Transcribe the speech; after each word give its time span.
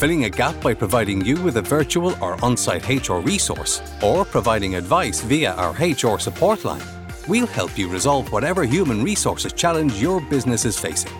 filling 0.00 0.24
a 0.24 0.30
gap 0.30 0.58
by 0.62 0.72
providing 0.72 1.22
you 1.26 1.38
with 1.42 1.58
a 1.58 1.60
virtual 1.60 2.16
or 2.24 2.42
on 2.42 2.56
site 2.56 2.88
HR 2.88 3.18
resource, 3.18 3.82
or 4.02 4.24
providing 4.24 4.76
advice 4.76 5.20
via 5.20 5.52
our 5.56 5.72
HR 5.72 6.18
support 6.18 6.64
line, 6.64 6.80
we'll 7.28 7.46
help 7.46 7.76
you 7.76 7.86
resolve 7.86 8.32
whatever 8.32 8.64
human 8.64 9.04
resources 9.04 9.52
challenge 9.52 10.00
your 10.00 10.22
business 10.22 10.64
is 10.64 10.80
facing. 10.80 11.12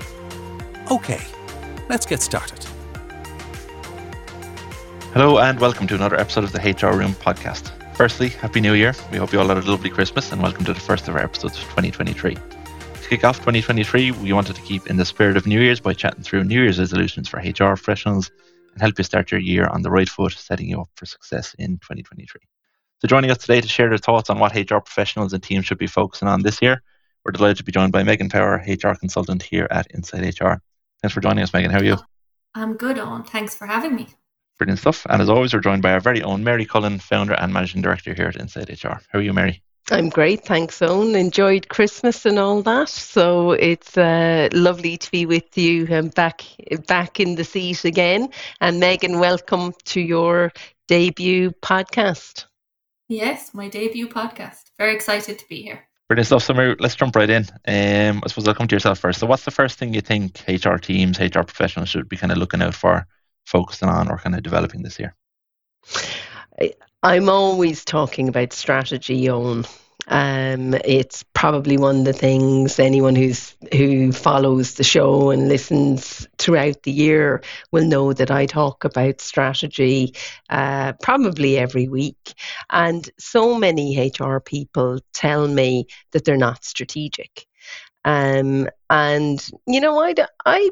Okay, 0.91 1.21
let's 1.91 2.07
get 2.07 2.23
started. 2.23 2.65
Hello, 5.13 5.41
and 5.41 5.61
welcome 5.61 5.87
to 5.87 5.95
another 5.95 6.19
episode 6.19 6.45
of 6.45 6.53
the 6.53 6.61
HR 6.61 6.97
Room 6.97 7.13
podcast. 7.13 7.73
Firstly, 7.95 8.31
Happy 8.31 8.63
New 8.63 8.73
Year. 8.73 8.95
We 9.13 9.19
hope 9.19 9.31
you 9.35 9.41
all 9.41 9.49
had 9.49 9.59
a 9.59 9.71
lovely 9.71 9.91
Christmas, 9.91 10.33
and 10.33 10.41
welcome 10.41 10.65
to 10.65 10.73
the 10.73 10.81
first 10.81 11.07
of 11.07 11.17
our 11.17 11.23
episodes 11.23 11.59
of 11.59 11.65
2023 11.65 12.35
kick 13.11 13.25
off 13.25 13.39
2023, 13.39 14.13
we 14.13 14.33
wanted 14.33 14.55
to 14.55 14.63
keep 14.63 14.87
in 14.87 14.97
the 14.97 15.05
spirit 15.05 15.37
of 15.37 15.45
New 15.45 15.61
Year's 15.61 15.81
by 15.81 15.93
chatting 15.93 16.23
through 16.23 16.45
New 16.45 16.63
Year's 16.63 16.79
resolutions 16.79 17.29
for 17.29 17.39
HR 17.39 17.75
professionals 17.75 18.31
and 18.73 18.83
help 18.83 18.99
you 18.99 19.05
start 19.05 19.31
your 19.31 19.41
year 19.41 19.67
on 19.67 19.83
the 19.83 19.91
right 19.91 20.09
foot, 20.09 20.33
setting 20.33 20.69
you 20.69 20.81
up 20.81 20.91
for 20.95 21.07
success 21.07 21.55
in 21.59 21.79
2023. 21.79 22.41
So, 23.01 23.09
joining 23.09 23.31
us 23.31 23.39
today 23.39 23.61
to 23.61 23.69
share 23.69 23.89
their 23.89 23.99
thoughts 23.99 24.31
on 24.31 24.39
what 24.39 24.55
HR 24.55 24.79
professionals 24.79 25.33
and 25.33 25.43
teams 25.43 25.67
should 25.67 25.79
be 25.79 25.87
focusing 25.87 26.29
on 26.29 26.43
this 26.43 26.61
year, 26.61 26.83
we're 27.25 27.33
delighted 27.33 27.59
to 27.59 27.65
be 27.65 27.73
joined 27.73 27.93
by 27.93 28.03
Megan 28.03 28.29
Power, 28.29 28.63
HR 28.67 28.95
consultant 28.95 29.43
here 29.43 29.67
at 29.71 29.87
Insight 29.95 30.41
HR. 30.41 30.55
Thanks 31.01 31.15
for 31.15 31.21
joining 31.21 31.43
us, 31.43 31.53
Megan. 31.53 31.71
How 31.71 31.79
are 31.79 31.85
you? 31.85 31.97
I'm 32.55 32.75
good, 32.75 32.99
Owen. 32.99 33.23
Thanks 33.23 33.55
for 33.55 33.67
having 33.67 33.95
me. 33.95 34.09
Brilliant 34.59 34.81
stuff. 34.81 35.07
And 35.09 35.23
as 35.23 35.31
always, 35.31 35.55
we're 35.55 35.61
joined 35.61 35.83
by 35.83 35.93
our 35.93 36.01
very 36.01 36.23
own 36.23 36.45
Mary 36.45 36.67
Cullen, 36.67 36.99
founder 36.99 37.35
and 37.35 37.53
managing 37.53 37.81
director 37.81 38.13
here 38.13 38.27
at 38.27 38.37
Insight 38.37 38.69
HR. 38.69 39.01
How 39.09 39.19
are 39.19 39.23
you, 39.23 39.33
Mary? 39.33 39.63
I'm 39.93 40.09
great, 40.09 40.45
thanks, 40.45 40.81
Owen. 40.83 41.17
Enjoyed 41.17 41.69
Christmas 41.69 42.25
and 42.25 42.39
all 42.39 42.63
that, 42.63 42.89
so 42.89 43.51
it's 43.53 43.99
uh, 43.99 44.49
lovely 44.53 44.97
to 44.97 45.11
be 45.11 45.27
with 45.27 45.59
you 45.59 45.89
and 45.91 46.15
back 46.15 46.43
back 46.87 47.19
in 47.19 47.35
the 47.35 47.43
seat 47.43 47.85
again. 47.85 48.29
And 48.61 48.79
Megan, 48.79 49.19
welcome 49.19 49.73
to 49.87 50.01
your 50.01 50.53
debut 50.87 51.51
podcast. 51.63 52.45
Yes, 53.09 53.53
my 53.53 53.69
debut 53.69 54.09
podcast. 54.09 54.71
Very 54.79 54.95
excited 54.95 55.41
to 55.41 55.49
be 55.49 55.63
here. 55.63 55.89
Brilliant 56.09 56.29
stuff. 56.29 56.45
So, 56.45 56.55
Mary, 56.55 56.77
let's 56.79 56.95
jump 56.95 57.17
right 57.17 57.29
in. 57.29 57.43
Um, 57.67 58.23
I 58.25 58.29
suppose 58.29 58.47
I'll 58.47 58.55
come 58.55 58.69
to 58.69 58.77
yourself 58.77 59.01
first. 59.01 59.19
So, 59.19 59.27
what's 59.27 59.45
the 59.45 59.51
first 59.51 59.77
thing 59.77 59.93
you 59.93 60.03
think 60.03 60.41
HR 60.47 60.77
teams, 60.77 61.19
HR 61.19 61.43
professionals 61.43 61.89
should 61.89 62.09
be 62.09 62.17
kind 62.17 62.31
of 62.31 62.39
looking 62.39 62.63
out 62.63 62.75
for, 62.75 63.09
focusing 63.45 63.89
on, 63.89 64.09
or 64.09 64.19
kind 64.19 64.37
of 64.37 64.45
developing 64.45 64.83
this 64.83 65.01
year? 65.01 65.17
I'm 67.03 67.31
always 67.31 67.85
talking 67.85 68.29
about 68.29 68.53
strategy 68.53 69.29
on 69.31 69.65
um, 70.09 70.75
it's 70.85 71.23
probably 71.35 71.79
one 71.79 72.01
of 72.01 72.05
the 72.05 72.13
things 72.13 72.79
anyone 72.79 73.15
who's 73.15 73.57
who 73.73 74.13
follows 74.13 74.75
the 74.75 74.85
show 74.85 75.31
and 75.31 75.49
listens 75.49 76.29
throughout 76.37 76.83
the 76.83 76.91
year 76.91 77.43
will 77.71 77.87
know 77.87 78.13
that 78.13 78.31
I 78.31 78.45
talk 78.47 78.85
about 78.85 79.21
strategy 79.21 80.15
uh, 80.51 80.93
probably 81.01 81.57
every 81.57 81.89
week. 81.89 82.35
And 82.71 83.09
so 83.19 83.55
many 83.55 84.13
HR 84.19 84.39
people 84.39 84.99
tell 85.15 85.47
me 85.49 85.87
that 86.11 86.25
they're 86.25 86.37
not 86.37 86.65
strategic. 86.65 87.47
Um, 88.05 88.69
and 88.91 89.43
you 89.67 89.81
know, 89.81 90.01
I 90.03 90.15
I 90.45 90.71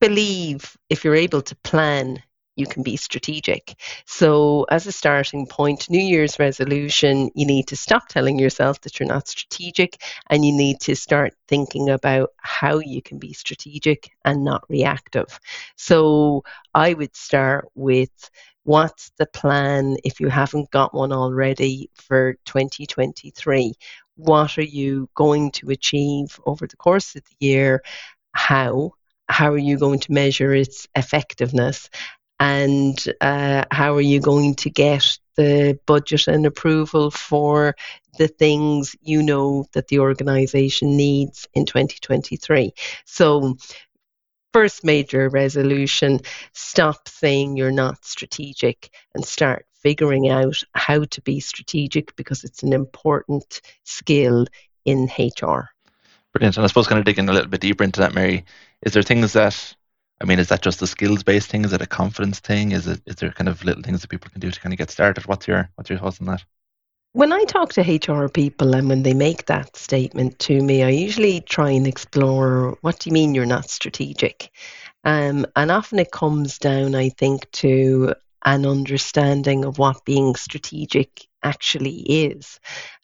believe 0.00 0.76
if 0.88 1.04
you're 1.04 1.14
able 1.14 1.42
to 1.42 1.56
plan 1.56 2.22
you 2.58 2.66
can 2.66 2.82
be 2.82 2.96
strategic. 2.96 3.74
So, 4.06 4.66
as 4.70 4.86
a 4.86 4.92
starting 4.92 5.46
point, 5.46 5.88
New 5.88 6.02
Year's 6.02 6.38
resolution, 6.38 7.30
you 7.34 7.46
need 7.46 7.68
to 7.68 7.76
stop 7.76 8.08
telling 8.08 8.38
yourself 8.38 8.80
that 8.82 8.98
you're 8.98 9.08
not 9.08 9.28
strategic 9.28 10.02
and 10.28 10.44
you 10.44 10.52
need 10.52 10.80
to 10.80 10.96
start 10.96 11.34
thinking 11.46 11.88
about 11.88 12.30
how 12.38 12.78
you 12.80 13.00
can 13.00 13.18
be 13.18 13.32
strategic 13.32 14.10
and 14.24 14.44
not 14.44 14.64
reactive. 14.68 15.38
So, 15.76 16.42
I 16.74 16.94
would 16.94 17.14
start 17.16 17.68
with 17.74 18.30
what's 18.64 19.10
the 19.18 19.26
plan 19.26 19.96
if 20.04 20.20
you 20.20 20.28
haven't 20.28 20.70
got 20.70 20.92
one 20.92 21.12
already 21.12 21.90
for 21.94 22.34
2023? 22.44 23.72
What 24.16 24.58
are 24.58 24.62
you 24.62 25.08
going 25.14 25.52
to 25.52 25.70
achieve 25.70 26.38
over 26.44 26.66
the 26.66 26.76
course 26.76 27.14
of 27.16 27.22
the 27.24 27.46
year? 27.46 27.82
How? 28.32 28.92
How 29.28 29.52
are 29.52 29.58
you 29.58 29.78
going 29.78 30.00
to 30.00 30.12
measure 30.12 30.54
its 30.54 30.86
effectiveness? 30.94 31.88
And 32.40 33.04
uh, 33.20 33.64
how 33.70 33.94
are 33.94 34.00
you 34.00 34.20
going 34.20 34.54
to 34.54 34.70
get 34.70 35.18
the 35.36 35.78
budget 35.86 36.28
and 36.28 36.46
approval 36.46 37.10
for 37.10 37.76
the 38.18 38.28
things 38.28 38.96
you 39.00 39.22
know 39.22 39.64
that 39.72 39.88
the 39.88 40.00
organization 40.00 40.96
needs 40.96 41.48
in 41.54 41.64
2023 41.64 42.72
so 43.04 43.56
first 44.52 44.84
major 44.84 45.28
resolution 45.28 46.20
stop 46.52 47.08
saying 47.08 47.56
you're 47.56 47.70
not 47.70 48.04
strategic 48.04 48.90
and 49.14 49.24
start 49.24 49.64
figuring 49.74 50.28
out 50.28 50.60
how 50.74 51.04
to 51.04 51.20
be 51.22 51.38
strategic 51.38 52.14
because 52.16 52.42
it's 52.42 52.64
an 52.64 52.72
important 52.72 53.60
skill 53.84 54.46
in 54.84 55.04
hr 55.04 55.68
brilliant. 56.32 56.56
And 56.56 56.64
i 56.64 56.66
suppose 56.66 56.88
kind 56.88 56.98
of 56.98 57.04
digging 57.04 57.28
a 57.28 57.32
little 57.32 57.50
bit 57.50 57.60
deeper 57.60 57.84
into 57.84 58.00
that 58.00 58.14
mary 58.14 58.44
is 58.82 58.92
there 58.92 59.02
things 59.02 59.32
that 59.34 59.76
I 60.20 60.24
mean, 60.24 60.38
is 60.38 60.48
that 60.48 60.62
just 60.62 60.82
a 60.82 60.86
skills 60.86 61.22
based 61.22 61.50
thing? 61.50 61.64
Is 61.64 61.72
it 61.72 61.82
a 61.82 61.86
confidence 61.86 62.40
thing? 62.40 62.72
Is 62.72 62.86
it 62.86 63.00
is 63.06 63.16
there 63.16 63.30
kind 63.30 63.48
of 63.48 63.64
little 63.64 63.82
things 63.82 64.00
that 64.00 64.10
people 64.10 64.30
can 64.30 64.40
do 64.40 64.50
to 64.50 64.60
kind 64.60 64.72
of 64.72 64.78
get 64.78 64.90
started? 64.90 65.26
What's 65.26 65.46
your 65.46 65.70
what's 65.76 65.90
your 65.90 65.98
thoughts 65.98 66.20
on 66.20 66.26
that? 66.26 66.44
When 67.12 67.32
I 67.32 67.44
talk 67.44 67.72
to 67.72 67.80
HR 67.80 68.28
people 68.28 68.74
and 68.74 68.88
when 68.88 69.02
they 69.02 69.14
make 69.14 69.46
that 69.46 69.76
statement 69.76 70.38
to 70.40 70.60
me, 70.60 70.82
I 70.82 70.90
usually 70.90 71.40
try 71.40 71.70
and 71.70 71.86
explore 71.86 72.76
what 72.82 72.98
do 72.98 73.08
you 73.08 73.14
mean 73.14 73.34
you're 73.34 73.46
not 73.46 73.70
strategic? 73.70 74.50
Um, 75.04 75.46
and 75.56 75.70
often 75.70 75.98
it 75.98 76.12
comes 76.12 76.58
down, 76.58 76.94
I 76.94 77.08
think, 77.08 77.50
to 77.52 78.14
an 78.44 78.66
understanding 78.66 79.64
of 79.64 79.78
what 79.78 80.04
being 80.04 80.34
strategic 80.34 81.26
actually 81.42 82.00
is. 82.00 82.60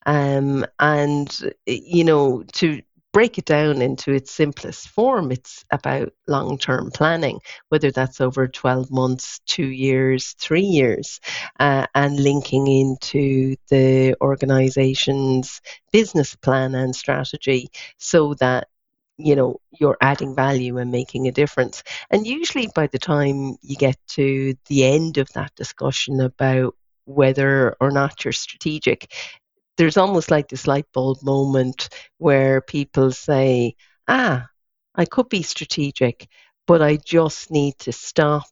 Um, 0.07 0.67
and, 0.79 1.53
you 1.67 2.05
know, 2.05 2.45
to 2.55 2.83
break 3.15 3.39
it 3.39 3.45
down 3.45 3.81
into 3.81 4.13
its 4.13 4.33
simplest 4.33 4.89
form, 4.89 5.31
it's 5.31 5.65
about 5.71 6.13
long 6.27 6.59
term 6.59 6.91
planning, 6.91 7.39
whether 7.69 7.93
that's 7.93 8.21
over 8.21 8.49
12 8.49 8.91
months, 8.91 9.41
two 9.47 9.69
years, 9.69 10.35
three 10.41 10.63
years, 10.65 11.21
uh, 11.61 11.87
and 11.95 12.19
linking 12.19 12.67
into 12.67 13.55
the 13.71 14.17
organization's 14.21 15.63
business 15.93 16.35
plan 16.35 16.75
and 16.75 16.95
strategy 16.95 17.69
so 17.99 18.35
that 18.35 18.67
you 19.17 19.37
know 19.37 19.61
you're 19.71 19.97
adding 20.01 20.35
value 20.35 20.77
and 20.79 20.91
making 20.91 21.29
a 21.29 21.33
difference. 21.33 21.85
And 22.11 22.27
usually 22.27 22.69
by 22.75 22.89
the 22.89 22.99
time 22.99 23.55
you 23.63 23.77
get 23.77 23.97
to 24.09 24.55
the 24.67 24.85
end 24.85 25.19
of 25.19 25.33
that 25.35 25.55
discussion 25.55 26.21
about 26.21 26.75
whether 27.05 27.77
or 27.81 27.93
not 27.93 28.25
you're 28.25 28.33
strategic 28.33 29.13
there's 29.77 29.97
almost 29.97 30.31
like 30.31 30.49
this 30.49 30.67
light 30.67 30.87
bulb 30.93 31.23
moment 31.23 31.89
where 32.19 32.61
people 32.61 33.11
say, 33.11 33.75
ah, 34.09 34.49
I 34.95 35.05
could 35.05 35.29
be 35.29 35.43
strategic, 35.43 36.29
but 36.67 36.83
I 36.83 36.97
just 36.97 37.51
need 37.51 37.79
to 37.81 37.93
stop 37.93 38.49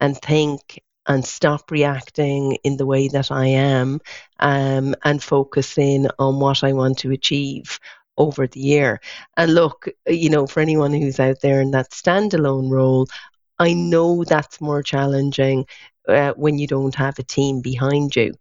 and 0.00 0.16
think 0.20 0.80
and 1.06 1.24
stop 1.24 1.70
reacting 1.70 2.58
in 2.64 2.76
the 2.76 2.86
way 2.86 3.08
that 3.08 3.30
I 3.30 3.46
am 3.46 4.00
um, 4.38 4.94
and 5.04 5.22
focus 5.22 5.76
in 5.76 6.08
on 6.18 6.38
what 6.38 6.62
I 6.64 6.72
want 6.72 6.98
to 6.98 7.10
achieve 7.10 7.78
over 8.16 8.46
the 8.46 8.60
year. 8.60 9.00
And 9.36 9.54
look, 9.54 9.88
you 10.06 10.30
know, 10.30 10.46
for 10.46 10.60
anyone 10.60 10.92
who's 10.92 11.18
out 11.18 11.40
there 11.40 11.60
in 11.60 11.72
that 11.72 11.90
standalone 11.90 12.70
role, 12.70 13.08
I 13.58 13.74
know 13.74 14.24
that's 14.24 14.60
more 14.60 14.82
challenging 14.82 15.66
uh, 16.08 16.32
when 16.34 16.58
you 16.58 16.66
don't 16.66 16.94
have 16.94 17.18
a 17.18 17.22
team 17.22 17.60
behind 17.60 18.14
you. 18.16 18.34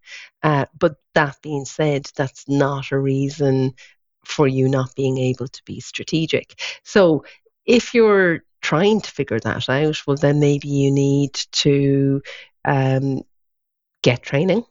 Uh, 0.43 0.65
but 0.77 0.95
that 1.13 1.37
being 1.41 1.65
said, 1.65 2.09
that's 2.15 2.47
not 2.47 2.91
a 2.91 2.99
reason 2.99 3.73
for 4.25 4.47
you 4.47 4.67
not 4.67 4.95
being 4.95 5.17
able 5.17 5.47
to 5.47 5.61
be 5.65 5.79
strategic. 5.79 6.59
So 6.83 7.25
if 7.65 7.93
you're 7.93 8.43
trying 8.61 9.01
to 9.01 9.11
figure 9.11 9.39
that 9.39 9.69
out, 9.69 10.01
well, 10.05 10.17
then 10.17 10.39
maybe 10.39 10.67
you 10.67 10.91
need 10.91 11.33
to 11.33 12.21
um, 12.65 13.21
get 14.03 14.23
training. 14.23 14.63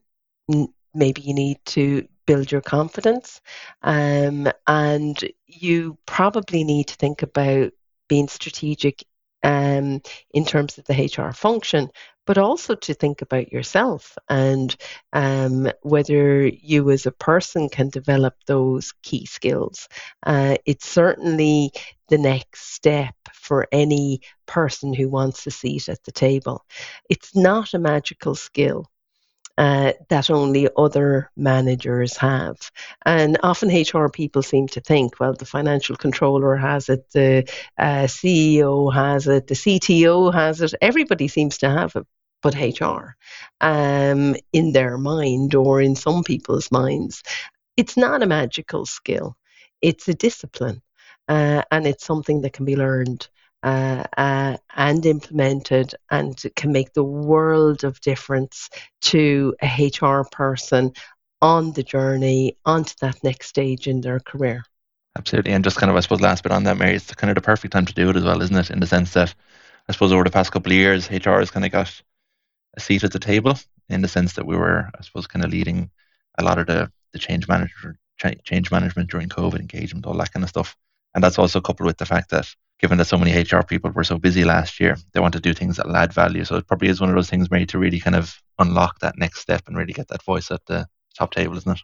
Maybe 0.95 1.23
you 1.23 1.35
need 1.35 1.59
to 1.67 2.07
build 2.27 2.51
your 2.51 2.61
confidence. 2.61 3.41
Um, 3.83 4.49
and 4.67 5.19
you 5.47 5.99
probably 6.07 6.65
need 6.65 6.89
to 6.89 6.97
think 6.97 7.23
about 7.23 7.73
being 8.09 8.29
strategic 8.29 9.05
um, 9.43 10.01
in 10.33 10.45
terms 10.45 10.79
of 10.79 10.85
the 10.85 10.95
HR 10.95 11.33
function, 11.33 11.89
but 12.27 12.39
also 12.39 12.75
to 12.75 12.95
think 12.95 13.23
about 13.23 13.53
yourself 13.53 14.17
and 14.29 14.77
um, 15.13 15.71
whether 15.83 16.47
you 16.47 16.91
as 16.91 17.07
a 17.07 17.13
person 17.13 17.69
can 17.69 17.89
develop 17.89 18.35
those 18.47 18.93
key 19.03 19.27
skills. 19.27 19.89
Uh, 20.25 20.57
it's 20.65 20.87
certainly 20.87 21.73
the 22.09 22.19
next 22.19 22.73
step 22.75 23.15
for 23.33 23.67
any 23.73 24.21
person 24.47 24.93
who 24.93 25.09
wants 25.09 25.47
a 25.47 25.51
seat 25.51 25.89
at 25.89 26.03
the 26.05 26.13
table. 26.13 26.65
It's 27.09 27.35
not 27.35 27.75
a 27.75 27.79
magical 27.79 28.35
skill. 28.35 28.87
Uh, 29.61 29.93
that 30.09 30.31
only 30.31 30.69
other 30.79 31.31
managers 31.37 32.17
have. 32.17 32.71
And 33.05 33.37
often 33.43 33.69
HR 33.69 34.09
people 34.09 34.43
seem 34.43 34.69
to 34.69 34.81
think, 34.81 35.21
well, 35.21 35.35
the 35.35 35.45
financial 35.45 35.97
controller 35.97 36.57
has 36.57 36.89
it, 36.89 37.05
the 37.13 37.47
uh, 37.77 38.05
CEO 38.05 38.91
has 38.91 39.27
it, 39.27 39.49
the 39.49 39.55
CTO 39.55 40.33
has 40.33 40.63
it, 40.63 40.73
everybody 40.81 41.29
seems 41.29 41.59
to 41.59 41.69
have 41.69 41.95
it. 41.95 42.07
But 42.41 42.55
HR, 42.55 43.17
um, 43.61 44.35
in 44.55 44.73
their 44.73 44.97
mind 44.97 45.55
or 45.55 45.83
in 45.83 45.95
some 45.95 46.25
people's 46.25 46.73
minds, 46.73 47.23
it's 47.77 47.99
not 47.99 48.23
a 48.23 48.27
magical 48.27 48.87
skill. 48.87 49.37
It's 49.83 50.09
a 50.09 50.15
discipline, 50.15 50.81
uh, 51.29 51.65
and 51.71 51.87
it's 51.87 52.07
something 52.07 52.41
that 52.41 52.55
can 52.55 52.65
be 52.65 52.77
learned 52.77 53.29
uh, 53.63 54.05
uh, 54.17 54.57
and 54.75 55.05
implemented 55.05 55.95
and 56.11 56.43
can 56.57 56.73
make 56.73 56.93
the 56.93 57.05
world 57.05 57.85
of 57.85 58.01
difference 58.01 58.71
to 59.03 59.55
a 59.63 59.67
HR 59.67 60.25
person 60.31 60.93
on 61.43 61.73
the 61.73 61.83
journey 61.83 62.57
onto 62.65 62.95
that 63.01 63.23
next 63.25 63.49
stage 63.49 63.87
in 63.87 64.01
their 64.01 64.21
career. 64.21 64.63
Absolutely. 65.17 65.53
And 65.53 65.65
just 65.65 65.77
kind 65.77 65.91
of, 65.91 65.97
I 65.97 66.01
suppose, 66.01 66.21
last 66.21 66.43
bit 66.43 66.53
on 66.53 66.65
that, 66.65 66.77
Mary, 66.77 66.95
it's 66.95 67.15
kind 67.15 67.31
of 67.31 67.35
the 67.35 67.41
perfect 67.41 67.73
time 67.73 67.87
to 67.87 67.95
do 67.95 68.11
it 68.11 68.17
as 68.17 68.25
well, 68.25 68.41
isn't 68.41 68.57
it? 68.57 68.71
In 68.71 68.81
the 68.81 68.87
sense 68.87 69.13
that 69.15 69.35
I 69.89 69.93
suppose 69.93 70.13
over 70.13 70.25
the 70.25 70.31
past 70.31 70.53
couple 70.53 70.73
of 70.73 70.79
years, 70.79 71.11
HR 71.11 71.41
has 71.41 71.51
kind 71.51 71.67
of 71.67 71.73
got 71.73 72.03
a 72.77 72.81
seat 72.81 73.05
at 73.05 73.13
the 73.13 73.19
table 73.19 73.59
in 73.89 74.03
the 74.03 74.09
sense 74.09 74.35
that 74.35 74.47
we 74.47 74.57
were, 74.57 74.89
I 74.97 75.03
suppose, 75.03 75.27
kind 75.27 75.45
of 75.45 75.51
leading 75.51 75.91
a 76.39 76.45
lot 76.45 76.59
of 76.59 76.67
the, 76.67 76.91
the 77.13 77.19
change 77.19 77.49
management, 77.49 77.97
change 78.45 78.71
management 78.71 79.11
during 79.11 79.29
COVID 79.29 79.59
engagement, 79.59 80.07
all 80.07 80.17
that 80.19 80.33
kind 80.33 80.45
of 80.45 80.51
stuff. 80.51 80.77
And 81.15 81.23
that's 81.25 81.39
also 81.39 81.61
coupled 81.61 81.87
with 81.87 81.99
the 81.99 82.07
fact 82.07 82.31
that 82.31 82.47
given 82.79 82.99
that 82.99 83.07
so 83.07 83.19
many 83.19 83.33
HR 83.33 83.63
people 83.63 83.91
were 83.91 84.05
so 84.05 84.19
busy 84.19 84.45
last 84.45 84.81
year, 84.81 84.97
they 85.13 85.21
want 85.21 85.35
to 85.35 85.41
do 85.41 85.53
things 85.53 85.77
that 85.77 85.87
will 85.87 85.97
add 85.97 86.13
value. 86.13 86.45
So 86.45 86.57
it 86.57 86.67
probably 86.67 86.89
is 86.89 87.01
one 87.01 87.11
of 87.11 87.17
those 87.17 87.29
things, 87.29 87.51
Mary, 87.51 87.67
to 87.67 87.79
really 87.79 88.01
kind 88.01 88.17
of 88.17 88.35
unlock 88.59 89.01
that 89.01 89.19
next 89.19 89.41
step 89.41 89.63
and 89.67 89.77
really 89.77 89.93
get 89.93 90.09
that 90.09 90.23
voice 90.23 90.51
at 90.51 90.65
the 90.67 90.87
top 91.19 91.33
table, 91.33 91.57
isn't 91.57 91.73
it? 91.73 91.81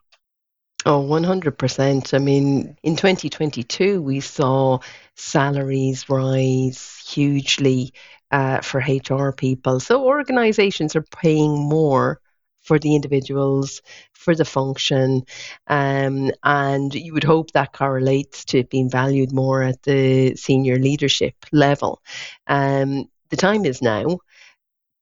Oh, 0.87 1.02
100%. 1.02 2.14
I 2.14 2.19
mean, 2.19 2.76
in 2.82 2.96
2022, 2.96 4.00
we 4.00 4.20
saw 4.20 4.78
salaries 5.17 6.08
rise 6.08 7.02
hugely 7.08 7.93
uh, 8.31 8.61
for 8.61 8.78
HR 8.78 9.32
people. 9.32 9.81
So 9.81 10.05
organizations 10.05 10.94
are 10.94 11.02
paying 11.02 11.69
more 11.69 12.20
for 12.66 12.78
the 12.78 12.94
individuals, 12.94 13.80
for 14.12 14.34
the 14.34 14.44
function, 14.44 15.22
um, 15.68 16.30
and 16.42 16.94
you 16.94 17.12
would 17.14 17.24
hope 17.24 17.52
that 17.52 17.72
correlates 17.72 18.44
to 18.46 18.64
being 18.64 18.90
valued 18.90 19.32
more 19.32 19.62
at 19.62 19.82
the 19.84 20.34
senior 20.34 20.76
leadership 20.76 21.34
level. 21.52 22.02
Um, 22.46 23.08
the 23.30 23.36
time 23.36 23.64
is 23.64 23.80
now. 23.80 24.18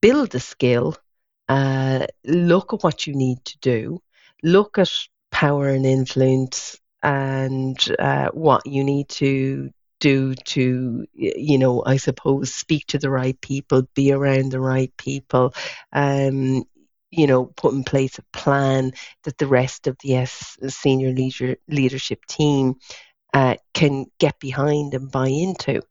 Build 0.02 0.30
the 0.30 0.40
skill. 0.40 0.96
Uh, 1.48 2.06
look 2.24 2.74
at 2.74 2.82
what 2.82 3.06
you 3.06 3.14
need 3.14 3.44
to 3.46 3.58
do. 3.60 4.02
Look 4.42 4.78
at 4.78 4.90
power 5.30 5.68
and 5.68 5.86
influence 5.86 6.78
and 7.02 7.76
uh, 7.98 8.28
what 8.32 8.66
you 8.66 8.84
need 8.84 9.08
to 9.08 9.70
do 10.00 10.34
to 10.34 11.06
you 11.14 11.56
know 11.56 11.82
i 11.86 11.96
suppose 11.96 12.52
speak 12.52 12.84
to 12.86 12.98
the 12.98 13.08
right 13.08 13.40
people 13.40 13.82
be 13.94 14.12
around 14.12 14.50
the 14.50 14.60
right 14.60 14.94
people 14.98 15.54
um, 15.92 16.62
you 17.16 17.26
know, 17.26 17.46
put 17.46 17.74
in 17.74 17.84
place 17.84 18.18
a 18.18 18.22
plan 18.32 18.92
that 19.24 19.38
the 19.38 19.46
rest 19.46 19.86
of 19.86 19.96
the 20.02 20.16
S 20.16 20.56
senior 20.68 21.12
leader, 21.12 21.56
leadership 21.68 22.24
team 22.26 22.74
uh, 23.32 23.56
can 23.72 24.06
get 24.18 24.38
behind 24.40 24.94
and 24.94 25.10
buy 25.10 25.28
into. 25.28 25.82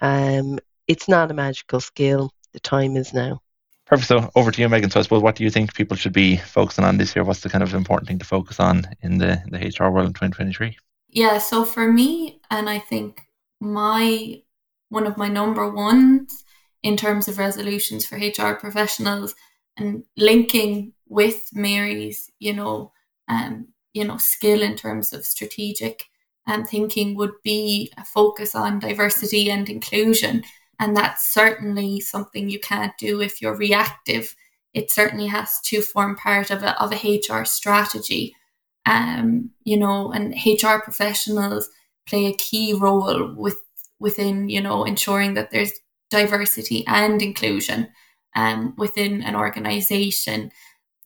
Um, 0.00 0.58
it's 0.86 1.08
not 1.08 1.30
a 1.30 1.34
magical 1.34 1.80
skill. 1.80 2.32
The 2.52 2.60
time 2.60 2.96
is 2.96 3.12
now. 3.12 3.40
Perfect. 3.86 4.08
So 4.08 4.30
over 4.36 4.52
to 4.52 4.60
you, 4.60 4.68
Megan. 4.68 4.90
So 4.90 5.00
I 5.00 5.02
suppose 5.02 5.22
what 5.22 5.34
do 5.34 5.44
you 5.44 5.50
think 5.50 5.74
people 5.74 5.96
should 5.96 6.12
be 6.12 6.36
focusing 6.36 6.84
on 6.84 6.96
this 6.96 7.16
year? 7.16 7.24
What's 7.24 7.40
the 7.40 7.48
kind 7.48 7.64
of 7.64 7.74
important 7.74 8.08
thing 8.08 8.18
to 8.20 8.24
focus 8.24 8.60
on 8.60 8.84
in 9.02 9.18
the, 9.18 9.42
the 9.48 9.58
HR 9.58 9.90
world 9.90 10.06
in 10.06 10.12
2023? 10.12 10.76
Yeah, 11.08 11.38
so 11.38 11.64
for 11.64 11.90
me, 11.92 12.40
and 12.50 12.68
I 12.68 12.78
think 12.78 13.20
my 13.60 14.42
one 14.90 15.06
of 15.06 15.16
my 15.16 15.28
number 15.28 15.68
ones 15.68 16.44
in 16.82 16.96
terms 16.96 17.28
of 17.28 17.38
resolutions 17.38 18.04
for 18.04 18.16
HR 18.16 18.54
professionals 18.54 19.34
and 19.80 20.04
linking 20.16 20.92
with 21.08 21.50
Mary's, 21.54 22.30
you 22.38 22.52
know, 22.52 22.92
um, 23.28 23.68
you 23.92 24.04
know, 24.04 24.18
skill 24.18 24.62
in 24.62 24.76
terms 24.76 25.12
of 25.12 25.24
strategic 25.24 26.04
and 26.46 26.62
um, 26.62 26.66
thinking 26.66 27.14
would 27.16 27.34
be 27.42 27.92
a 27.96 28.04
focus 28.04 28.54
on 28.54 28.78
diversity 28.78 29.50
and 29.50 29.68
inclusion. 29.68 30.42
And 30.78 30.96
that's 30.96 31.32
certainly 31.32 32.00
something 32.00 32.48
you 32.48 32.60
can't 32.60 32.96
do 32.98 33.20
if 33.20 33.42
you're 33.42 33.56
reactive. 33.56 34.34
It 34.72 34.90
certainly 34.90 35.26
has 35.26 35.60
to 35.66 35.82
form 35.82 36.16
part 36.16 36.50
of 36.50 36.62
a, 36.62 36.80
of 36.80 36.92
a 36.92 37.18
HR 37.18 37.44
strategy. 37.44 38.34
Um, 38.86 39.50
you 39.64 39.76
know, 39.76 40.12
and 40.12 40.34
HR 40.34 40.82
professionals 40.82 41.68
play 42.08 42.26
a 42.26 42.36
key 42.36 42.72
role 42.72 43.34
with 43.36 43.58
within, 43.98 44.48
you 44.48 44.62
know, 44.62 44.84
ensuring 44.84 45.34
that 45.34 45.50
there's 45.50 45.72
diversity 46.10 46.84
and 46.86 47.20
inclusion 47.20 47.88
um, 48.34 48.74
within 48.76 49.22
an 49.22 49.36
organization. 49.36 50.50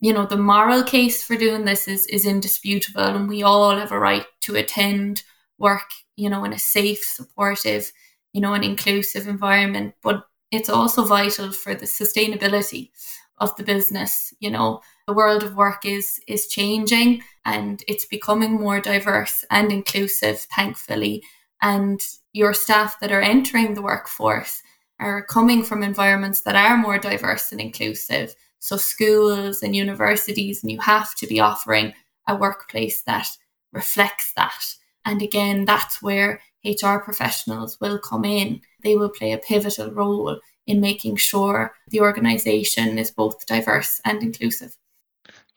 You 0.01 0.13
know, 0.13 0.25
the 0.25 0.37
moral 0.37 0.83
case 0.83 1.23
for 1.23 1.35
doing 1.35 1.65
this 1.65 1.87
is, 1.87 2.05
is 2.07 2.25
indisputable, 2.25 3.01
and 3.01 3.27
we 3.27 3.43
all 3.43 3.77
have 3.77 3.91
a 3.91 3.99
right 3.99 4.25
to 4.41 4.55
attend 4.55 5.23
work, 5.57 5.89
you 6.15 6.29
know, 6.29 6.43
in 6.43 6.53
a 6.53 6.59
safe, 6.59 7.03
supportive, 7.03 7.91
you 8.33 8.41
know, 8.41 8.53
an 8.53 8.63
inclusive 8.63 9.27
environment. 9.27 9.95
But 10.03 10.23
it's 10.51 10.69
also 10.69 11.03
vital 11.03 11.51
for 11.51 11.73
the 11.73 11.85
sustainability 11.85 12.91
of 13.39 13.55
the 13.55 13.63
business. 13.63 14.33
You 14.39 14.51
know, 14.51 14.81
the 15.07 15.13
world 15.13 15.43
of 15.43 15.55
work 15.55 15.85
is 15.85 16.19
is 16.27 16.47
changing 16.47 17.21
and 17.45 17.83
it's 17.87 18.05
becoming 18.05 18.53
more 18.53 18.79
diverse 18.79 19.43
and 19.49 19.71
inclusive, 19.71 20.45
thankfully. 20.55 21.23
And 21.61 22.01
your 22.33 22.53
staff 22.53 22.99
that 22.99 23.11
are 23.11 23.21
entering 23.21 23.73
the 23.73 23.81
workforce 23.81 24.61
are 24.99 25.25
coming 25.25 25.63
from 25.63 25.83
environments 25.83 26.41
that 26.41 26.55
are 26.55 26.77
more 26.77 26.97
diverse 26.97 27.51
and 27.51 27.61
inclusive. 27.61 28.35
So, 28.59 28.77
schools 28.77 29.61
and 29.61 29.75
universities, 29.75 30.63
and 30.63 30.71
you 30.71 30.79
have 30.81 31.13
to 31.15 31.27
be 31.27 31.39
offering 31.39 31.93
a 32.27 32.35
workplace 32.35 33.01
that 33.03 33.27
reflects 33.73 34.33
that. 34.35 34.75
And 35.05 35.21
again, 35.21 35.65
that's 35.65 36.01
where 36.01 36.41
HR 36.63 36.97
professionals 36.97 37.79
will 37.79 37.99
come 37.99 38.25
in. 38.25 38.61
They 38.83 38.95
will 38.95 39.09
play 39.09 39.33
a 39.33 39.37
pivotal 39.37 39.91
role 39.91 40.39
in 40.65 40.81
making 40.81 41.17
sure 41.17 41.75
the 41.89 42.01
organisation 42.01 42.97
is 42.97 43.11
both 43.11 43.45
diverse 43.45 44.01
and 44.03 44.23
inclusive. 44.23 44.75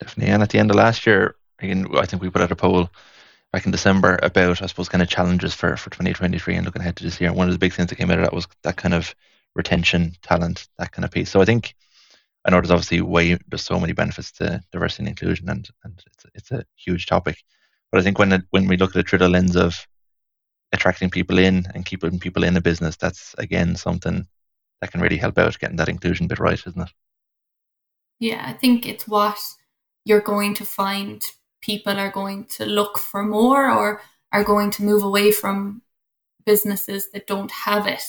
Definitely. 0.01 0.33
And 0.33 0.43
at 0.43 0.51
the 0.51 0.59
end 0.59 0.71
of 0.71 0.77
last 0.77 1.07
year, 1.07 1.37
again, 1.61 1.87
I 1.97 2.05
think 2.05 2.23
we 2.23 2.31
put 2.31 2.43
out 2.43 2.53
a 2.53 2.57
poll 2.57 2.91
back 3.53 3.65
in 3.65 3.73
December 3.73 4.19
about, 4.23 4.63
I 4.63 4.67
suppose, 4.67 4.89
kind 4.89 5.03
of 5.03 5.09
challenges 5.09 5.55
for, 5.55 5.77
for 5.77 5.91
2023 5.91 6.57
and 6.57 6.67
looking 6.67 6.83
ahead 6.83 6.97
to 6.97 7.05
this 7.05 7.21
year. 7.21 7.33
One 7.33 7.49
of 7.49 7.55
the 7.55 7.59
big 7.59 7.73
things 7.73 7.89
that 7.89 7.97
came 7.97 8.11
out 8.11 8.19
of 8.19 8.25
that 8.25 8.35
was 8.35 8.47
that 8.63 8.77
kind 8.77 8.95
of 8.95 9.15
retention, 9.55 10.17
talent, 10.23 10.69
that 10.79 10.93
kind 10.93 11.05
of 11.05 11.11
piece. 11.11 11.31
So 11.31 11.41
I 11.41 11.45
think 11.45 11.75
I 12.45 12.51
know 12.51 12.59
there's 12.59 12.71
obviously 12.71 13.01
way 13.01 13.37
there's 13.49 13.65
so 13.65 13.79
many 13.79 13.93
benefits 13.93 14.33
to 14.33 14.63
diversity 14.73 15.03
and 15.03 15.09
inclusion, 15.09 15.49
and 15.49 15.69
and 15.85 16.03
it's 16.07 16.27
it's 16.35 16.51
a 16.53 16.65
huge 16.77 17.07
topic. 17.07 17.43
But 17.91 18.01
I 18.01 18.05
think 18.05 18.19
when 18.19 18.47
when 18.51 18.69
we 18.69 18.77
look 18.77 18.91
at 18.91 19.01
it 19.01 19.09
through 19.09 19.21
the 19.21 19.29
lens 19.29 19.57
of 19.57 19.87
attracting 20.73 21.11
people 21.11 21.39
in 21.39 21.67
and 21.75 21.85
keeping 21.85 22.19
people 22.19 22.45
in 22.45 22.57
a 22.57 22.61
business, 22.61 22.97
that's 22.97 23.35
again 23.39 23.77
something 23.77 24.27
that 24.81 24.93
can 24.93 25.01
really 25.01 25.17
help 25.17 25.39
out 25.39 25.59
getting 25.59 25.77
that 25.77 25.89
inclusion 25.89 26.29
bit 26.29 26.39
right, 26.39 26.63
isn't 26.67 26.81
it? 26.81 26.91
Yeah, 28.21 28.43
I 28.47 28.53
think 28.53 28.87
it's 28.87 29.07
what 29.09 29.39
you're 30.05 30.21
going 30.21 30.55
to 30.55 30.65
find 30.65 31.23
people 31.61 31.99
are 31.99 32.11
going 32.11 32.45
to 32.45 32.65
look 32.65 32.99
for 32.99 33.23
more 33.23 33.71
or 33.71 34.01
are 34.33 34.45
going 34.45 34.71
to 34.73 34.85
move 34.85 35.03
away 35.03 35.33
from 35.33 35.83
businesses 36.45 37.11
that 37.13 37.27
don't 37.27 37.51
have 37.51 37.87
it 37.87 38.03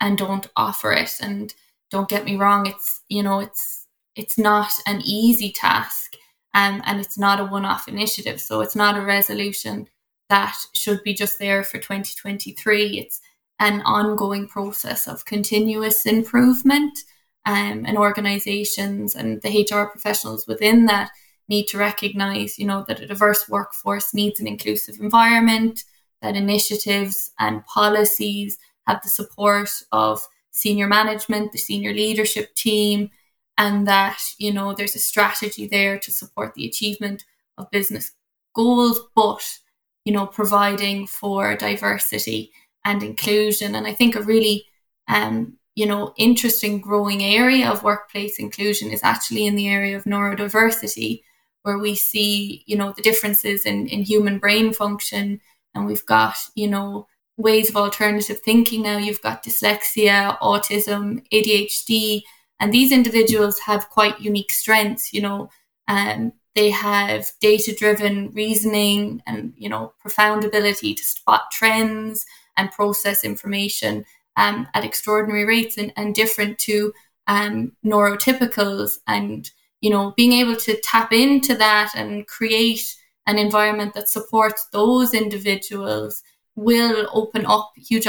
and 0.00 0.18
don't 0.18 0.48
offer 0.56 0.92
it. 0.92 1.12
And 1.20 1.54
don't 1.90 2.08
get 2.08 2.24
me 2.24 2.34
wrong 2.34 2.66
it's 2.66 3.02
you 3.08 3.22
know 3.22 3.38
it's 3.38 3.86
it's 4.16 4.36
not 4.36 4.72
an 4.86 5.00
easy 5.04 5.52
task 5.52 6.16
um, 6.54 6.82
and 6.86 7.00
it's 7.00 7.18
not 7.18 7.40
a 7.40 7.44
one-off 7.44 7.88
initiative. 7.88 8.40
So 8.40 8.60
it's 8.60 8.76
not 8.76 8.96
a 8.96 9.04
resolution 9.04 9.88
that 10.28 10.56
should 10.72 11.02
be 11.02 11.14
just 11.14 11.38
there 11.38 11.62
for 11.62 11.78
2023 11.78 12.98
it's 12.98 13.20
an 13.60 13.82
ongoing 13.82 14.48
process 14.48 15.06
of 15.06 15.24
continuous 15.24 16.06
improvement 16.06 16.98
um, 17.46 17.84
and 17.86 17.98
organizations 17.98 19.14
and 19.14 19.42
the 19.42 19.68
hr 19.70 19.84
professionals 19.90 20.46
within 20.46 20.86
that 20.86 21.10
need 21.48 21.66
to 21.68 21.78
recognize, 21.78 22.58
you 22.58 22.66
know, 22.66 22.84
that 22.88 23.00
a 23.00 23.06
diverse 23.06 23.48
workforce 23.48 24.14
needs 24.14 24.40
an 24.40 24.46
inclusive 24.46 24.96
environment, 25.00 25.84
that 26.22 26.36
initiatives 26.36 27.30
and 27.38 27.64
policies 27.66 28.58
have 28.86 29.02
the 29.02 29.08
support 29.08 29.70
of 29.92 30.26
senior 30.50 30.86
management, 30.86 31.52
the 31.52 31.58
senior 31.58 31.92
leadership 31.92 32.54
team, 32.54 33.10
and 33.58 33.86
that, 33.86 34.18
you 34.38 34.52
know, 34.52 34.72
there's 34.72 34.96
a 34.96 35.00
strategy 35.00 35.66
there 35.66 35.98
to 35.98 36.10
support 36.10 36.54
the 36.54 36.66
achievement 36.66 37.24
of 37.58 37.70
business 37.70 38.12
goals, 38.54 39.00
but, 39.14 39.58
you 40.04 40.12
know, 40.12 40.26
providing 40.26 41.06
for 41.06 41.56
diversity 41.56 42.52
and 42.84 43.02
inclusion. 43.02 43.74
And 43.74 43.86
I 43.86 43.92
think 43.92 44.16
a 44.16 44.22
really, 44.22 44.66
um, 45.08 45.58
you 45.74 45.86
know, 45.86 46.14
interesting 46.16 46.80
growing 46.80 47.22
area 47.24 47.68
of 47.68 47.82
workplace 47.82 48.38
inclusion 48.38 48.90
is 48.90 49.00
actually 49.02 49.46
in 49.46 49.56
the 49.56 49.68
area 49.68 49.96
of 49.96 50.04
neurodiversity, 50.04 51.22
where 51.64 51.78
we 51.78 51.94
see, 51.94 52.62
you 52.66 52.76
know, 52.76 52.92
the 52.94 53.02
differences 53.02 53.66
in, 53.66 53.86
in 53.88 54.02
human 54.02 54.38
brain 54.38 54.72
function. 54.72 55.40
And 55.74 55.86
we've 55.86 56.06
got, 56.06 56.36
you 56.54 56.68
know, 56.68 57.08
ways 57.36 57.68
of 57.68 57.76
alternative 57.76 58.38
thinking 58.40 58.82
now. 58.82 58.98
You've 58.98 59.22
got 59.22 59.42
dyslexia, 59.42 60.38
autism, 60.38 61.26
ADHD, 61.32 62.22
and 62.60 62.72
these 62.72 62.92
individuals 62.92 63.58
have 63.60 63.90
quite 63.90 64.20
unique 64.20 64.52
strengths. 64.52 65.12
You 65.12 65.22
know, 65.22 65.50
um, 65.88 66.32
they 66.54 66.70
have 66.70 67.30
data-driven 67.40 68.30
reasoning 68.32 69.22
and 69.26 69.52
you 69.56 69.68
know 69.68 69.92
profound 70.00 70.44
ability 70.44 70.94
to 70.94 71.02
spot 71.02 71.50
trends 71.50 72.24
and 72.56 72.70
process 72.70 73.24
information 73.24 74.04
um, 74.36 74.68
at 74.74 74.84
extraordinary 74.84 75.44
rates 75.44 75.76
and, 75.76 75.92
and 75.96 76.14
different 76.14 76.58
to 76.58 76.92
um, 77.26 77.72
neurotypicals 77.84 78.98
and 79.06 79.50
you 79.84 79.90
know 79.90 80.14
being 80.16 80.32
able 80.32 80.56
to 80.56 80.80
tap 80.80 81.12
into 81.12 81.54
that 81.54 81.92
and 81.94 82.26
create 82.26 82.96
an 83.26 83.38
environment 83.38 83.92
that 83.94 84.08
supports 84.08 84.66
those 84.72 85.12
individuals 85.12 86.22
will 86.56 87.08
open 87.12 87.44
up 87.46 87.72
huge 87.76 88.06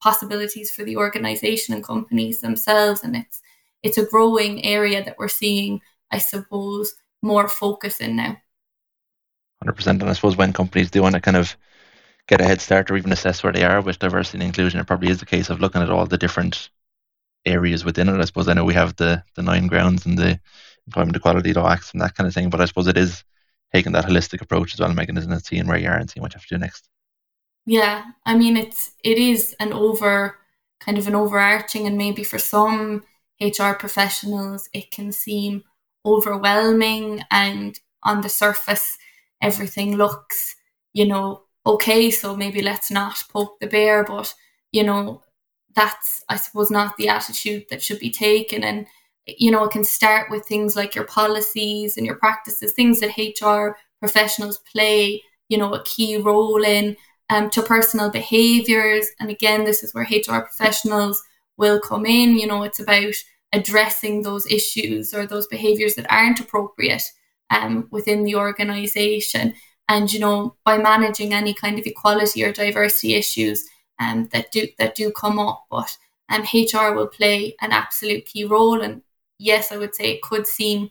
possibilities 0.00 0.70
for 0.72 0.82
the 0.84 0.96
organization 0.96 1.74
and 1.74 1.84
companies 1.84 2.40
themselves. 2.40 3.04
And 3.04 3.14
it's 3.16 3.40
it's 3.82 3.98
a 3.98 4.06
growing 4.06 4.64
area 4.64 5.02
that 5.04 5.16
we're 5.18 5.28
seeing 5.28 5.80
i 6.10 6.18
suppose 6.18 6.94
more 7.22 7.48
focus 7.48 8.00
in 8.00 8.16
now. 8.16 8.36
100% 9.64 9.86
and 9.86 10.10
i 10.10 10.12
suppose 10.12 10.36
when 10.36 10.52
companies 10.52 10.90
do 10.90 11.02
want 11.02 11.14
to 11.14 11.20
kind 11.20 11.36
of 11.36 11.56
get 12.26 12.40
a 12.40 12.44
head 12.44 12.60
start 12.60 12.90
or 12.90 12.96
even 12.96 13.12
assess 13.12 13.42
where 13.42 13.52
they 13.52 13.64
are 13.64 13.80
with 13.80 13.98
diversity 13.98 14.38
and 14.38 14.44
inclusion 14.44 14.80
it 14.80 14.86
probably 14.86 15.08
is 15.08 15.20
the 15.20 15.26
case 15.34 15.50
of 15.50 15.60
looking 15.60 15.82
at 15.82 15.90
all 15.90 16.06
the 16.06 16.18
different 16.18 16.70
areas 17.44 17.84
within 17.84 18.08
it. 18.08 18.20
I 18.20 18.24
suppose 18.24 18.48
i 18.48 18.54
know 18.54 18.64
we 18.64 18.74
have 18.74 18.96
the 18.96 19.22
the 19.36 19.42
nine 19.42 19.68
grounds 19.68 20.06
and 20.06 20.18
the 20.18 20.40
employment 20.86 21.16
equality 21.16 21.54
acts 21.56 21.92
and 21.92 22.00
that 22.00 22.14
kind 22.14 22.26
of 22.26 22.34
thing. 22.34 22.50
But 22.50 22.60
i 22.60 22.64
suppose 22.64 22.86
it 22.86 22.96
is 22.96 23.24
taking 23.72 23.92
that 23.92 24.04
holistic 24.04 24.42
approach 24.42 24.74
as 24.74 24.80
well 24.80 24.92
megan 24.92 25.16
isn't 25.16 25.32
it? 25.32 25.46
Seeing 25.46 25.66
where 25.66 25.78
you 25.78 25.88
are 25.88 25.96
and 25.96 26.10
seeing 26.10 26.22
what 26.22 26.32
you 26.34 26.38
have 26.38 26.46
to 26.46 26.54
do 26.54 26.58
next. 26.58 26.88
Yeah, 27.66 28.04
I 28.26 28.36
mean 28.36 28.56
it's 28.56 28.92
it 29.04 29.18
is 29.18 29.54
an 29.60 29.72
over 29.72 30.38
kind 30.80 30.98
of 30.98 31.06
an 31.06 31.14
overarching 31.14 31.86
and 31.86 31.96
maybe 31.96 32.24
for 32.24 32.38
some 32.38 33.04
HR 33.40 33.72
professionals 33.72 34.68
it 34.72 34.90
can 34.90 35.12
seem 35.12 35.62
overwhelming 36.04 37.22
and 37.30 37.78
on 38.02 38.20
the 38.20 38.28
surface 38.28 38.98
everything 39.40 39.96
looks, 39.96 40.56
you 40.92 41.06
know, 41.06 41.42
okay, 41.66 42.10
so 42.10 42.36
maybe 42.36 42.62
let's 42.62 42.90
not 42.90 43.22
poke 43.32 43.58
the 43.60 43.66
bear, 43.66 44.04
but 44.04 44.32
you 44.72 44.82
know, 44.82 45.22
that's 45.74 46.24
I 46.28 46.36
suppose 46.36 46.70
not 46.70 46.96
the 46.96 47.08
attitude 47.08 47.66
that 47.70 47.82
should 47.82 48.00
be 48.00 48.10
taken. 48.10 48.64
And 48.64 48.86
you 49.26 49.50
know, 49.50 49.64
it 49.64 49.70
can 49.70 49.84
start 49.84 50.30
with 50.30 50.44
things 50.46 50.76
like 50.76 50.94
your 50.94 51.04
policies 51.04 51.96
and 51.96 52.04
your 52.04 52.16
practices, 52.16 52.72
things 52.72 53.00
that 53.00 53.16
HR 53.16 53.76
professionals 54.00 54.58
play, 54.72 55.22
you 55.48 55.58
know, 55.58 55.74
a 55.74 55.84
key 55.84 56.16
role 56.16 56.62
in 56.64 56.96
um, 57.30 57.50
to 57.50 57.62
personal 57.62 58.10
behaviors. 58.10 59.06
And 59.20 59.30
again, 59.30 59.64
this 59.64 59.82
is 59.82 59.94
where 59.94 60.04
HR 60.04 60.40
professionals 60.40 61.22
will 61.56 61.80
come 61.80 62.04
in. 62.04 62.36
You 62.36 62.46
know, 62.46 62.62
it's 62.62 62.80
about 62.80 63.14
addressing 63.52 64.22
those 64.22 64.50
issues 64.50 65.14
or 65.14 65.26
those 65.26 65.46
behaviors 65.46 65.94
that 65.94 66.10
aren't 66.10 66.40
appropriate 66.40 67.02
um, 67.50 67.86
within 67.90 68.24
the 68.24 68.34
organization. 68.34 69.54
And, 69.88 70.12
you 70.12 70.20
know, 70.20 70.56
by 70.64 70.78
managing 70.78 71.32
any 71.34 71.54
kind 71.54 71.78
of 71.78 71.86
equality 71.86 72.42
or 72.44 72.52
diversity 72.52 73.14
issues 73.14 73.68
um, 74.00 74.28
that 74.32 74.50
do 74.50 74.66
that 74.78 74.94
do 74.94 75.10
come 75.12 75.38
up. 75.38 75.66
But 75.70 75.96
um, 76.28 76.42
HR 76.42 76.94
will 76.94 77.08
play 77.08 77.54
an 77.60 77.72
absolute 77.72 78.26
key 78.26 78.44
role. 78.44 78.80
And 78.80 79.02
yes, 79.42 79.72
I 79.72 79.76
would 79.76 79.94
say 79.94 80.12
it 80.12 80.22
could 80.22 80.46
seem 80.46 80.90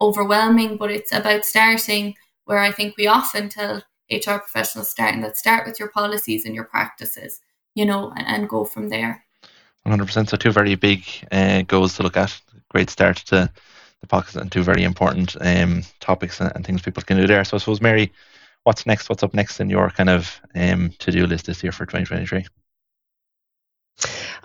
overwhelming, 0.00 0.76
but 0.76 0.90
it's 0.90 1.12
about 1.12 1.44
starting 1.44 2.14
where 2.44 2.58
I 2.58 2.70
think 2.70 2.96
we 2.96 3.06
often 3.06 3.48
tell 3.48 3.82
HR 4.10 4.38
professionals 4.38 4.88
starting 4.88 5.20
that 5.20 5.36
start 5.36 5.66
with 5.66 5.78
your 5.78 5.88
policies 5.88 6.46
and 6.46 6.54
your 6.54 6.64
practices, 6.64 7.40
you 7.74 7.84
know, 7.84 8.12
and, 8.16 8.26
and 8.26 8.48
go 8.48 8.64
from 8.64 8.88
there. 8.88 9.24
100%. 9.86 10.28
So, 10.28 10.36
two 10.36 10.52
very 10.52 10.74
big 10.74 11.04
uh, 11.32 11.62
goals 11.62 11.96
to 11.96 12.02
look 12.02 12.16
at. 12.16 12.40
Great 12.70 12.90
start 12.90 13.18
to 13.28 13.50
the 14.00 14.06
podcast 14.06 14.36
and 14.36 14.52
two 14.52 14.62
very 14.62 14.84
important 14.84 15.36
um, 15.40 15.82
topics 16.00 16.40
and, 16.40 16.52
and, 16.54 16.64
things 16.64 16.82
people 16.82 17.02
can 17.02 17.16
do 17.16 17.26
there. 17.26 17.44
So, 17.44 17.56
I 17.56 17.58
suppose, 17.58 17.80
Mary, 17.80 18.12
what's 18.64 18.86
next? 18.86 19.08
What's 19.08 19.22
up 19.22 19.34
next 19.34 19.60
in 19.60 19.70
your 19.70 19.90
kind 19.90 20.10
of 20.10 20.40
um, 20.54 20.92
to 20.98 21.10
do 21.10 21.26
list 21.26 21.46
this 21.46 21.62
year 21.62 21.72
for 21.72 21.86
2023? 21.86 22.46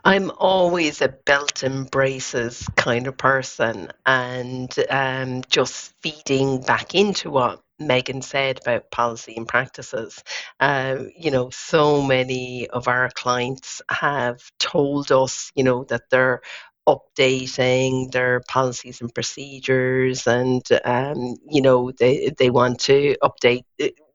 I'm 0.05 0.31
always 0.31 1.01
a 1.01 1.07
belt 1.07 1.63
and 1.63 1.89
braces 1.89 2.67
kind 2.75 3.07
of 3.07 3.17
person, 3.17 3.89
and 4.05 4.73
um, 4.89 5.43
just 5.49 5.93
feeding 6.01 6.61
back 6.61 6.93
into 6.93 7.31
what 7.31 7.61
Megan 7.79 8.21
said 8.21 8.59
about 8.61 8.91
policy 8.91 9.33
and 9.37 9.47
practices. 9.47 10.21
Uh, 10.59 11.03
you 11.17 11.31
know, 11.31 11.49
so 11.51 12.01
many 12.01 12.67
of 12.67 12.89
our 12.89 13.09
clients 13.11 13.81
have 13.89 14.41
told 14.59 15.09
us, 15.11 15.51
you 15.55 15.63
know, 15.63 15.85
that 15.85 16.09
they're 16.09 16.41
updating 16.85 18.11
their 18.11 18.41
policies 18.49 18.99
and 18.99 19.15
procedures 19.15 20.27
and 20.27 20.63
um, 20.83 21.37
you 21.49 21.61
know 21.61 21.91
they, 21.91 22.29
they 22.37 22.49
want 22.49 22.77
to 22.77 23.15
update 23.23 23.63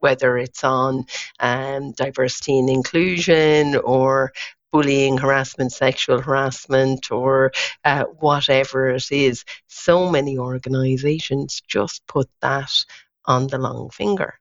whether 0.01 0.37
it's 0.37 0.63
on 0.65 1.07
um, 1.41 1.93
diversity 1.93 2.59
and 2.59 2.69
inclusion 2.69 3.75
or 3.77 4.33
bullying, 4.73 5.19
harassment, 5.19 5.73
sexual 5.73 6.21
harassment, 6.21 7.11
or 7.11 7.53
uh, 7.85 8.05
whatever 8.21 8.91
it 8.91 9.11
is. 9.11 9.45
So 9.67 10.11
many 10.11 10.39
organizations 10.39 11.63
just 11.67 12.07
put 12.07 12.29
that 12.41 12.73
on 13.25 13.47
the 13.47 13.59
long 13.59 13.91
finger. 13.91 14.35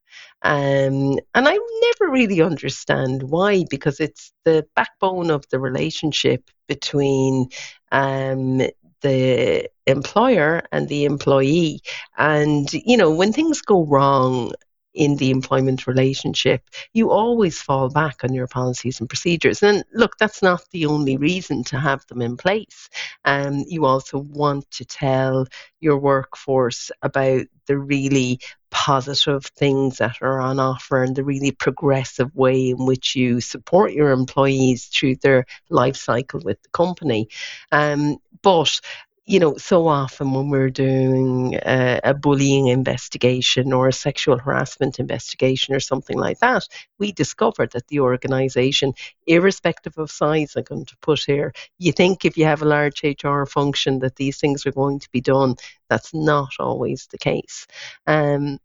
Um, 0.43 1.19
and 1.33 1.47
I 1.47 1.57
never 1.81 2.11
really 2.11 2.41
understand 2.41 3.23
why, 3.23 3.65
because 3.69 3.99
it's 3.99 4.31
the 4.45 4.65
backbone 4.75 5.31
of 5.31 5.45
the 5.49 5.59
relationship 5.59 6.49
between 6.67 7.49
um, 7.91 8.61
the 9.01 9.69
employer 9.85 10.61
and 10.71 10.87
the 10.89 11.05
employee. 11.05 11.81
And, 12.17 12.71
you 12.73 12.97
know, 12.97 13.11
when 13.11 13.33
things 13.33 13.61
go 13.61 13.85
wrong 13.85 14.51
in 14.97 15.15
the 15.17 15.29
employment 15.29 15.85
relationship, 15.85 16.61
you 16.93 17.11
always 17.11 17.61
fall 17.61 17.89
back 17.89 18.23
on 18.23 18.33
your 18.33 18.47
policies 18.47 18.99
and 18.99 19.07
procedures. 19.07 19.61
And 19.61 19.83
look, 19.93 20.17
that's 20.17 20.41
not 20.41 20.65
the 20.71 20.87
only 20.87 21.17
reason 21.17 21.63
to 21.65 21.79
have 21.79 22.05
them 22.07 22.21
in 22.21 22.35
place. 22.35 22.89
Um, 23.23 23.63
you 23.67 23.85
also 23.85 24.17
want 24.17 24.69
to 24.71 24.85
tell 24.85 25.45
your 25.79 25.97
workforce 25.97 26.89
about 27.03 27.45
the 27.67 27.77
really 27.77 28.39
positive 28.71 29.45
things 29.45 29.97
that 29.97 30.17
are 30.21 30.39
on 30.39 30.59
offer 30.59 31.03
and 31.03 31.15
the 31.15 31.23
really 31.23 31.51
progressive 31.51 32.35
way 32.35 32.71
in 32.71 32.85
which 32.85 33.15
you 33.15 33.39
support 33.39 33.93
your 33.93 34.11
employees 34.11 34.85
through 34.85 35.15
their 35.17 35.45
life 35.69 35.95
cycle 35.95 36.41
with 36.43 36.61
the 36.63 36.69
company. 36.69 37.29
Um, 37.71 38.17
but 38.41 38.79
you 39.27 39.39
know, 39.41 39.57
so 39.57 39.89
often 39.89 40.31
when 40.31 40.49
we're 40.49 40.69
doing 40.69 41.55
a, 41.55 41.99
a, 42.05 42.13
bullying 42.13 42.67
investigation 42.67 43.73
or 43.73 43.89
a 43.89 43.93
sexual 43.93 44.37
harassment 44.37 44.99
investigation 44.99 45.75
or 45.75 45.81
something 45.81 46.17
like 46.17 46.39
that, 46.39 46.65
we 46.97 47.11
discover 47.11 47.67
that 47.67 47.85
the 47.87 47.99
organisation, 47.99 48.93
irrespective 49.27 49.97
of 49.97 50.09
size, 50.09 50.55
I'm 50.55 50.63
going 50.63 50.85
to 50.85 50.97
put 51.01 51.25
here, 51.25 51.53
you 51.77 51.91
think 51.91 52.23
if 52.23 52.37
you 52.37 52.45
have 52.45 52.61
a 52.61 52.65
large 52.65 53.03
HR 53.03 53.43
function 53.43 53.99
that 53.99 54.15
these 54.15 54.37
things 54.37 54.65
are 54.65 54.71
going 54.71 54.99
to 54.99 55.09
be 55.11 55.19
done. 55.19 55.55
That's 55.89 56.13
not 56.13 56.53
always 56.57 57.07
the 57.11 57.17
case. 57.17 57.67
Um, 58.07 58.59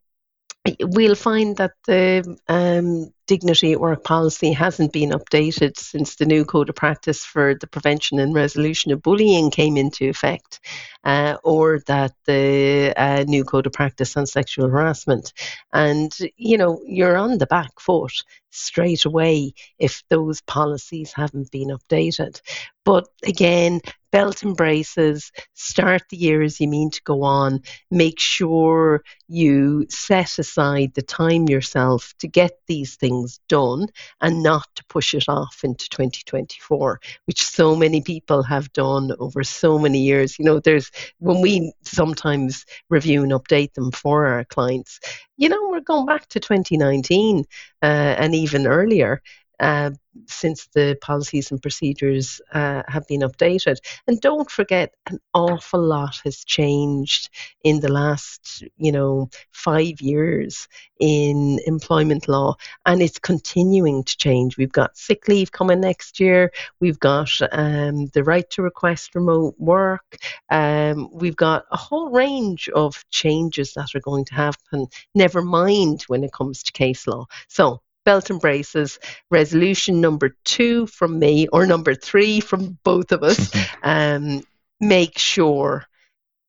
we'll 0.80 1.16
find 1.16 1.56
that 1.56 1.72
the 1.86 2.38
um, 2.46 3.12
dignity 3.32 3.72
at 3.72 3.80
work 3.80 4.04
policy 4.04 4.52
hasn't 4.52 4.92
been 4.92 5.08
updated 5.08 5.78
since 5.78 6.16
the 6.16 6.26
new 6.26 6.44
code 6.44 6.68
of 6.68 6.74
practice 6.74 7.24
for 7.24 7.54
the 7.54 7.66
prevention 7.66 8.18
and 8.18 8.34
resolution 8.34 8.92
of 8.92 9.00
bullying 9.00 9.50
came 9.50 9.78
into 9.78 10.06
effect, 10.06 10.60
uh, 11.04 11.38
or 11.42 11.80
that 11.86 12.12
the 12.26 12.92
uh, 12.94 13.24
new 13.26 13.42
code 13.42 13.66
of 13.66 13.72
practice 13.72 14.18
on 14.18 14.26
sexual 14.26 14.68
harassment. 14.68 15.32
And, 15.72 16.12
you 16.36 16.58
know, 16.58 16.82
you're 16.86 17.16
on 17.16 17.38
the 17.38 17.46
back 17.46 17.80
foot 17.80 18.12
straight 18.50 19.06
away 19.06 19.54
if 19.78 20.02
those 20.10 20.42
policies 20.42 21.12
haven't 21.14 21.50
been 21.50 21.70
updated. 21.70 22.38
But 22.84 23.08
again, 23.24 23.80
belt 24.10 24.42
and 24.42 24.56
braces, 24.56 25.32
start 25.54 26.02
the 26.10 26.16
year 26.16 26.42
as 26.42 26.60
you 26.60 26.68
mean 26.68 26.90
to 26.90 27.02
go 27.02 27.22
on, 27.22 27.62
make 27.90 28.20
sure 28.20 29.02
you 29.26 29.86
set 29.88 30.38
aside 30.38 30.92
the 30.94 31.02
time 31.02 31.48
yourself 31.48 32.12
to 32.18 32.28
get 32.28 32.52
these 32.66 32.96
things 32.96 33.21
things 33.22 33.40
done 33.48 33.88
and 34.20 34.42
not 34.42 34.66
to 34.76 34.84
push 34.88 35.14
it 35.14 35.24
off 35.28 35.60
into 35.64 35.88
2024, 35.88 37.00
which 37.26 37.42
so 37.42 37.76
many 37.76 38.00
people 38.00 38.42
have 38.42 38.72
done 38.72 39.12
over 39.18 39.42
so 39.44 39.78
many 39.78 40.00
years. 40.00 40.38
You 40.38 40.44
know, 40.44 40.60
there's 40.60 40.90
when 41.18 41.40
we 41.40 41.72
sometimes 41.82 42.64
review 42.88 43.22
and 43.22 43.32
update 43.32 43.74
them 43.74 43.90
for 43.90 44.26
our 44.26 44.44
clients, 44.44 45.00
you 45.36 45.48
know, 45.48 45.68
we're 45.70 45.80
going 45.80 46.06
back 46.06 46.28
to 46.28 46.40
2019 46.40 47.44
uh, 47.82 47.84
and 47.84 48.34
even 48.34 48.66
earlier. 48.66 49.22
Uh, 49.62 49.90
since 50.26 50.66
the 50.74 50.96
policies 51.00 51.50
and 51.50 51.62
procedures 51.62 52.40
uh, 52.52 52.82
have 52.88 53.06
been 53.06 53.20
updated. 53.20 53.76
And 54.06 54.20
don't 54.20 54.50
forget, 54.50 54.92
an 55.06 55.20
awful 55.34 55.80
lot 55.80 56.20
has 56.24 56.44
changed 56.44 57.30
in 57.62 57.80
the 57.80 57.90
last, 57.90 58.64
you 58.76 58.92
know, 58.92 59.30
five 59.52 60.00
years 60.00 60.68
in 60.98 61.60
employment 61.66 62.28
law, 62.28 62.56
and 62.86 63.00
it's 63.02 63.18
continuing 63.18 64.02
to 64.04 64.16
change. 64.16 64.56
We've 64.56 64.72
got 64.72 64.96
sick 64.96 65.28
leave 65.28 65.52
coming 65.52 65.80
next 65.80 66.20
year. 66.20 66.52
We've 66.80 66.98
got 66.98 67.30
um, 67.52 68.06
the 68.06 68.24
right 68.24 68.48
to 68.50 68.62
request 68.62 69.14
remote 69.14 69.54
work. 69.58 70.18
Um, 70.50 71.08
we've 71.12 71.36
got 71.36 71.64
a 71.70 71.76
whole 71.76 72.10
range 72.10 72.68
of 72.68 73.04
changes 73.10 73.74
that 73.74 73.94
are 73.94 74.00
going 74.00 74.24
to 74.26 74.34
happen. 74.34 74.88
Never 75.14 75.40
mind 75.40 76.02
when 76.08 76.24
it 76.24 76.32
comes 76.32 76.62
to 76.64 76.72
case 76.72 77.06
law. 77.06 77.26
So 77.48 77.80
belt 78.04 78.30
and 78.30 78.40
braces. 78.40 78.98
Resolution 79.30 80.00
number 80.00 80.36
two 80.44 80.86
from 80.86 81.18
me, 81.18 81.48
or 81.48 81.66
number 81.66 81.94
three 81.94 82.40
from 82.40 82.78
both 82.84 83.12
of 83.12 83.22
us. 83.22 83.52
um, 83.82 84.42
make 84.80 85.18
sure 85.18 85.84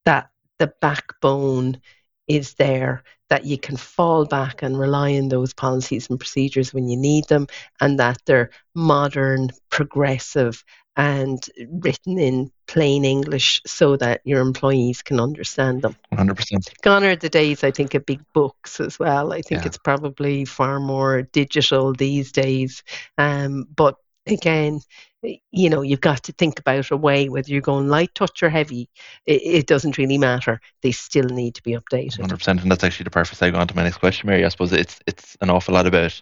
that 0.05 0.29
the 0.59 0.73
backbone 0.81 1.79
is 2.27 2.53
there, 2.55 3.03
that 3.29 3.45
you 3.45 3.57
can 3.57 3.77
fall 3.77 4.25
back 4.25 4.61
and 4.61 4.79
rely 4.79 5.15
on 5.17 5.29
those 5.29 5.53
policies 5.53 6.09
and 6.09 6.19
procedures 6.19 6.73
when 6.73 6.87
you 6.87 6.97
need 6.97 7.27
them, 7.27 7.47
and 7.81 7.99
that 7.99 8.17
they're 8.25 8.49
modern, 8.75 9.49
progressive, 9.69 10.63
and 10.95 11.43
written 11.69 12.19
in 12.19 12.51
plain 12.67 13.03
English 13.03 13.61
so 13.65 13.97
that 13.97 14.21
your 14.23 14.41
employees 14.41 15.01
can 15.01 15.19
understand 15.19 15.81
them. 15.81 15.95
100%. 16.13 16.81
Gone 16.81 17.03
are 17.03 17.15
the 17.15 17.29
days, 17.29 17.63
I 17.63 17.71
think, 17.71 17.95
of 17.95 18.05
big 18.05 18.21
books 18.33 18.79
as 18.79 18.99
well. 18.99 19.33
I 19.33 19.41
think 19.41 19.61
yeah. 19.61 19.67
it's 19.67 19.77
probably 19.77 20.45
far 20.45 20.79
more 20.79 21.23
digital 21.23 21.93
these 21.93 22.31
days. 22.31 22.83
Um, 23.17 23.65
but 23.75 23.97
again, 24.27 24.81
you 25.51 25.69
know, 25.69 25.81
you've 25.81 26.01
got 26.01 26.23
to 26.23 26.33
think 26.33 26.59
about 26.59 26.91
a 26.91 26.97
way 26.97 27.29
whether 27.29 27.49
you're 27.49 27.61
going 27.61 27.87
light 27.87 28.13
touch 28.13 28.43
or 28.43 28.49
heavy. 28.49 28.89
It, 29.25 29.41
it 29.43 29.67
doesn't 29.67 29.97
really 29.97 30.17
matter. 30.17 30.59
They 30.81 30.91
still 30.91 31.25
need 31.25 31.55
to 31.55 31.63
be 31.63 31.71
updated. 31.71 32.19
100%. 32.19 32.61
And 32.61 32.71
that's 32.71 32.83
actually 32.83 33.05
the 33.05 33.09
perfect 33.09 33.39
segue 33.39 33.57
on 33.57 33.67
to 33.67 33.75
my 33.75 33.83
next 33.83 33.97
question, 33.97 34.27
Mary. 34.27 34.45
I 34.45 34.49
suppose 34.49 34.73
it's 34.73 34.99
it's 35.07 35.37
an 35.41 35.49
awful 35.49 35.73
lot 35.73 35.87
about 35.87 36.21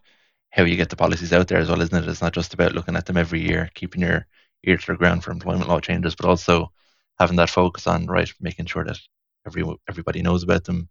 how 0.51 0.63
you 0.63 0.75
get 0.75 0.90
the 0.90 0.96
policies 0.96 1.34
out 1.34 1.48
there 1.48 1.60
as 1.60 1.70
well, 1.70 1.82
isn't 1.82 2.04
it? 2.04 2.10
It's 2.10 2.22
not 2.22 2.34
just 2.34 2.54
about 2.54 2.74
looking 2.74 2.96
at 2.96 3.06
them 3.06 3.18
every 3.18 3.42
year, 3.42 3.70
keeping 3.74 4.01
your 4.01 4.28
ear 4.63 4.77
to 4.77 4.91
the 4.91 4.98
ground 4.98 5.24
for 5.24 5.32
employment 5.32 5.70
law 5.70 5.80
changes, 5.80 6.15
but 6.15 6.25
also 6.25 6.72
having 7.20 7.38
that 7.38 7.50
focus 7.50 7.88
on 7.88 8.06
right, 8.08 8.32
making 8.39 8.65
sure 8.65 8.84
that 8.84 9.00
every 9.46 9.63
everybody 9.89 10.22
knows 10.22 10.44
about 10.44 10.63
them, 10.65 10.89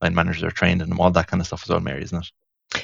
line 0.00 0.14
managers 0.14 0.42
are 0.42 0.50
trained, 0.50 0.82
and 0.82 0.98
all 0.98 1.10
that 1.10 1.26
kind 1.26 1.40
of 1.40 1.46
stuff 1.46 1.62
as 1.64 1.68
well, 1.68 1.80
Mary, 1.80 2.02
isn't 2.02 2.18
it? 2.18 2.30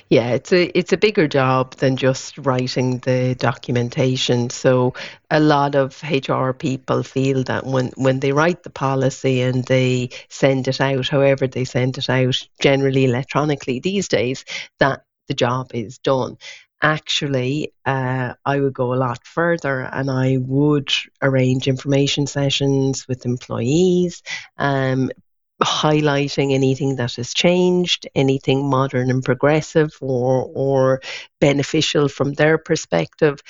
Yeah, 0.09 0.31
it's 0.31 0.53
a 0.53 0.77
it's 0.79 0.93
a 0.93 0.97
bigger 0.97 1.27
job 1.27 1.75
than 1.77 1.97
just 1.97 2.39
writing 2.39 2.99
the 2.99 3.35
documentation. 3.35 4.51
So 4.51 4.95
a 5.31 5.41
lot 5.41 5.75
of 5.75 6.03
HR 6.03 6.53
people 6.53 7.03
feel 7.03 7.43
that 7.45 7.67
when 7.67 7.89
when 7.97 8.21
they 8.21 8.33
write 8.33 8.63
the 8.63 8.71
policy 8.71 9.41
and 9.41 9.65
they 9.65 10.11
send 10.29 10.69
it 10.69 10.81
out, 10.81 11.09
however 11.09 11.47
they 11.47 11.65
send 11.65 11.99
it 11.99 12.09
out, 12.09 12.37
generally 12.61 13.05
electronically 13.05 13.81
these 13.81 14.09
days, 14.09 14.45
that 14.79 15.05
the 15.29 15.35
job 15.35 15.71
is 15.75 15.99
done 15.99 16.37
actually 16.83 17.73
uh, 17.85 18.35
I 18.45 18.61
would 18.61 18.75
go 18.75 18.95
a 18.95 18.97
lot 18.97 19.27
further 19.27 19.81
and 19.81 20.11
I 20.11 20.39
would 20.39 20.91
arrange 21.23 21.69
information 21.69 22.27
sessions 22.27 23.07
with 23.07 23.27
employees, 23.27 24.23
um, 24.57 25.11
highlighting 25.63 26.53
anything 26.53 26.97
that 26.97 27.15
has 27.17 27.35
changed, 27.35 28.09
anything 28.15 28.69
modern 28.69 29.11
and 29.11 29.23
progressive 29.23 29.91
or, 30.01 30.51
or 30.55 31.03
beneficial 31.41 32.09
from 32.09 32.33
their 32.33 32.57
perspective, 32.57 33.41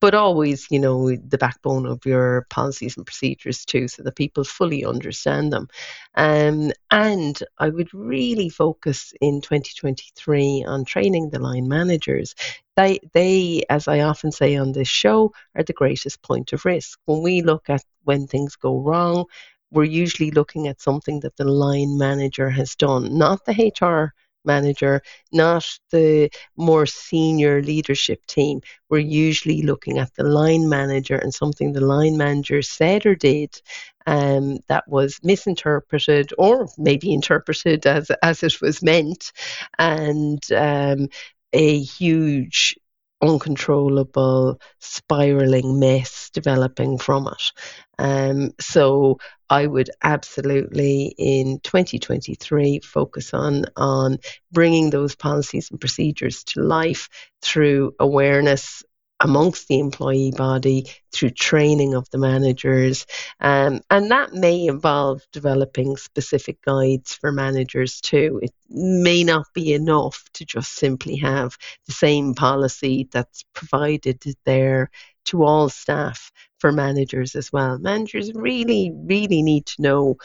but 0.00 0.14
always, 0.14 0.66
you 0.70 0.78
know, 0.78 1.16
the 1.16 1.38
backbone 1.38 1.86
of 1.86 2.04
your 2.04 2.46
policies 2.50 2.96
and 2.96 3.06
procedures 3.06 3.64
too, 3.64 3.88
so 3.88 4.02
that 4.02 4.16
people 4.16 4.44
fully 4.44 4.84
understand 4.84 5.52
them. 5.52 5.68
Um, 6.14 6.72
and 6.90 7.42
I 7.58 7.70
would 7.70 7.92
really 7.94 8.48
focus 8.48 9.12
in 9.20 9.40
2023 9.40 10.64
on 10.66 10.84
training 10.84 11.30
the 11.30 11.38
line 11.38 11.68
managers. 11.68 12.34
They, 12.76 13.00
they, 13.14 13.62
as 13.70 13.88
I 13.88 14.00
often 14.00 14.32
say 14.32 14.56
on 14.56 14.72
this 14.72 14.88
show, 14.88 15.32
are 15.54 15.62
the 15.62 15.72
greatest 15.72 16.22
point 16.22 16.52
of 16.52 16.64
risk. 16.64 16.98
When 17.06 17.22
we 17.22 17.40
look 17.42 17.70
at 17.70 17.82
when 18.04 18.26
things 18.26 18.56
go 18.56 18.78
wrong, 18.80 19.24
we're 19.70 19.84
usually 19.84 20.30
looking 20.30 20.68
at 20.68 20.80
something 20.80 21.20
that 21.20 21.36
the 21.36 21.44
line 21.44 21.98
manager 21.98 22.50
has 22.50 22.76
done, 22.76 23.18
not 23.18 23.44
the 23.44 23.72
HR 23.80 24.14
manager, 24.46 25.02
not 25.32 25.64
the 25.90 26.30
more 26.56 26.86
senior 26.86 27.62
leadership 27.62 28.24
team. 28.26 28.60
We're 28.88 28.98
usually 28.98 29.62
looking 29.62 29.98
at 29.98 30.14
the 30.14 30.24
line 30.24 30.68
manager 30.68 31.16
and 31.16 31.34
something 31.34 31.72
the 31.72 31.80
line 31.80 32.16
manager 32.16 32.62
said 32.62 33.06
or 33.06 33.14
did 33.14 33.60
um, 34.06 34.58
that 34.68 34.84
was 34.88 35.18
misinterpreted 35.22 36.32
or 36.38 36.68
maybe 36.78 37.12
interpreted 37.12 37.86
as, 37.86 38.10
as 38.22 38.42
it 38.42 38.60
was 38.60 38.82
meant, 38.82 39.32
and 39.78 40.42
um, 40.52 41.08
a 41.52 41.80
huge 41.80 42.76
uncontrollable 43.22 44.60
spiraling 44.78 45.78
mess 45.80 46.30
developing 46.32 46.98
from 46.98 47.28
it. 47.28 47.52
Um, 47.98 48.52
so 48.60 49.18
I 49.48 49.66
would 49.66 49.90
absolutely 50.02 51.14
in 51.16 51.60
2023 51.60 52.80
focus 52.80 53.32
on 53.32 53.66
on 53.76 54.18
bringing 54.52 54.90
those 54.90 55.14
policies 55.14 55.70
and 55.70 55.80
procedures 55.80 56.44
to 56.44 56.60
life 56.60 57.08
through 57.42 57.94
awareness 57.98 58.82
amongst 59.20 59.68
the 59.68 59.78
employee 59.78 60.32
body 60.36 60.86
through 61.12 61.30
training 61.30 61.94
of 61.94 62.08
the 62.10 62.18
managers. 62.18 63.06
Um, 63.40 63.80
and 63.90 64.10
that 64.10 64.34
may 64.34 64.66
involve 64.66 65.22
developing 65.32 65.96
specific 65.96 66.60
guides 66.62 67.14
for 67.14 67.32
managers 67.32 68.00
too. 68.00 68.40
It 68.42 68.52
may 68.68 69.24
not 69.24 69.46
be 69.54 69.72
enough 69.72 70.22
to 70.34 70.44
just 70.44 70.72
simply 70.72 71.16
have 71.16 71.56
the 71.86 71.92
same 71.92 72.34
policy 72.34 73.08
that's 73.10 73.44
provided 73.54 74.22
there 74.44 74.90
to 75.26 75.44
all 75.44 75.68
staff 75.68 76.30
for 76.58 76.72
managers 76.72 77.34
as 77.34 77.52
well. 77.52 77.78
Managers 77.78 78.32
really, 78.34 78.92
really 78.94 79.42
need 79.42 79.66
to 79.66 79.82
know 79.82 80.16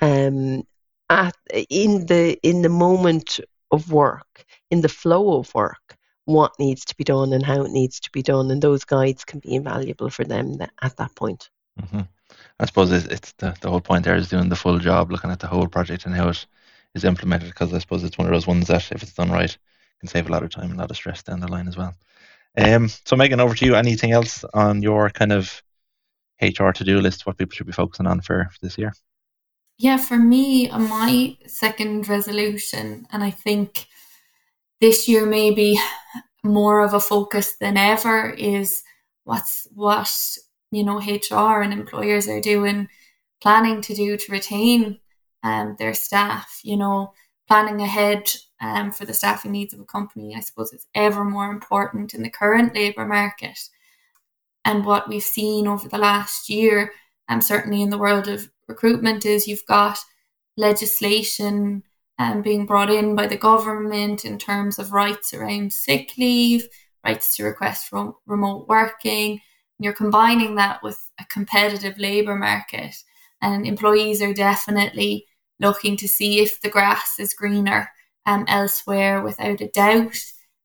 um, 0.00 0.62
at, 1.08 1.36
in 1.70 2.06
the 2.06 2.38
in 2.42 2.62
the 2.62 2.68
moment 2.68 3.40
of 3.70 3.92
work, 3.92 4.44
in 4.70 4.80
the 4.80 4.88
flow 4.88 5.38
of 5.38 5.54
work, 5.54 5.95
what 6.26 6.58
needs 6.58 6.84
to 6.84 6.96
be 6.96 7.04
done 7.04 7.32
and 7.32 7.44
how 7.44 7.62
it 7.62 7.70
needs 7.70 7.98
to 8.00 8.10
be 8.10 8.22
done, 8.22 8.50
and 8.50 8.60
those 8.60 8.84
guides 8.84 9.24
can 9.24 9.40
be 9.40 9.54
invaluable 9.54 10.10
for 10.10 10.24
them 10.24 10.58
at 10.82 10.96
that 10.96 11.14
point. 11.14 11.48
Mm-hmm. 11.80 12.02
I 12.58 12.66
suppose 12.66 12.90
it's, 12.90 13.06
it's, 13.06 13.32
the, 13.32 13.56
the 13.60 13.70
whole 13.70 13.80
point 13.80 14.04
there 14.04 14.16
is 14.16 14.28
doing 14.28 14.48
the 14.48 14.56
full 14.56 14.78
job, 14.78 15.10
looking 15.10 15.30
at 15.30 15.40
the 15.40 15.46
whole 15.46 15.68
project 15.68 16.04
and 16.04 16.14
how 16.14 16.28
it 16.28 16.44
is 16.94 17.04
implemented. 17.04 17.48
Because 17.48 17.72
I 17.72 17.78
suppose 17.78 18.02
it's 18.02 18.18
one 18.18 18.26
of 18.26 18.32
those 18.32 18.46
ones 18.46 18.66
that, 18.66 18.90
if 18.92 19.02
it's 19.02 19.14
done 19.14 19.30
right, 19.30 19.56
can 20.00 20.08
save 20.08 20.28
a 20.28 20.32
lot 20.32 20.42
of 20.42 20.50
time 20.50 20.70
and 20.70 20.74
a 20.74 20.78
lot 20.78 20.90
of 20.90 20.96
stress 20.96 21.22
down 21.22 21.40
the 21.40 21.48
line 21.48 21.68
as 21.68 21.76
well. 21.76 21.94
Um, 22.58 22.88
so, 22.88 23.16
Megan, 23.16 23.40
over 23.40 23.54
to 23.54 23.66
you. 23.66 23.74
Anything 23.74 24.12
else 24.12 24.44
on 24.54 24.82
your 24.82 25.10
kind 25.10 25.32
of 25.32 25.62
HR 26.42 26.70
to 26.70 26.84
do 26.84 27.00
list? 27.00 27.26
What 27.26 27.38
people 27.38 27.54
should 27.54 27.66
be 27.66 27.72
focusing 27.72 28.06
on 28.06 28.20
for, 28.20 28.48
for 28.50 28.58
this 28.62 28.78
year? 28.78 28.92
Yeah, 29.78 29.98
for 29.98 30.16
me, 30.16 30.70
my 30.70 31.36
second 31.46 32.08
resolution, 32.08 33.06
and 33.12 33.22
I 33.22 33.30
think 33.30 33.86
this 34.80 35.08
year 35.08 35.26
maybe 35.26 35.78
more 36.44 36.80
of 36.80 36.94
a 36.94 37.00
focus 37.00 37.56
than 37.56 37.76
ever 37.76 38.30
is 38.30 38.82
what's 39.24 39.66
what 39.74 40.10
you 40.70 40.84
know 40.84 40.98
HR 40.98 41.62
and 41.62 41.72
employers 41.72 42.28
are 42.28 42.40
doing, 42.40 42.88
planning 43.42 43.80
to 43.82 43.94
do 43.94 44.16
to 44.16 44.32
retain 44.32 45.00
um, 45.42 45.76
their 45.78 45.94
staff. 45.94 46.60
You 46.62 46.76
know, 46.76 47.12
planning 47.48 47.80
ahead 47.80 48.30
um, 48.60 48.90
for 48.90 49.04
the 49.04 49.14
staffing 49.14 49.52
needs 49.52 49.74
of 49.74 49.80
a 49.80 49.84
company. 49.84 50.34
I 50.34 50.40
suppose 50.40 50.72
is 50.72 50.86
ever 50.94 51.24
more 51.24 51.50
important 51.50 52.14
in 52.14 52.22
the 52.22 52.30
current 52.30 52.74
labour 52.74 53.06
market. 53.06 53.58
And 54.64 54.84
what 54.84 55.08
we've 55.08 55.22
seen 55.22 55.68
over 55.68 55.88
the 55.88 55.98
last 55.98 56.48
year, 56.48 56.92
um, 57.28 57.40
certainly 57.40 57.82
in 57.82 57.90
the 57.90 57.98
world 57.98 58.26
of 58.26 58.50
recruitment, 58.66 59.24
is 59.24 59.46
you've 59.46 59.66
got 59.66 59.98
legislation 60.56 61.84
um, 62.18 62.42
being 62.42 62.66
brought 62.66 62.90
in 62.90 63.14
by 63.14 63.26
the 63.26 63.36
government 63.36 64.24
in 64.24 64.38
terms 64.38 64.78
of 64.78 64.92
rights 64.92 65.34
around 65.34 65.72
sick 65.72 66.12
leave, 66.16 66.66
rights 67.04 67.36
to 67.36 67.44
request 67.44 67.92
remote 68.26 68.68
working. 68.68 69.32
And 69.32 69.84
you're 69.84 69.92
combining 69.92 70.54
that 70.54 70.82
with 70.82 70.98
a 71.20 71.24
competitive 71.26 71.98
labour 71.98 72.36
market, 72.36 72.94
and 73.42 73.66
employees 73.66 74.22
are 74.22 74.32
definitely 74.32 75.26
looking 75.60 75.96
to 75.98 76.08
see 76.08 76.40
if 76.40 76.60
the 76.60 76.70
grass 76.70 77.18
is 77.18 77.34
greener 77.34 77.90
um, 78.24 78.44
elsewhere 78.48 79.22
without 79.22 79.60
a 79.60 79.68
doubt. 79.68 80.18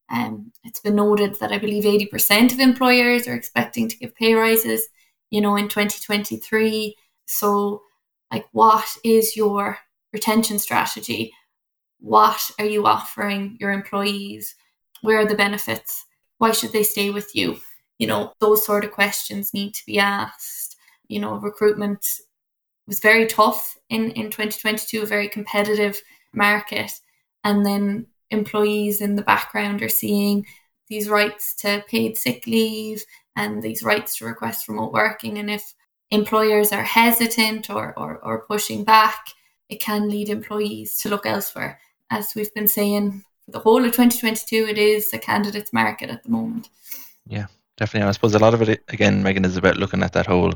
Um, 0.09 0.51
it's 0.63 0.79
been 0.79 0.95
noted 0.95 1.39
that 1.39 1.51
I 1.51 1.57
believe 1.57 1.83
80% 1.83 2.51
of 2.51 2.59
employers 2.59 3.27
are 3.27 3.35
expecting 3.35 3.87
to 3.87 3.97
give 3.97 4.15
pay 4.15 4.33
rises, 4.33 4.87
you 5.29 5.41
know, 5.41 5.55
in 5.55 5.69
2023. 5.69 6.95
So, 7.25 7.83
like, 8.31 8.45
what 8.51 8.87
is 9.03 9.37
your 9.37 9.77
retention 10.11 10.59
strategy? 10.59 11.33
What 12.01 12.41
are 12.59 12.65
you 12.65 12.85
offering 12.87 13.57
your 13.59 13.71
employees? 13.71 14.55
Where 15.01 15.19
are 15.19 15.25
the 15.25 15.35
benefits? 15.35 16.05
Why 16.39 16.51
should 16.51 16.73
they 16.73 16.83
stay 16.83 17.11
with 17.11 17.35
you? 17.35 17.57
You 17.99 18.07
know, 18.07 18.33
those 18.39 18.65
sort 18.65 18.83
of 18.83 18.91
questions 18.91 19.53
need 19.53 19.75
to 19.75 19.85
be 19.85 19.99
asked. 19.99 20.75
You 21.07 21.19
know, 21.19 21.35
recruitment 21.35 22.03
was 22.87 22.99
very 22.99 23.27
tough 23.27 23.77
in, 23.89 24.11
in 24.11 24.31
2022, 24.31 25.03
a 25.03 25.05
very 25.05 25.29
competitive 25.29 26.01
market. 26.33 26.91
And 27.43 27.63
then 27.63 28.07
employees 28.31 29.01
in 29.01 29.15
the 29.15 29.21
background 29.21 29.83
are 29.83 29.89
seeing 29.89 30.47
these 30.87 31.07
rights 31.07 31.53
to 31.57 31.83
paid 31.87 32.17
sick 32.17 32.47
leave 32.47 33.03
and 33.35 33.61
these 33.61 33.83
rights 33.83 34.17
to 34.17 34.25
request 34.25 34.67
remote 34.67 34.91
working. 34.91 35.37
And 35.37 35.51
if 35.51 35.75
employers 36.09 36.71
are 36.71 36.83
hesitant 36.83 37.69
or, 37.69 37.93
or, 37.97 38.17
or 38.23 38.45
pushing 38.47 38.83
back, 38.83 39.23
it 39.69 39.79
can 39.79 40.09
lead 40.09 40.29
employees 40.29 40.97
to 41.01 41.09
look 41.09 41.27
elsewhere. 41.27 41.79
As 42.11 42.35
we've 42.35 42.53
been 42.53 42.67
saying 42.67 43.23
for 43.45 43.51
the 43.51 43.59
whole 43.59 43.85
of 43.85 43.93
2022, 43.93 44.67
it 44.67 44.77
is 44.77 45.11
a 45.13 45.17
candidates 45.17 45.71
market 45.71 46.09
at 46.09 46.23
the 46.23 46.29
moment. 46.29 46.69
Yeah, 47.25 47.45
definitely. 47.77 48.01
And 48.01 48.09
I 48.09 48.11
suppose 48.11 48.35
a 48.35 48.39
lot 48.39 48.53
of 48.53 48.61
it, 48.61 48.83
again, 48.89 49.23
Megan, 49.23 49.45
is 49.45 49.55
about 49.55 49.77
looking 49.77 50.03
at 50.03 50.11
that 50.11 50.27
whole 50.27 50.53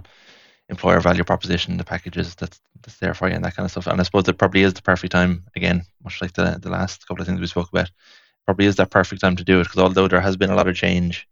employer 0.67 0.99
value 0.99 1.23
proposition, 1.23 1.77
the 1.77 1.85
packages 1.85 2.35
that's 2.35 2.59
that's 2.81 2.97
there 2.97 3.13
for 3.13 3.29
you, 3.29 3.35
and 3.35 3.45
that 3.45 3.55
kind 3.55 3.65
of 3.65 3.71
stuff. 3.71 3.87
And 3.87 4.01
I 4.01 4.03
suppose 4.03 4.27
it 4.27 4.37
probably 4.37 4.63
is 4.63 4.73
the 4.73 4.81
perfect 4.81 5.13
time 5.13 5.45
again, 5.55 5.83
much 6.03 6.21
like 6.21 6.33
the 6.33 6.59
the 6.61 6.69
last 6.69 7.07
couple 7.07 7.21
of 7.21 7.27
things 7.27 7.39
we 7.39 7.47
spoke 7.47 7.69
about. 7.69 7.89
Probably 8.45 8.65
is 8.65 8.75
that 8.75 8.91
perfect 8.91 9.21
time 9.21 9.37
to 9.37 9.43
do 9.45 9.61
it 9.61 9.63
because 9.63 9.81
although 9.81 10.09
there 10.09 10.19
has 10.19 10.35
been 10.35 10.51
a 10.51 10.55
lot 10.55 10.67
of 10.67 10.75
change 10.75 11.25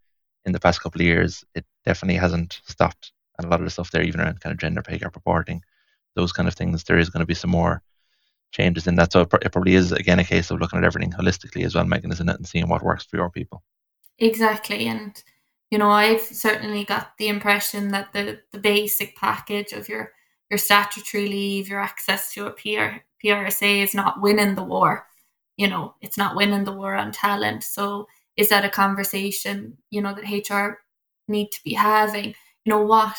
in 0.46 0.54
the 0.54 0.60
past 0.60 0.82
couple 0.82 1.02
of 1.02 1.06
years, 1.06 1.44
it 1.54 1.66
definitely 1.86 2.18
hasn't 2.18 2.62
stopped. 2.66 3.12
And 3.38 3.46
a 3.46 3.50
lot 3.50 3.60
of 3.60 3.66
the 3.66 3.72
stuff 3.72 3.92
there, 3.92 4.04
even 4.04 4.22
around 4.22 4.40
kind 4.40 4.54
of 4.54 4.60
gender 4.60 4.82
pay 4.82 4.98
gap 4.98 5.16
reporting, 5.16 5.62
those 6.16 6.32
kind 6.32 6.48
of 6.48 6.54
things, 6.54 6.86
there 6.86 6.98
is 6.98 7.10
going 7.10 7.20
to 7.20 7.28
be 7.28 7.34
some 7.34 7.52
more 7.52 7.84
changes 8.54 8.88
in 8.88 8.96
that. 8.96 9.12
So 9.12 9.22
it 9.22 9.52
probably 9.52 9.76
is 9.76 9.92
again 9.92 10.20
a 10.20 10.24
case 10.24 10.50
of 10.50 10.60
looking 10.60 10.80
at 10.80 10.86
everything 10.86 11.12
holistically 11.12 11.66
as 11.66 11.76
well, 11.76 11.86
Megan, 11.86 12.12
isn't 12.12 12.30
it, 12.30 12.38
and 12.38 12.48
seeing 12.48 12.70
what 12.70 12.84
works 12.84 13.06
for 13.06 13.18
your 13.18 13.30
people. 13.30 13.63
Exactly, 14.20 14.88
and 14.88 15.22
you 15.72 15.80
know, 15.80 15.89
I've 15.89 16.22
certainly 16.22 16.84
got 16.84 17.18
the 17.18 17.28
impression 17.28 17.89
that 17.89 18.13
the, 18.13 18.39
the 18.52 18.60
basic 18.60 19.16
package 19.18 19.74
of 19.74 19.89
your 19.89 20.12
your 20.52 20.60
statutory 20.60 21.28
leave, 21.28 21.68
your 21.68 21.80
access 21.80 22.32
to 22.34 22.46
a 22.46 22.52
PR, 22.52 23.00
PRSA 23.26 23.84
is 23.84 23.96
not 23.96 24.22
winning 24.22 24.54
the 24.54 24.63
war. 24.63 25.08
You 25.58 25.68
know, 25.68 25.96
it's 26.02 26.18
not 26.18 26.36
winning 26.36 26.63
the 26.63 26.74
war 26.74 26.96
on 26.96 27.12
talent. 27.12 27.63
So 27.63 28.08
is 28.38 28.50
that 28.50 28.66
a 28.66 28.70
conversation, 28.70 29.78
you 29.89 30.02
know, 30.02 30.13
that 30.13 30.50
HR 30.50 30.80
need 31.28 31.52
to 31.52 31.60
be 31.63 31.74
having? 31.74 32.36
You 32.66 32.70
know, 32.70 32.84
what 32.84 33.18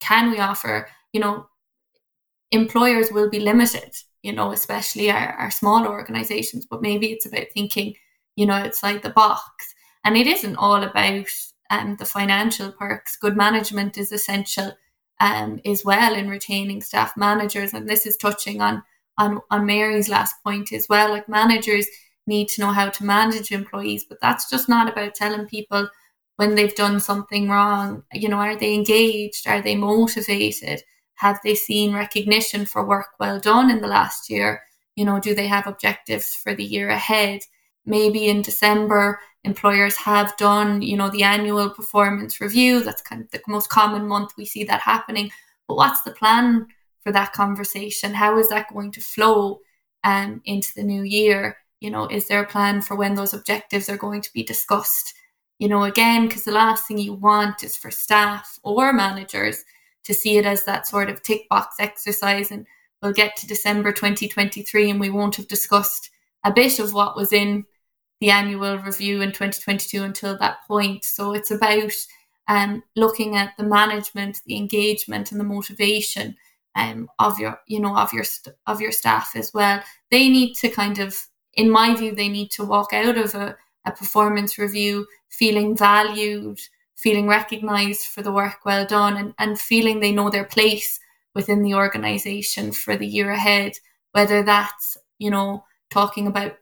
can 0.00 0.30
we 0.32 0.38
offer? 0.38 0.88
You 1.12 1.20
know, 1.20 1.46
employers 2.50 3.12
will 3.12 3.30
be 3.30 3.40
limited, 3.40 3.94
you 4.22 4.32
know, 4.32 4.52
especially 4.52 5.10
our, 5.10 5.32
our 5.34 5.50
small 5.50 5.86
organizations, 5.86 6.66
but 6.66 6.82
maybe 6.82 7.08
it's 7.08 7.26
about 7.26 7.46
thinking, 7.52 7.94
you 8.36 8.46
know, 8.46 8.54
outside 8.54 9.02
the 9.02 9.10
box. 9.10 9.74
And 10.04 10.16
it 10.16 10.26
isn't 10.26 10.56
all 10.56 10.82
about 10.82 11.28
um, 11.70 11.96
the 11.96 12.04
financial 12.04 12.72
perks. 12.72 13.16
Good 13.16 13.36
management 13.36 13.98
is 13.98 14.12
essential 14.12 14.72
um, 15.20 15.60
as 15.64 15.84
well 15.84 16.14
in 16.14 16.28
retaining 16.28 16.82
staff 16.82 17.16
managers. 17.16 17.72
And 17.74 17.88
this 17.88 18.06
is 18.06 18.16
touching 18.16 18.60
on, 18.60 18.82
on, 19.18 19.40
on 19.50 19.66
Mary's 19.66 20.08
last 20.08 20.34
point 20.44 20.72
as 20.72 20.86
well. 20.88 21.10
Like 21.10 21.28
managers 21.28 21.86
need 22.26 22.48
to 22.48 22.60
know 22.60 22.72
how 22.72 22.88
to 22.88 23.04
manage 23.04 23.50
employees, 23.50 24.04
but 24.04 24.18
that's 24.20 24.48
just 24.48 24.68
not 24.68 24.90
about 24.90 25.14
telling 25.14 25.46
people 25.46 25.88
when 26.36 26.54
they've 26.54 26.74
done 26.74 27.00
something 27.00 27.48
wrong. 27.48 28.02
You 28.12 28.28
know, 28.28 28.38
are 28.38 28.56
they 28.56 28.74
engaged? 28.74 29.46
Are 29.46 29.62
they 29.62 29.76
motivated? 29.76 30.82
Have 31.22 31.38
they 31.44 31.54
seen 31.54 31.94
recognition 31.94 32.66
for 32.66 32.84
work 32.84 33.10
well 33.20 33.38
done 33.38 33.70
in 33.70 33.80
the 33.80 33.86
last 33.86 34.28
year? 34.28 34.62
You 34.96 35.04
know, 35.04 35.20
do 35.20 35.36
they 35.36 35.46
have 35.46 35.68
objectives 35.68 36.34
for 36.34 36.52
the 36.52 36.64
year 36.64 36.88
ahead? 36.88 37.42
Maybe 37.86 38.26
in 38.26 38.42
December, 38.42 39.20
employers 39.44 39.96
have 39.98 40.36
done, 40.36 40.82
you 40.82 40.96
know, 40.96 41.10
the 41.10 41.22
annual 41.22 41.70
performance 41.70 42.40
review. 42.40 42.82
That's 42.82 43.02
kind 43.02 43.22
of 43.22 43.30
the 43.30 43.40
most 43.46 43.70
common 43.70 44.08
month 44.08 44.32
we 44.36 44.44
see 44.44 44.64
that 44.64 44.80
happening. 44.80 45.30
But 45.68 45.76
what's 45.76 46.02
the 46.02 46.10
plan 46.10 46.66
for 47.04 47.12
that 47.12 47.32
conversation? 47.32 48.14
How 48.14 48.36
is 48.36 48.48
that 48.48 48.72
going 48.72 48.90
to 48.90 49.00
flow 49.00 49.60
um, 50.02 50.42
into 50.44 50.74
the 50.74 50.82
new 50.82 51.04
year? 51.04 51.56
You 51.80 51.92
know, 51.92 52.08
is 52.08 52.26
there 52.26 52.42
a 52.42 52.48
plan 52.48 52.82
for 52.82 52.96
when 52.96 53.14
those 53.14 53.32
objectives 53.32 53.88
are 53.88 53.96
going 53.96 54.22
to 54.22 54.32
be 54.32 54.42
discussed? 54.42 55.14
You 55.60 55.68
know, 55.68 55.84
again, 55.84 56.26
because 56.26 56.42
the 56.42 56.50
last 56.50 56.88
thing 56.88 56.98
you 56.98 57.14
want 57.14 57.62
is 57.62 57.76
for 57.76 57.92
staff 57.92 58.58
or 58.64 58.92
managers 58.92 59.62
to 60.04 60.14
see 60.14 60.36
it 60.36 60.46
as 60.46 60.64
that 60.64 60.86
sort 60.86 61.08
of 61.08 61.22
tick 61.22 61.48
box 61.48 61.76
exercise 61.78 62.50
and 62.50 62.66
we'll 63.02 63.12
get 63.12 63.36
to 63.36 63.46
December 63.46 63.92
2023 63.92 64.90
and 64.90 65.00
we 65.00 65.10
won't 65.10 65.36
have 65.36 65.48
discussed 65.48 66.10
a 66.44 66.52
bit 66.52 66.78
of 66.78 66.92
what 66.92 67.16
was 67.16 67.32
in 67.32 67.64
the 68.20 68.30
annual 68.30 68.78
review 68.78 69.20
in 69.20 69.30
2022 69.30 70.02
until 70.02 70.38
that 70.38 70.58
point. 70.68 71.04
So 71.04 71.32
it's 71.32 71.50
about 71.50 71.92
um, 72.48 72.82
looking 72.94 73.36
at 73.36 73.52
the 73.58 73.64
management, 73.64 74.40
the 74.46 74.56
engagement, 74.56 75.32
and 75.32 75.40
the 75.40 75.44
motivation 75.44 76.36
um, 76.76 77.08
of 77.18 77.38
your, 77.38 77.60
you 77.66 77.80
know, 77.80 77.96
of 77.96 78.12
your 78.12 78.24
of 78.66 78.80
your 78.80 78.92
staff 78.92 79.32
as 79.34 79.52
well. 79.52 79.82
They 80.10 80.28
need 80.28 80.54
to 80.54 80.68
kind 80.68 80.98
of, 80.98 81.16
in 81.54 81.70
my 81.70 81.94
view, 81.96 82.14
they 82.14 82.28
need 82.28 82.50
to 82.52 82.64
walk 82.64 82.92
out 82.92 83.18
of 83.18 83.34
a, 83.34 83.56
a 83.84 83.92
performance 83.92 84.56
review 84.58 85.06
feeling 85.28 85.76
valued, 85.76 86.60
feeling 87.02 87.26
recognised 87.26 88.06
for 88.06 88.22
the 88.22 88.32
work 88.32 88.64
well 88.64 88.86
done, 88.86 89.16
and, 89.16 89.34
and 89.38 89.60
feeling 89.60 90.00
they 90.00 90.12
know 90.12 90.30
their 90.30 90.44
place 90.44 91.00
within 91.34 91.62
the 91.62 91.74
organisation 91.74 92.72
for 92.72 92.96
the 92.96 93.06
year 93.06 93.30
ahead. 93.30 93.72
Whether 94.12 94.42
that's, 94.42 94.96
you 95.18 95.30
know, 95.30 95.64
talking 95.90 96.26
about 96.26 96.56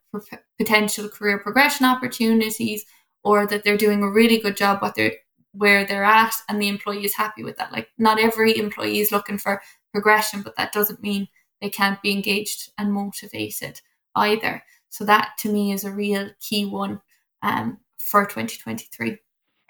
potential 0.58 1.08
career 1.08 1.38
progression 1.38 1.86
opportunities 1.86 2.84
or 3.22 3.46
that 3.46 3.64
they're 3.64 3.76
doing 3.76 4.02
a 4.02 4.10
really 4.10 4.38
good 4.38 4.56
job 4.56 4.82
what 4.82 4.94
they're 4.94 5.12
where 5.52 5.84
they're 5.84 6.04
at 6.04 6.34
and 6.48 6.60
the 6.60 6.68
employee 6.68 7.04
is 7.04 7.14
happy 7.14 7.42
with 7.42 7.56
that. 7.56 7.72
Like 7.72 7.88
not 7.98 8.20
every 8.20 8.56
employee 8.56 9.00
is 9.00 9.12
looking 9.12 9.38
for 9.38 9.62
progression 9.92 10.42
but 10.42 10.56
that 10.56 10.72
doesn't 10.72 11.02
mean 11.02 11.28
they 11.60 11.70
can't 11.70 12.00
be 12.02 12.12
engaged 12.12 12.70
and 12.78 12.92
motivated 12.92 13.80
either. 14.14 14.62
So 14.90 15.04
that 15.04 15.32
to 15.38 15.48
me 15.48 15.72
is 15.72 15.84
a 15.84 15.92
real 15.92 16.30
key 16.40 16.66
one 16.66 17.00
um, 17.42 17.78
for 17.98 18.24
2023 18.26 19.18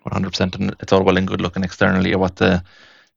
100% 0.07 0.55
and 0.57 0.77
it's 0.81 0.93
all 0.93 1.03
well 1.03 1.17
and 1.17 1.29
good 1.29 1.41
looking 1.41 1.65
externally 1.65 2.13
at 2.13 2.21
what 2.21 2.37
the, 2.37 2.63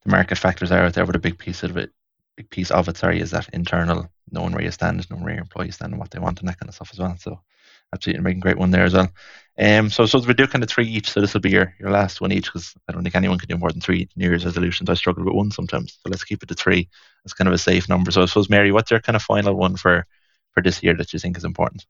the 0.04 0.10
market 0.10 0.36
factors 0.36 0.70
are 0.70 0.84
out 0.84 0.94
there 0.94 1.06
but 1.06 1.16
a 1.16 1.20
big 1.20 1.38
piece 1.38 1.62
of 1.62 1.76
it 1.76 1.90
big 2.36 2.50
piece 2.50 2.70
of 2.70 2.88
it 2.88 2.96
sorry 2.96 3.20
is 3.20 3.30
that 3.30 3.48
internal 3.52 4.08
knowing 4.30 4.52
where 4.52 4.62
you 4.62 4.70
stand 4.70 5.08
knowing 5.10 5.24
where 5.24 5.34
your 5.34 5.42
employees 5.42 5.76
stand 5.76 5.92
and 5.92 6.00
what 6.00 6.10
they 6.10 6.18
want 6.18 6.40
and 6.40 6.48
that 6.48 6.58
kind 6.58 6.68
of 6.68 6.74
stuff 6.74 6.90
as 6.92 6.98
well 6.98 7.16
so 7.18 7.40
absolutely 7.94 8.22
making 8.22 8.40
great 8.40 8.58
one 8.58 8.70
there 8.70 8.84
as 8.84 8.92
well. 8.92 9.08
Um, 9.58 9.88
so 9.88 10.04
so 10.04 10.18
we 10.18 10.34
do 10.34 10.46
kind 10.46 10.64
of 10.64 10.68
three 10.68 10.86
each. 10.86 11.10
So 11.10 11.20
this 11.20 11.32
will 11.32 11.40
be 11.40 11.50
your, 11.50 11.74
your 11.78 11.90
last 11.90 12.20
one 12.20 12.32
each 12.32 12.46
because 12.46 12.74
I 12.88 12.92
don't 12.92 13.02
think 13.02 13.14
anyone 13.14 13.38
can 13.38 13.48
do 13.48 13.56
more 13.56 13.70
than 13.70 13.80
three 13.80 14.08
New 14.16 14.28
Year's 14.28 14.44
resolutions. 14.44 14.90
I 14.90 14.94
struggle 14.94 15.24
with 15.24 15.34
one 15.34 15.50
sometimes. 15.52 15.98
So 16.02 16.10
let's 16.10 16.24
keep 16.24 16.42
it 16.42 16.48
to 16.48 16.54
three. 16.54 16.88
It's 17.24 17.34
kind 17.34 17.48
of 17.48 17.54
a 17.54 17.58
safe 17.58 17.88
number. 17.88 18.10
So 18.10 18.22
I 18.22 18.26
suppose 18.26 18.50
Mary, 18.50 18.72
what's 18.72 18.90
your 18.90 19.00
kind 19.00 19.16
of 19.16 19.22
final 19.22 19.54
one 19.54 19.76
for 19.76 20.06
for 20.52 20.62
this 20.62 20.82
year 20.82 20.94
that 20.96 21.12
you 21.12 21.18
think 21.18 21.36
is 21.36 21.44
important? 21.44 21.86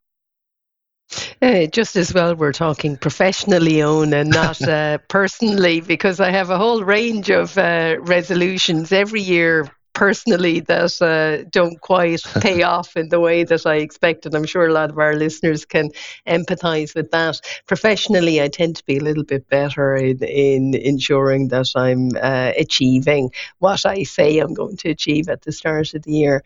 Uh, 1.41 1.65
just 1.67 1.95
as 1.95 2.13
well, 2.13 2.35
we're 2.35 2.51
talking 2.51 2.97
professionally 2.97 3.81
Owen 3.81 4.13
and 4.13 4.29
not 4.29 4.61
uh, 4.67 4.97
personally, 5.07 5.81
because 5.81 6.19
I 6.19 6.31
have 6.31 6.49
a 6.49 6.57
whole 6.57 6.83
range 6.83 7.29
of 7.29 7.57
uh, 7.57 7.97
resolutions 8.01 8.91
every 8.91 9.21
year 9.21 9.69
personally 9.93 10.59
that 10.59 11.01
uh, 11.01 11.47
don't 11.51 11.79
quite 11.81 12.21
pay 12.41 12.63
off 12.63 12.95
in 12.97 13.09
the 13.09 13.19
way 13.19 13.43
that 13.43 13.65
I 13.65 13.75
expected. 13.75 14.35
I'm 14.35 14.45
sure 14.45 14.67
a 14.67 14.73
lot 14.73 14.89
of 14.91 14.99
our 14.99 15.15
listeners 15.15 15.65
can 15.65 15.89
empathise 16.27 16.93
with 16.93 17.11
that. 17.11 17.39
Professionally, 17.65 18.41
I 18.41 18.49
tend 18.49 18.75
to 18.75 18.85
be 18.85 18.97
a 18.97 19.03
little 19.03 19.23
bit 19.23 19.47
better 19.49 19.95
in, 19.95 20.21
in 20.23 20.75
ensuring 20.75 21.47
that 21.49 21.71
I'm 21.75 22.09
uh, 22.21 22.51
achieving 22.57 23.31
what 23.59 23.85
I 23.85 24.03
say 24.03 24.37
I'm 24.39 24.53
going 24.53 24.77
to 24.77 24.89
achieve 24.89 25.29
at 25.29 25.41
the 25.43 25.51
start 25.51 25.93
of 25.93 26.03
the 26.03 26.11
year. 26.11 26.43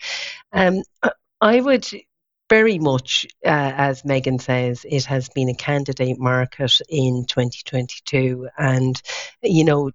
Um, 0.54 0.84
I 1.42 1.62
would 1.62 1.88
very 2.50 2.80
much, 2.80 3.28
uh, 3.46 3.74
as 3.76 4.04
Megan 4.04 4.40
says, 4.40 4.86
it 4.90 5.06
has 5.06 5.30
been 5.30 5.50
a 5.50 5.56
candidate 5.56 6.20
market 6.20 6.82
in 6.90 7.26
2022. 7.28 8.50
And, 8.58 9.02
you 9.44 9.64
know, 9.64 9.92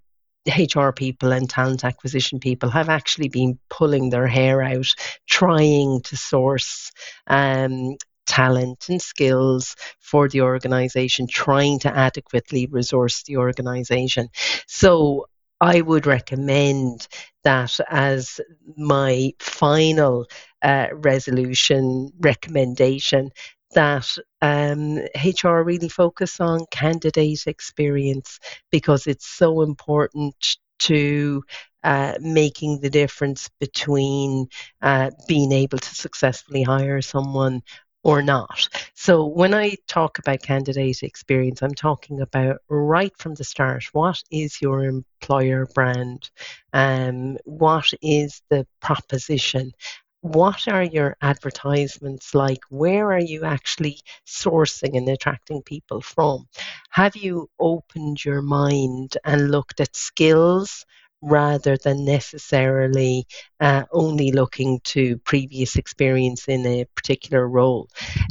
HR 0.47 0.91
people 0.91 1.33
and 1.33 1.49
talent 1.49 1.85
acquisition 1.85 2.39
people 2.39 2.71
have 2.71 2.89
actually 2.89 3.29
been 3.29 3.59
pulling 3.71 4.11
their 4.11 4.27
hair 4.27 4.63
out, 4.63 4.87
trying 5.27 6.03
to 6.03 6.17
source 6.17 6.93
um, 7.27 7.97
talent 8.27 8.87
and 8.89 9.01
skills 9.01 9.75
for 10.01 10.29
the 10.29 10.43
organization, 10.43 11.27
trying 11.27 11.79
to 11.81 11.97
adequately 11.97 12.67
resource 12.67 13.23
the 13.25 13.39
organization. 13.39 14.29
So 14.67 15.27
I 15.65 15.81
would 15.81 16.07
recommend 16.07 17.09
that 17.43 17.81
as 17.89 18.39
my 18.77 19.33
final 19.41 20.27
uh, 20.61 20.89
resolution 20.93 22.11
recommendation 22.21 23.31
that 23.73 24.07
um, 24.43 24.99
HR 25.15 25.65
really 25.65 25.89
focus 25.89 26.39
on 26.39 26.67
candidate 26.71 27.47
experience 27.47 28.39
because 28.71 29.07
it's 29.07 29.27
so 29.27 29.63
important 29.63 30.35
to 30.81 31.43
uh, 31.83 32.15
making 32.21 32.81
the 32.81 32.91
difference 32.91 33.49
between 33.59 34.47
uh, 34.83 35.11
being 35.27 35.51
able 35.53 35.79
to 35.79 35.95
successfully 35.95 36.63
hire 36.63 37.01
someone 37.01 37.63
or 38.05 38.23
not. 38.23 38.69
So 38.95 39.27
when 39.27 39.55
I 39.55 39.77
talk 39.89 40.19
about 40.19 40.43
candidate 40.43 41.03
experience, 41.03 41.63
I'm 41.63 41.75
talking 41.75 42.21
about 42.21 42.59
right 42.69 43.13
from 43.19 43.35
the 43.35 43.45
start. 43.45 43.85
What 43.93 44.23
is 44.31 44.61
your 44.61 44.85
employer 44.85 45.67
brand? 45.75 46.31
Um, 46.73 47.39
what 47.45 47.91
is 48.03 48.43
the 48.51 48.67
proposition? 48.81 49.73
What 50.21 50.69
are 50.69 50.83
your 50.83 51.17
advertisements 51.21 52.35
like? 52.35 52.61
Where 52.71 53.13
are 53.13 53.19
you 53.21 53.45
actually 53.45 53.99
sourcing 54.27 54.97
and 54.97 55.09
attracting 55.09 55.63
people 55.63 56.01
from? 56.01 56.47
Have 56.91 57.17
you 57.17 57.51
opened 57.59 58.25
your 58.25 58.43
mind 58.43 59.17
and 59.25 59.51
looked 59.51 59.81
at 59.81 59.97
skills 59.97 60.85
rather 61.25 61.77
than 61.77 62.05
necessarily 62.05 63.27
uh, 63.61 63.85
only 63.93 64.31
looking 64.31 64.81
to 64.85 65.17
previous 65.19 65.77
experience 65.77 66.49
in 66.49 66.67
a 66.67 66.85
particular 66.95 67.49
role. 67.49 67.89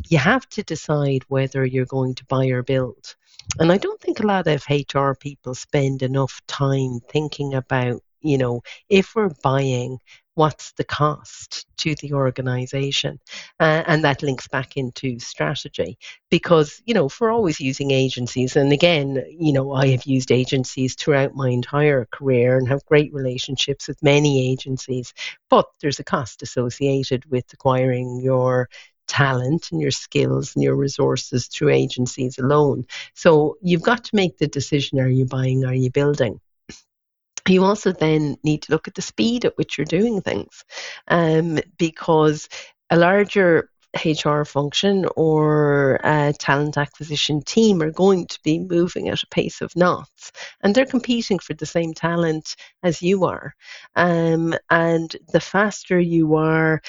You 0.08 0.20
have 0.20 0.48
to 0.50 0.64
decide 0.64 1.24
whether 1.28 1.66
you're 1.66 1.86
going 1.86 2.16
to 2.16 2.26
buy 2.26 2.48
or 2.48 2.64
build. 2.64 3.16
And 3.60 3.72
I 3.72 3.78
don't 3.78 4.00
think 4.00 4.20
a 4.20 4.28
lot 4.28 4.48
of 4.48 4.64
HR 4.70 5.14
people 5.14 5.56
spend 5.56 6.02
enough 6.04 6.42
time 6.48 7.00
thinking 7.10 7.56
about, 7.56 8.02
you 8.24 8.38
know, 8.38 8.62
if 8.90 9.16
we're 9.16 9.30
buying, 9.44 10.00
what's 10.36 10.72
the 10.74 10.84
cost 10.84 11.66
to 11.78 11.94
the 11.96 12.14
organization 12.14 13.20
uh, 13.60 13.84
and 13.86 14.04
that 14.04 14.24
links 14.24 14.48
back 14.48 14.78
into 14.78 15.20
strategy. 15.20 15.98
Because 16.32 16.82
you 16.86 16.94
know 16.94 17.08
for 17.08 17.30
always 17.30 17.60
using 17.60 17.92
agencies 17.92 18.56
and 18.56 18.74
again 18.74 19.24
you 19.30 19.54
know 19.54 19.74
i 19.74 19.88
have 19.88 20.06
used 20.06 20.32
agencies 20.32 20.96
throughout 20.96 21.36
my 21.36 21.50
entire 21.50 22.06
career 22.12 22.58
and 22.58 22.68
have 22.68 22.84
great 22.86 23.14
relationships 23.14 23.88
with 23.88 24.02
many 24.02 24.52
agencies 24.52 25.14
but 25.50 25.68
there's 25.82 26.00
a 26.00 26.04
cost 26.04 26.42
associated 26.42 27.24
with 27.30 27.46
acquiring 27.54 28.20
your 28.20 28.68
talent 29.08 29.72
and 29.72 29.82
your 29.82 29.92
skills 29.92 30.56
and 30.56 30.64
your 30.64 30.76
resources 30.76 31.48
through 31.48 31.70
agencies 31.70 32.40
alone. 32.40 32.86
So 33.14 33.58
you've 33.62 33.84
got 33.84 34.04
to 34.06 34.16
make 34.16 34.38
the 34.38 34.48
decision 34.48 35.00
are 35.00 35.08
you 35.10 35.26
buying 35.26 35.66
are 35.66 35.74
you 35.74 35.92
building 35.92 36.40
you 37.50 37.64
also 37.64 37.92
then 37.92 38.38
need 38.44 38.64
to 38.64 38.72
look 38.72 38.88
at 38.88 38.96
the 38.96 39.02
speed 39.02 39.46
at 39.46 39.58
which 39.58 39.78
you're 39.78 39.86
doing 39.86 40.22
things 40.22 40.64
um, 41.08 41.60
because 41.78 42.48
a 42.90 42.98
larger 42.98 43.70
HR 44.04 44.44
function 44.44 45.06
or 45.16 46.00
a 46.04 46.34
talent 46.34 46.78
acquisition 46.78 47.42
team 47.44 47.82
are 47.82 47.92
going 47.92 48.26
to 48.28 48.40
be 48.44 48.60
moving 48.60 49.10
at 49.10 49.22
a 49.22 49.28
pace 49.28 49.62
of 49.62 49.76
knots 49.76 50.32
and 50.62 50.74
they're 50.74 50.86
competing 50.86 51.38
for 51.38 51.54
the 51.54 51.66
same 51.66 51.94
talent 51.94 52.56
as 52.82 53.02
you 53.02 53.26
are. 53.26 53.54
Um, 53.96 54.56
and 54.70 55.16
the 55.32 55.40
faster 55.40 56.00
you 56.00 56.36
are 56.36 56.82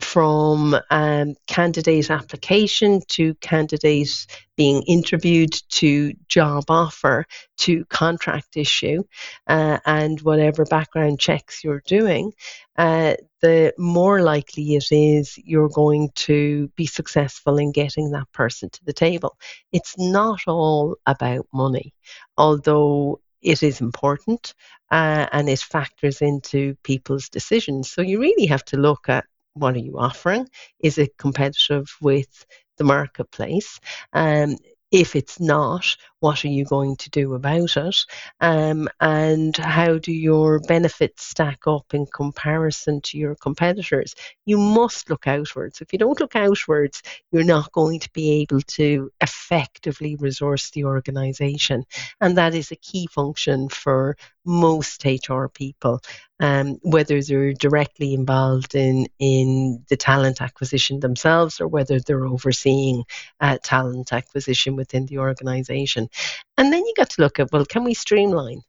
from 0.00 0.76
um, 0.90 1.34
candidate 1.46 2.10
application 2.10 3.00
to 3.08 3.34
candidates 3.36 4.26
being 4.56 4.82
interviewed 4.82 5.52
to 5.68 6.12
job 6.28 6.64
offer 6.68 7.24
to 7.56 7.84
contract 7.86 8.56
issue 8.56 9.02
uh, 9.46 9.78
and 9.86 10.20
whatever 10.22 10.64
background 10.64 11.18
checks 11.20 11.62
you're 11.62 11.82
doing, 11.86 12.32
uh, 12.76 13.14
the 13.40 13.72
more 13.78 14.22
likely 14.22 14.74
it 14.74 14.86
is 14.90 15.38
you're 15.38 15.68
going 15.68 16.10
to 16.14 16.68
be 16.76 16.86
successful 16.86 17.58
in 17.58 17.72
getting 17.72 18.10
that 18.10 18.30
person 18.32 18.68
to 18.70 18.84
the 18.84 18.92
table. 18.92 19.36
It's 19.72 19.96
not 19.98 20.40
all 20.46 20.96
about 21.06 21.46
money, 21.52 21.94
although 22.36 23.20
it 23.42 23.62
is 23.62 23.80
important 23.80 24.54
uh, 24.90 25.26
and 25.30 25.48
it 25.48 25.60
factors 25.60 26.22
into 26.22 26.76
people's 26.82 27.28
decisions. 27.28 27.90
So 27.90 28.00
you 28.00 28.20
really 28.20 28.46
have 28.46 28.64
to 28.66 28.76
look 28.76 29.08
at 29.08 29.26
what 29.54 29.74
are 29.74 29.80
you 29.80 29.98
offering? 29.98 30.48
Is 30.80 30.98
it 30.98 31.16
competitive 31.16 31.86
with 32.00 32.44
the 32.76 32.84
marketplace? 32.84 33.80
Um, 34.12 34.56
if 34.90 35.16
it's 35.16 35.40
not, 35.40 35.96
what 36.24 36.42
are 36.42 36.48
you 36.48 36.64
going 36.64 36.96
to 36.96 37.10
do 37.10 37.34
about 37.34 37.76
it? 37.76 37.96
Um, 38.40 38.88
and 38.98 39.54
how 39.58 39.98
do 39.98 40.10
your 40.10 40.58
benefits 40.60 41.22
stack 41.26 41.66
up 41.66 41.92
in 41.92 42.06
comparison 42.06 43.02
to 43.02 43.18
your 43.18 43.34
competitors? 43.34 44.14
You 44.46 44.56
must 44.56 45.10
look 45.10 45.26
outwards. 45.26 45.82
If 45.82 45.92
you 45.92 45.98
don't 45.98 46.18
look 46.18 46.34
outwards, 46.34 47.02
you're 47.30 47.44
not 47.44 47.72
going 47.72 48.00
to 48.00 48.10
be 48.14 48.40
able 48.40 48.62
to 48.62 49.10
effectively 49.20 50.16
resource 50.16 50.70
the 50.70 50.86
organization. 50.86 51.84
And 52.22 52.38
that 52.38 52.54
is 52.54 52.72
a 52.72 52.76
key 52.76 53.06
function 53.06 53.68
for 53.68 54.16
most 54.44 55.04
HR 55.04 55.46
people, 55.46 56.00
um, 56.40 56.78
whether 56.82 57.22
they're 57.22 57.52
directly 57.54 58.14
involved 58.14 58.74
in, 58.74 59.06
in 59.18 59.84
the 59.88 59.96
talent 59.96 60.42
acquisition 60.42 61.00
themselves 61.00 61.60
or 61.60 61.68
whether 61.68 61.98
they're 62.00 62.26
overseeing 62.26 63.04
uh, 63.40 63.58
talent 63.62 64.12
acquisition 64.12 64.76
within 64.76 65.06
the 65.06 65.18
organization. 65.18 66.08
And 66.56 66.72
then 66.72 66.84
you 66.84 66.94
got 66.96 67.10
to 67.10 67.22
look 67.22 67.40
at 67.40 67.52
well, 67.52 67.64
can 67.64 67.84
we 67.84 67.94
streamline? 67.94 68.62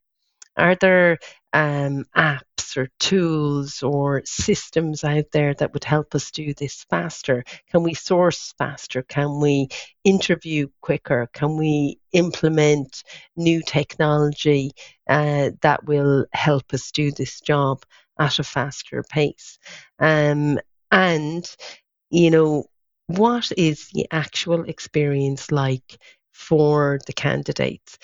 Are 0.58 0.76
there 0.76 1.18
um, 1.54 2.06
apps 2.16 2.78
or 2.78 2.90
tools 3.00 3.84
or 3.84 4.22
systems 4.26 5.04
out 5.04 5.26
there 5.32 5.54
that 5.54 5.74
would 5.74 5.84
help 5.84 6.16
us 6.16 6.32
do 6.32 6.54
this 6.54 6.86
faster? 6.90 7.44
Can 7.72 7.84
we 7.84 7.94
source 7.94 8.54
faster? 8.58 9.04
Can 9.04 9.40
we 9.40 9.68
interview 10.04 10.68
quicker? 10.82 11.30
Can 11.34 11.58
we 11.58 12.00
implement 12.14 13.04
new 13.36 13.62
technology 13.62 14.72
uh, 15.10 15.52
that 15.62 15.86
will 15.86 16.26
help 16.34 16.74
us 16.74 16.92
do 16.92 17.12
this 17.12 17.42
job 17.42 17.84
at 18.20 18.40
a 18.40 18.44
faster 18.44 19.04
pace? 19.04 19.60
Um, 20.00 20.60
and, 20.92 21.46
you 22.10 22.32
know, 22.32 22.66
what 23.08 23.52
is 23.58 23.90
the 23.94 24.08
actual 24.12 24.64
experience 24.64 25.52
like 25.52 26.00
for 26.36 27.00
the 27.08 27.14
candidates. 27.14 27.98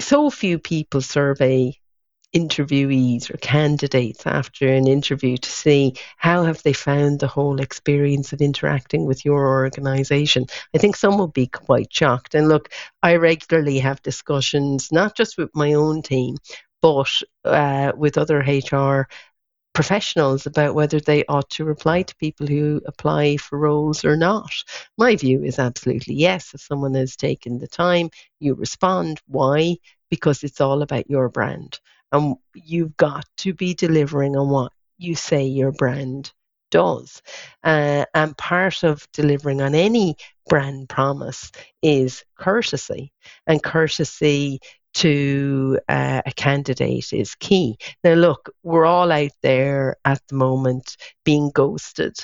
So 0.00 0.30
few 0.30 0.58
people 0.58 1.02
survey 1.02 1.78
interviewees 2.34 3.30
or 3.32 3.36
candidates 3.38 4.26
after 4.26 4.68
an 4.68 4.86
interview 4.86 5.36
to 5.36 5.50
see 5.50 5.94
how 6.16 6.44
have 6.44 6.62
they 6.62 6.72
found 6.72 7.20
the 7.20 7.26
whole 7.26 7.60
experience 7.60 8.32
of 8.32 8.42
interacting 8.42 9.06
with 9.06 9.24
your 9.24 9.46
organization 9.46 10.44
i 10.74 10.78
think 10.78 10.94
some 10.94 11.16
will 11.16 11.28
be 11.28 11.46
quite 11.46 11.90
shocked 11.90 12.34
and 12.34 12.46
look 12.50 12.68
i 13.02 13.16
regularly 13.16 13.78
have 13.78 14.02
discussions 14.02 14.92
not 14.92 15.16
just 15.16 15.38
with 15.38 15.48
my 15.54 15.72
own 15.72 16.02
team 16.02 16.36
but 16.82 17.10
uh, 17.44 17.92
with 17.96 18.18
other 18.18 18.40
hr 18.40 19.08
professionals 19.78 20.44
about 20.44 20.74
whether 20.74 20.98
they 20.98 21.24
ought 21.26 21.48
to 21.48 21.64
reply 21.64 22.02
to 22.02 22.16
people 22.16 22.48
who 22.48 22.82
apply 22.84 23.36
for 23.36 23.56
roles 23.56 24.04
or 24.04 24.16
not. 24.16 24.50
My 24.96 25.14
view 25.14 25.44
is 25.44 25.60
absolutely 25.60 26.16
yes. 26.16 26.52
If 26.52 26.62
someone 26.62 26.94
has 26.94 27.14
taken 27.14 27.58
the 27.58 27.68
time, 27.68 28.10
you 28.40 28.54
respond. 28.54 29.20
Why? 29.28 29.76
Because 30.10 30.42
it's 30.42 30.60
all 30.60 30.82
about 30.82 31.08
your 31.08 31.28
brand. 31.28 31.78
And 32.10 32.34
you've 32.56 32.96
got 32.96 33.24
to 33.36 33.54
be 33.54 33.72
delivering 33.72 34.36
on 34.36 34.48
what 34.48 34.72
you 34.96 35.14
say 35.14 35.44
your 35.44 35.70
brand 35.70 36.32
does. 36.72 37.22
Uh, 37.62 38.04
and 38.12 38.36
part 38.36 38.82
of 38.82 39.06
delivering 39.12 39.62
on 39.62 39.76
any 39.76 40.16
brand 40.48 40.88
promise 40.88 41.52
is 41.82 42.24
courtesy. 42.36 43.12
And 43.46 43.62
courtesy 43.62 44.58
to 44.98 45.78
uh, 45.88 46.22
a 46.26 46.32
candidate 46.32 47.12
is 47.12 47.36
key. 47.36 47.78
Now, 48.02 48.14
look, 48.14 48.50
we're 48.64 48.84
all 48.84 49.12
out 49.12 49.30
there 49.42 49.96
at 50.04 50.20
the 50.26 50.34
moment 50.34 50.96
being 51.24 51.52
ghosted 51.54 52.16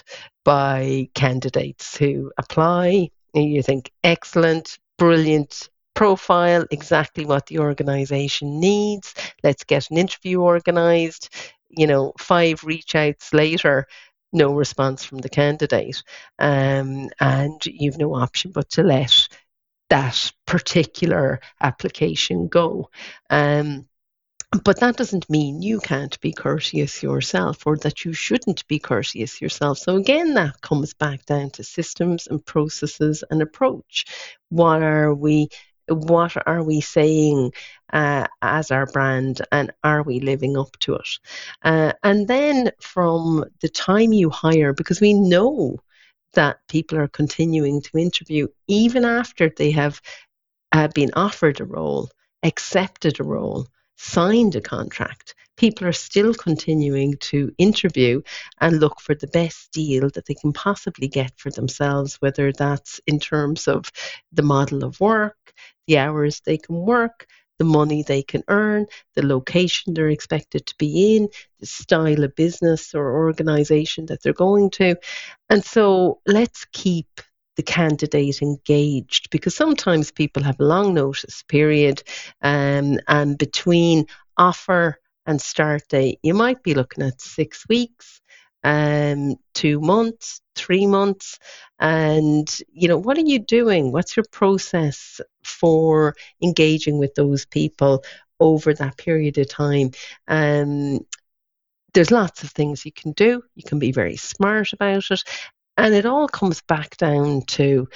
by 0.44 1.08
candidates 1.14 1.96
who 1.96 2.32
apply. 2.36 3.10
You 3.32 3.62
think, 3.62 3.92
excellent, 4.02 4.78
brilliant 4.98 5.68
profile, 5.94 6.66
exactly 6.72 7.24
what 7.24 7.46
the 7.46 7.60
organization 7.60 8.58
needs. 8.58 9.14
Let's 9.44 9.62
get 9.62 9.88
an 9.92 9.98
interview 9.98 10.40
organized. 10.40 11.28
You 11.70 11.86
know, 11.86 12.12
five 12.18 12.64
reach 12.64 12.96
outs 12.96 13.32
later, 13.32 13.86
no 14.32 14.52
response 14.52 15.04
from 15.04 15.18
the 15.18 15.28
candidate. 15.28 16.02
Um, 16.40 17.08
and 17.20 17.64
you've 17.66 17.98
no 17.98 18.16
option 18.16 18.50
but 18.52 18.68
to 18.70 18.82
let 18.82 19.28
that 19.94 20.32
particular 20.44 21.40
application 21.60 22.48
go. 22.48 22.90
Um, 23.30 23.86
but 24.64 24.80
that 24.80 24.96
doesn't 24.96 25.30
mean 25.30 25.62
you 25.62 25.78
can't 25.78 26.20
be 26.20 26.32
courteous 26.32 27.00
yourself 27.00 27.64
or 27.64 27.76
that 27.76 28.04
you 28.04 28.12
shouldn't 28.12 28.66
be 28.66 28.80
courteous 28.80 29.40
yourself. 29.40 29.78
So, 29.78 29.94
again, 29.94 30.34
that 30.34 30.60
comes 30.60 30.94
back 30.94 31.24
down 31.26 31.50
to 31.50 31.62
systems 31.62 32.26
and 32.26 32.44
processes 32.44 33.22
and 33.30 33.40
approach. 33.40 34.04
What 34.48 34.82
are 34.82 35.14
we? 35.14 35.48
What 35.86 36.34
are 36.44 36.64
we 36.64 36.80
saying 36.80 37.52
uh, 37.92 38.26
as 38.42 38.70
our 38.72 38.86
brand, 38.86 39.42
and 39.52 39.70
are 39.84 40.02
we 40.02 40.18
living 40.18 40.56
up 40.56 40.76
to 40.80 40.94
it? 40.94 41.08
Uh, 41.62 41.92
and 42.02 42.26
then 42.26 42.72
from 42.80 43.44
the 43.60 43.68
time 43.68 44.12
you 44.12 44.30
hire, 44.30 44.72
because 44.72 45.00
we 45.00 45.14
know 45.14 45.78
that 46.34 46.58
people 46.68 46.98
are 46.98 47.08
continuing 47.08 47.80
to 47.82 47.98
interview 47.98 48.46
even 48.68 49.04
after 49.04 49.48
they 49.48 49.70
have 49.72 50.00
uh, 50.72 50.88
been 50.88 51.10
offered 51.14 51.60
a 51.60 51.64
role, 51.64 52.10
accepted 52.42 53.20
a 53.20 53.24
role, 53.24 53.66
signed 53.96 54.56
a 54.56 54.60
contract. 54.60 55.34
People 55.56 55.86
are 55.86 55.92
still 55.92 56.34
continuing 56.34 57.16
to 57.20 57.52
interview 57.58 58.20
and 58.60 58.80
look 58.80 59.00
for 59.00 59.14
the 59.14 59.28
best 59.28 59.70
deal 59.72 60.10
that 60.10 60.26
they 60.26 60.34
can 60.34 60.52
possibly 60.52 61.06
get 61.06 61.32
for 61.36 61.50
themselves, 61.50 62.16
whether 62.16 62.52
that's 62.52 63.00
in 63.06 63.20
terms 63.20 63.68
of 63.68 63.90
the 64.32 64.42
model 64.42 64.84
of 64.84 65.00
work, 65.00 65.52
the 65.86 65.98
hours 65.98 66.40
they 66.44 66.58
can 66.58 66.76
work, 66.76 67.26
the 67.58 67.64
money 67.64 68.02
they 68.02 68.22
can 68.22 68.42
earn, 68.48 68.86
the 69.14 69.26
location 69.26 69.94
they're 69.94 70.08
expected 70.08 70.66
to 70.66 70.74
be 70.78 71.16
in, 71.16 71.28
the 71.60 71.66
style 71.66 72.24
of 72.24 72.34
business 72.36 72.94
or 72.94 73.16
organization 73.24 74.06
that 74.06 74.22
they're 74.22 74.32
going 74.32 74.70
to. 74.70 74.96
And 75.48 75.64
so 75.64 76.20
let's 76.26 76.64
keep 76.72 77.20
the 77.56 77.62
candidate 77.62 78.42
engaged 78.42 79.30
because 79.30 79.54
sometimes 79.54 80.10
people 80.10 80.42
have 80.42 80.58
a 80.58 80.64
long 80.64 80.94
notice 80.94 81.42
period 81.44 82.02
um, 82.42 82.98
and 83.06 83.38
between 83.38 84.06
offer 84.36 84.98
and 85.26 85.40
start 85.40 85.88
date 85.88 86.18
you 86.22 86.34
might 86.34 86.62
be 86.62 86.74
looking 86.74 87.04
at 87.04 87.20
six 87.20 87.64
weeks 87.68 88.20
um, 88.64 89.36
two 89.52 89.78
months, 89.80 90.40
three 90.56 90.86
months, 90.86 91.38
and 91.78 92.48
you 92.72 92.88
know 92.88 92.98
what 92.98 93.18
are 93.18 93.22
you 93.22 93.38
doing? 93.38 93.92
What's 93.92 94.16
your 94.16 94.24
process 94.32 95.20
for 95.44 96.14
engaging 96.42 96.98
with 96.98 97.14
those 97.14 97.44
people 97.44 98.02
over 98.40 98.72
that 98.74 98.96
period 98.96 99.38
of 99.38 99.48
time? 99.48 99.90
Um, 100.26 101.00
there's 101.92 102.10
lots 102.10 102.42
of 102.42 102.50
things 102.50 102.84
you 102.84 102.92
can 102.92 103.12
do. 103.12 103.42
You 103.54 103.62
can 103.62 103.78
be 103.78 103.92
very 103.92 104.16
smart 104.16 104.72
about 104.72 105.10
it, 105.10 105.22
and 105.76 105.94
it 105.94 106.06
all 106.06 106.26
comes 106.26 106.62
back 106.62 106.96
down 106.96 107.42
to 107.42 107.88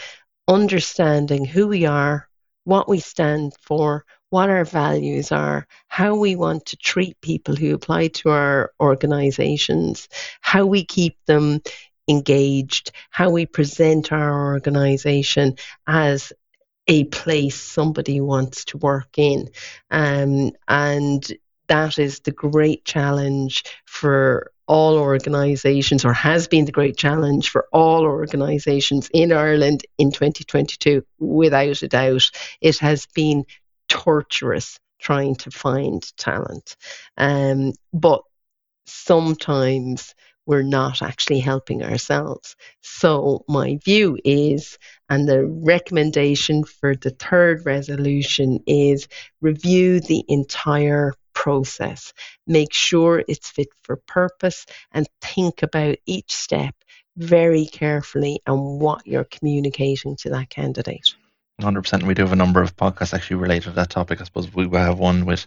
understanding 0.46 1.44
who 1.46 1.66
we 1.66 1.86
are, 1.86 2.28
what 2.64 2.88
we 2.88 3.00
stand 3.00 3.54
for, 3.62 4.04
what 4.30 4.50
our 4.50 4.64
values 4.64 5.32
are, 5.32 5.66
how 5.88 6.14
we 6.14 6.36
want 6.36 6.66
to 6.66 6.76
treat 6.76 7.20
people 7.20 7.56
who 7.56 7.74
apply 7.74 8.08
to 8.08 8.30
our 8.30 8.72
organizations, 8.80 10.08
how 10.40 10.66
we 10.66 10.84
keep 10.84 11.16
them 11.26 11.60
engaged, 12.08 12.90
how 13.10 13.30
we 13.30 13.46
present 13.46 14.12
our 14.12 14.52
organization 14.52 15.56
as 15.86 16.32
a 16.86 17.04
place 17.04 17.60
somebody 17.60 18.20
wants 18.20 18.64
to 18.66 18.78
work 18.78 19.18
in. 19.18 19.48
Um, 19.90 20.52
and 20.66 21.26
that 21.68 21.98
is 21.98 22.20
the 22.20 22.32
great 22.32 22.84
challenge 22.84 23.62
for 23.84 24.52
all 24.66 24.98
organisations, 24.98 26.04
or 26.04 26.12
has 26.12 26.48
been 26.48 26.64
the 26.64 26.72
great 26.72 26.96
challenge 26.96 27.50
for 27.50 27.66
all 27.72 28.04
organisations 28.04 29.10
in 29.12 29.32
Ireland 29.32 29.84
in 29.96 30.10
2022, 30.10 31.04
without 31.18 31.82
a 31.82 31.88
doubt. 31.88 32.30
It 32.60 32.78
has 32.78 33.06
been 33.14 33.44
torturous 33.88 34.78
trying 35.00 35.36
to 35.36 35.50
find 35.50 36.02
talent. 36.16 36.76
Um, 37.16 37.72
but 37.92 38.22
sometimes 38.86 40.14
we're 40.46 40.62
not 40.62 41.02
actually 41.02 41.40
helping 41.40 41.82
ourselves. 41.82 42.56
So, 42.80 43.44
my 43.48 43.78
view 43.84 44.18
is, 44.24 44.78
and 45.10 45.28
the 45.28 45.44
recommendation 45.44 46.64
for 46.64 46.96
the 46.96 47.10
third 47.10 47.66
resolution 47.66 48.60
is 48.66 49.08
review 49.42 50.00
the 50.00 50.24
entire 50.26 51.12
process. 51.34 52.14
Make 52.46 52.72
sure 52.72 53.22
it's 53.28 53.50
fit 53.50 53.68
for 53.82 53.96
purpose 53.96 54.64
and 54.90 55.06
think 55.20 55.62
about 55.62 55.98
each 56.06 56.34
step 56.34 56.74
very 57.18 57.66
carefully 57.66 58.40
and 58.46 58.80
what 58.80 59.06
you're 59.06 59.24
communicating 59.24 60.16
to 60.16 60.30
that 60.30 60.48
candidate. 60.48 61.14
100%. 61.60 62.04
We 62.04 62.14
do 62.14 62.22
have 62.22 62.32
a 62.32 62.36
number 62.36 62.62
of 62.62 62.76
podcasts 62.76 63.14
actually 63.14 63.36
related 63.36 63.70
to 63.70 63.70
that 63.72 63.90
topic. 63.90 64.20
I 64.20 64.24
suppose 64.24 64.52
we 64.54 64.68
have 64.76 64.98
one 64.98 65.24
with 65.24 65.46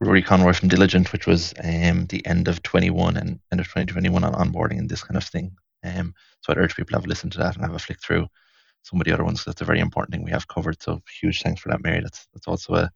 Rory 0.00 0.22
Conroy 0.22 0.52
from 0.52 0.68
Diligent, 0.68 1.12
which 1.12 1.26
was 1.26 1.54
um, 1.62 2.06
the 2.06 2.24
end 2.26 2.48
of 2.48 2.62
21 2.62 3.16
and 3.16 3.38
end 3.52 3.60
of 3.60 3.66
2021 3.66 4.24
on 4.24 4.32
onboarding 4.34 4.78
and 4.78 4.88
this 4.88 5.04
kind 5.04 5.16
of 5.16 5.24
thing. 5.24 5.56
Um, 5.84 6.14
so 6.40 6.52
I'd 6.52 6.58
urge 6.58 6.74
people 6.74 6.90
to 6.90 6.96
have 6.96 7.04
a 7.04 7.08
listen 7.08 7.30
to 7.30 7.38
that 7.38 7.54
and 7.54 7.64
have 7.64 7.74
a 7.74 7.78
flick 7.78 8.00
through 8.00 8.26
some 8.82 9.00
of 9.00 9.04
the 9.04 9.12
other 9.12 9.24
ones. 9.24 9.44
That's 9.44 9.60
a 9.60 9.66
very 9.66 9.80
important 9.80 10.12
thing 10.12 10.24
we 10.24 10.30
have 10.30 10.48
covered. 10.48 10.82
So 10.82 11.00
huge 11.20 11.42
thanks 11.42 11.60
for 11.60 11.68
that, 11.68 11.82
Mary. 11.82 12.00
That's 12.00 12.26
that's 12.32 12.48
also 12.48 12.74
a, 12.74 12.90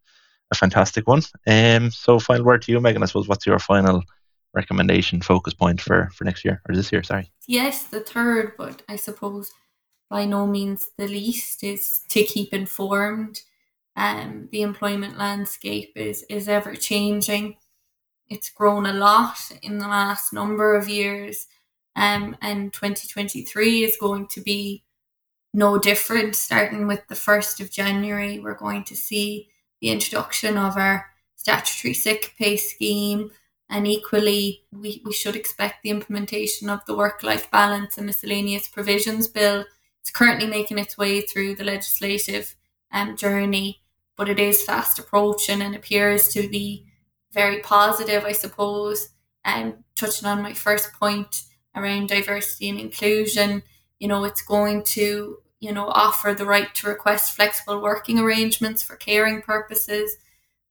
a 0.51 0.55
fantastic 0.55 1.07
one. 1.07 1.23
Um, 1.47 1.90
so 1.90 2.19
final 2.19 2.45
word 2.45 2.62
to 2.62 2.73
you, 2.73 2.81
Megan. 2.81 3.03
I 3.03 3.07
suppose 3.07 3.29
what's 3.29 3.47
your 3.47 3.59
final 3.59 4.03
recommendation, 4.55 5.21
focus 5.21 5.55
point 5.55 5.81
for 5.81 6.09
for 6.14 6.25
next 6.25 6.45
year 6.45 6.62
or 6.69 6.75
this 6.75 6.90
year? 6.90 7.03
Sorry. 7.03 7.31
Yes, 7.47 7.85
the 7.85 8.01
third, 8.01 8.55
but 8.57 8.83
I 8.88 8.97
suppose 8.97 9.53
by 10.09 10.25
no 10.25 10.47
means 10.47 10.90
the 10.97 11.09
least 11.09 11.64
is 11.64 12.01
to 12.09 12.23
keep 12.23 12.53
informed. 12.53 13.42
Um, 13.97 14.49
the 14.53 14.62
employment 14.62 15.19
landscape 15.19 15.92
is, 15.97 16.25
is 16.29 16.49
ever 16.49 16.75
changing. 16.75 17.57
It's 18.29 18.51
grown 18.51 18.87
a 18.87 18.92
lot 18.92 19.38
in 19.62 19.79
the 19.79 19.88
last 19.88 20.33
number 20.33 20.77
of 20.77 20.88
years, 20.88 21.47
um, 21.95 22.37
and 22.42 22.73
2023 22.73 23.85
is 23.85 23.97
going 23.99 24.27
to 24.29 24.40
be 24.40 24.85
no 25.55 25.79
different. 25.79 26.35
Starting 26.35 26.87
with 26.87 27.07
the 27.09 27.14
1st 27.14 27.61
of 27.61 27.71
January, 27.71 28.38
we're 28.38 28.55
going 28.55 28.85
to 28.85 28.97
see 28.97 29.49
the 29.81 29.90
introduction 29.90 30.59
of 30.59 30.77
our 30.77 31.07
statutory 31.37 31.95
sick 31.95 32.35
pay 32.37 32.57
scheme, 32.57 33.31
and 33.71 33.87
equally, 33.87 34.64
we, 34.73 35.03
we 35.05 35.12
should 35.12 35.37
expect 35.37 35.83
the 35.83 35.90
implementation 35.90 36.69
of 36.69 36.85
the 36.87 36.97
work 36.97 37.23
life 37.23 37.51
balance 37.51 37.97
and 37.97 38.07
miscellaneous 38.07 38.69
provisions 38.69 39.29
bill 39.29 39.64
it's 40.07 40.12
currently 40.12 40.47
making 40.47 40.79
its 40.79 40.97
way 40.97 41.21
through 41.21 41.57
the 41.57 41.64
legislative 41.64 42.55
um, 42.92 43.16
journey, 43.16 43.83
but 44.16 44.29
it 44.29 44.38
is 44.38 44.62
fast 44.62 45.01
approaching 45.01 45.61
and 45.61 45.75
appears 45.75 46.29
to 46.29 46.49
be 46.49 46.87
very 47.33 47.59
positive, 47.59 48.25
I 48.25 48.31
suppose. 48.31 49.09
Um, 49.45 49.83
touching 49.97 50.29
on 50.29 50.42
my 50.42 50.53
first 50.53 50.92
point 50.92 51.42
around 51.75 52.09
diversity 52.09 52.69
and 52.69 52.79
inclusion, 52.79 53.64
you 53.99 54.07
know, 54.07 54.23
it's 54.23 54.42
going 54.42 54.85
to, 54.95 55.38
you 55.59 55.73
know, 55.73 55.88
offer 55.88 56.33
the 56.33 56.47
right 56.47 56.73
to 56.77 56.87
request 56.87 57.35
flexible 57.35 57.83
working 57.83 58.21
arrangements 58.21 58.85
for 58.85 58.95
caring 58.95 59.42
purposes, 59.42 60.19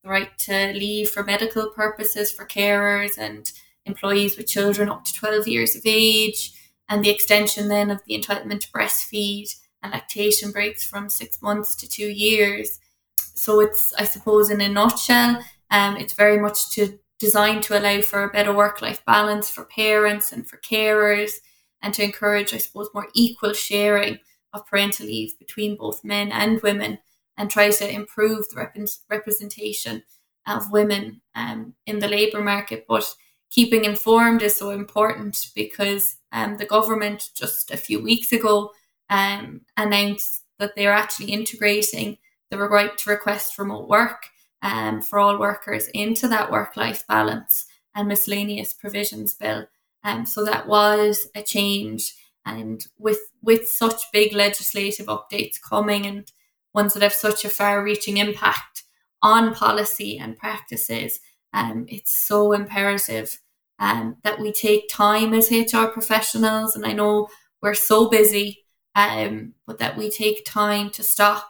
the 0.02 0.08
right 0.08 0.30
to 0.38 0.72
leave 0.72 1.10
for 1.10 1.22
medical 1.22 1.68
purposes 1.68 2.32
for 2.32 2.46
carers 2.46 3.18
and 3.18 3.52
employees 3.84 4.38
with 4.38 4.46
children 4.46 4.88
up 4.88 5.04
to 5.04 5.12
12 5.12 5.46
years 5.46 5.76
of 5.76 5.82
age, 5.84 6.55
and 6.88 7.04
the 7.04 7.10
extension 7.10 7.68
then 7.68 7.90
of 7.90 8.00
the 8.06 8.18
entitlement 8.18 8.60
to 8.60 8.72
breastfeed 8.72 9.54
and 9.82 9.92
lactation 9.92 10.50
breaks 10.52 10.84
from 10.84 11.08
six 11.08 11.40
months 11.42 11.74
to 11.76 11.88
two 11.88 12.08
years. 12.08 12.78
So 13.16 13.60
it's, 13.60 13.92
I 13.98 14.04
suppose, 14.04 14.50
in 14.50 14.60
a 14.60 14.68
nutshell, 14.68 15.42
um, 15.70 15.96
it's 15.96 16.14
very 16.14 16.38
much 16.38 16.70
to 16.72 16.98
designed 17.18 17.62
to 17.62 17.78
allow 17.78 18.02
for 18.02 18.24
a 18.24 18.30
better 18.30 18.52
work-life 18.52 19.02
balance 19.06 19.48
for 19.48 19.64
parents 19.64 20.32
and 20.32 20.46
for 20.46 20.58
carers, 20.58 21.32
and 21.82 21.94
to 21.94 22.04
encourage, 22.04 22.52
I 22.52 22.58
suppose, 22.58 22.88
more 22.92 23.08
equal 23.14 23.52
sharing 23.52 24.18
of 24.52 24.66
parental 24.66 25.06
leave 25.06 25.38
between 25.38 25.76
both 25.76 26.04
men 26.04 26.30
and 26.30 26.60
women, 26.62 26.98
and 27.36 27.50
try 27.50 27.70
to 27.70 27.90
improve 27.90 28.48
the 28.48 28.56
rep- 28.56 28.76
representation 29.10 30.02
of 30.46 30.70
women 30.70 31.20
um, 31.34 31.74
in 31.86 31.98
the 31.98 32.08
labour 32.08 32.42
market. 32.42 32.84
But 32.88 33.14
keeping 33.50 33.84
informed 33.84 34.42
is 34.42 34.56
so 34.56 34.70
important 34.70 35.50
because 35.54 36.16
um, 36.32 36.56
the 36.56 36.66
government 36.66 37.30
just 37.34 37.70
a 37.70 37.76
few 37.76 38.02
weeks 38.02 38.32
ago 38.32 38.72
um, 39.08 39.62
announced 39.76 40.42
that 40.58 40.74
they're 40.76 40.92
actually 40.92 41.32
integrating 41.32 42.18
the 42.50 42.58
right 42.58 42.96
to 42.98 43.10
request 43.10 43.58
remote 43.58 43.88
work 43.88 44.30
um, 44.62 45.02
for 45.02 45.18
all 45.18 45.38
workers 45.38 45.88
into 45.94 46.28
that 46.28 46.50
work 46.50 46.76
life 46.76 47.06
balance 47.06 47.66
and 47.94 48.08
miscellaneous 48.08 48.72
provisions 48.72 49.34
bill. 49.34 49.66
Um, 50.04 50.26
so 50.26 50.44
that 50.44 50.68
was 50.68 51.28
a 51.34 51.42
change. 51.42 52.14
And 52.44 52.84
with 52.98 53.18
with 53.42 53.68
such 53.68 54.02
big 54.12 54.32
legislative 54.32 55.06
updates 55.06 55.60
coming 55.60 56.06
and 56.06 56.30
ones 56.72 56.94
that 56.94 57.02
have 57.02 57.12
such 57.12 57.44
a 57.44 57.48
far 57.48 57.82
reaching 57.82 58.18
impact 58.18 58.84
on 59.22 59.54
policy 59.54 60.18
and 60.18 60.36
practices, 60.36 61.20
um, 61.56 61.86
it's 61.88 62.14
so 62.14 62.52
imperative 62.52 63.40
um, 63.78 64.16
that 64.22 64.38
we 64.38 64.52
take 64.52 64.90
time 64.90 65.32
as 65.32 65.50
HR 65.50 65.86
professionals. 65.86 66.76
And 66.76 66.86
I 66.86 66.92
know 66.92 67.28
we're 67.62 67.74
so 67.74 68.08
busy, 68.10 68.66
um, 68.94 69.54
but 69.66 69.78
that 69.78 69.96
we 69.96 70.10
take 70.10 70.44
time 70.44 70.90
to 70.90 71.02
stop 71.02 71.48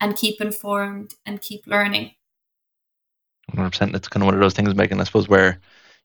and 0.00 0.16
keep 0.16 0.40
informed 0.40 1.14
and 1.26 1.40
keep 1.40 1.66
learning. 1.66 2.12
100%. 3.52 3.94
It's 3.94 4.08
kind 4.08 4.22
of 4.22 4.26
one 4.26 4.34
of 4.34 4.40
those 4.40 4.54
things, 4.54 4.74
Megan, 4.74 5.00
I 5.00 5.04
suppose, 5.04 5.28
where 5.28 5.60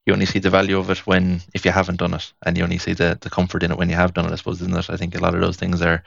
you 0.05 0.13
only 0.13 0.25
see 0.25 0.39
the 0.39 0.49
value 0.49 0.79
of 0.79 0.89
it 0.89 1.05
when, 1.05 1.41
if 1.53 1.63
you 1.65 1.71
haven't 1.71 1.99
done 1.99 2.15
it, 2.15 2.33
and 2.45 2.57
you 2.57 2.63
only 2.63 2.79
see 2.79 2.93
the, 2.93 3.17
the 3.21 3.29
comfort 3.29 3.61
in 3.61 3.71
it 3.71 3.77
when 3.77 3.89
you 3.89 3.95
have 3.95 4.13
done 4.13 4.25
it, 4.25 4.31
I 4.31 4.35
suppose, 4.35 4.59
isn't 4.61 4.75
it? 4.75 4.89
I 4.89 4.97
think 4.97 5.15
a 5.15 5.19
lot 5.19 5.35
of 5.35 5.41
those 5.41 5.57
things 5.57 5.83
are, 5.83 6.03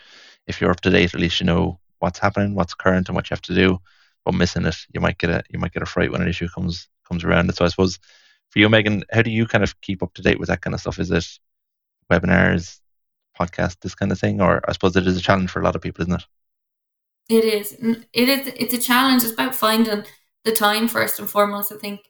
if 0.48 0.60
you're 0.60 0.72
up 0.72 0.80
to 0.80 0.90
date, 0.90 1.14
at 1.14 1.20
least 1.20 1.38
you 1.38 1.46
know 1.46 1.78
what's 2.00 2.18
happening, 2.18 2.56
what's 2.56 2.74
current, 2.74 3.08
and 3.08 3.14
what 3.14 3.30
you 3.30 3.34
have 3.34 3.42
to 3.42 3.54
do. 3.54 3.80
But 4.24 4.34
missing 4.34 4.66
it, 4.66 4.76
you 4.92 5.00
might 5.00 5.18
get 5.18 5.30
a 5.30 5.42
you 5.50 5.58
might 5.58 5.72
get 5.72 5.82
a 5.82 5.86
fright 5.86 6.12
when 6.12 6.22
an 6.22 6.28
issue 6.28 6.48
comes 6.48 6.88
comes 7.06 7.24
around. 7.24 7.54
So 7.54 7.64
I 7.64 7.68
suppose 7.68 7.98
for 8.50 8.58
you, 8.58 8.68
Megan, 8.68 9.04
how 9.10 9.22
do 9.22 9.30
you 9.30 9.46
kind 9.46 9.64
of 9.64 9.80
keep 9.80 10.02
up 10.02 10.12
to 10.14 10.22
date 10.22 10.38
with 10.38 10.48
that 10.48 10.60
kind 10.60 10.74
of 10.74 10.80
stuff? 10.80 10.98
Is 10.98 11.10
it 11.10 11.26
webinars, 12.10 12.80
podcast 13.38 13.80
this 13.80 13.94
kind 13.94 14.12
of 14.12 14.18
thing? 14.18 14.40
Or 14.40 14.60
I 14.68 14.72
suppose 14.72 14.94
it 14.96 15.06
is 15.06 15.16
a 15.16 15.22
challenge 15.22 15.50
for 15.50 15.60
a 15.60 15.64
lot 15.64 15.74
of 15.74 15.82
people, 15.82 16.02
isn't 16.02 16.20
it? 16.20 16.26
It 17.28 17.44
is. 17.44 17.72
It 18.12 18.28
is. 18.28 18.52
It's 18.56 18.74
a 18.74 18.78
challenge. 18.78 19.22
It's 19.22 19.32
about 19.32 19.54
finding 19.54 20.04
the 20.44 20.52
time 20.52 20.88
first 20.88 21.18
and 21.18 21.30
foremost. 21.30 21.72
I 21.72 21.76
think 21.76 22.00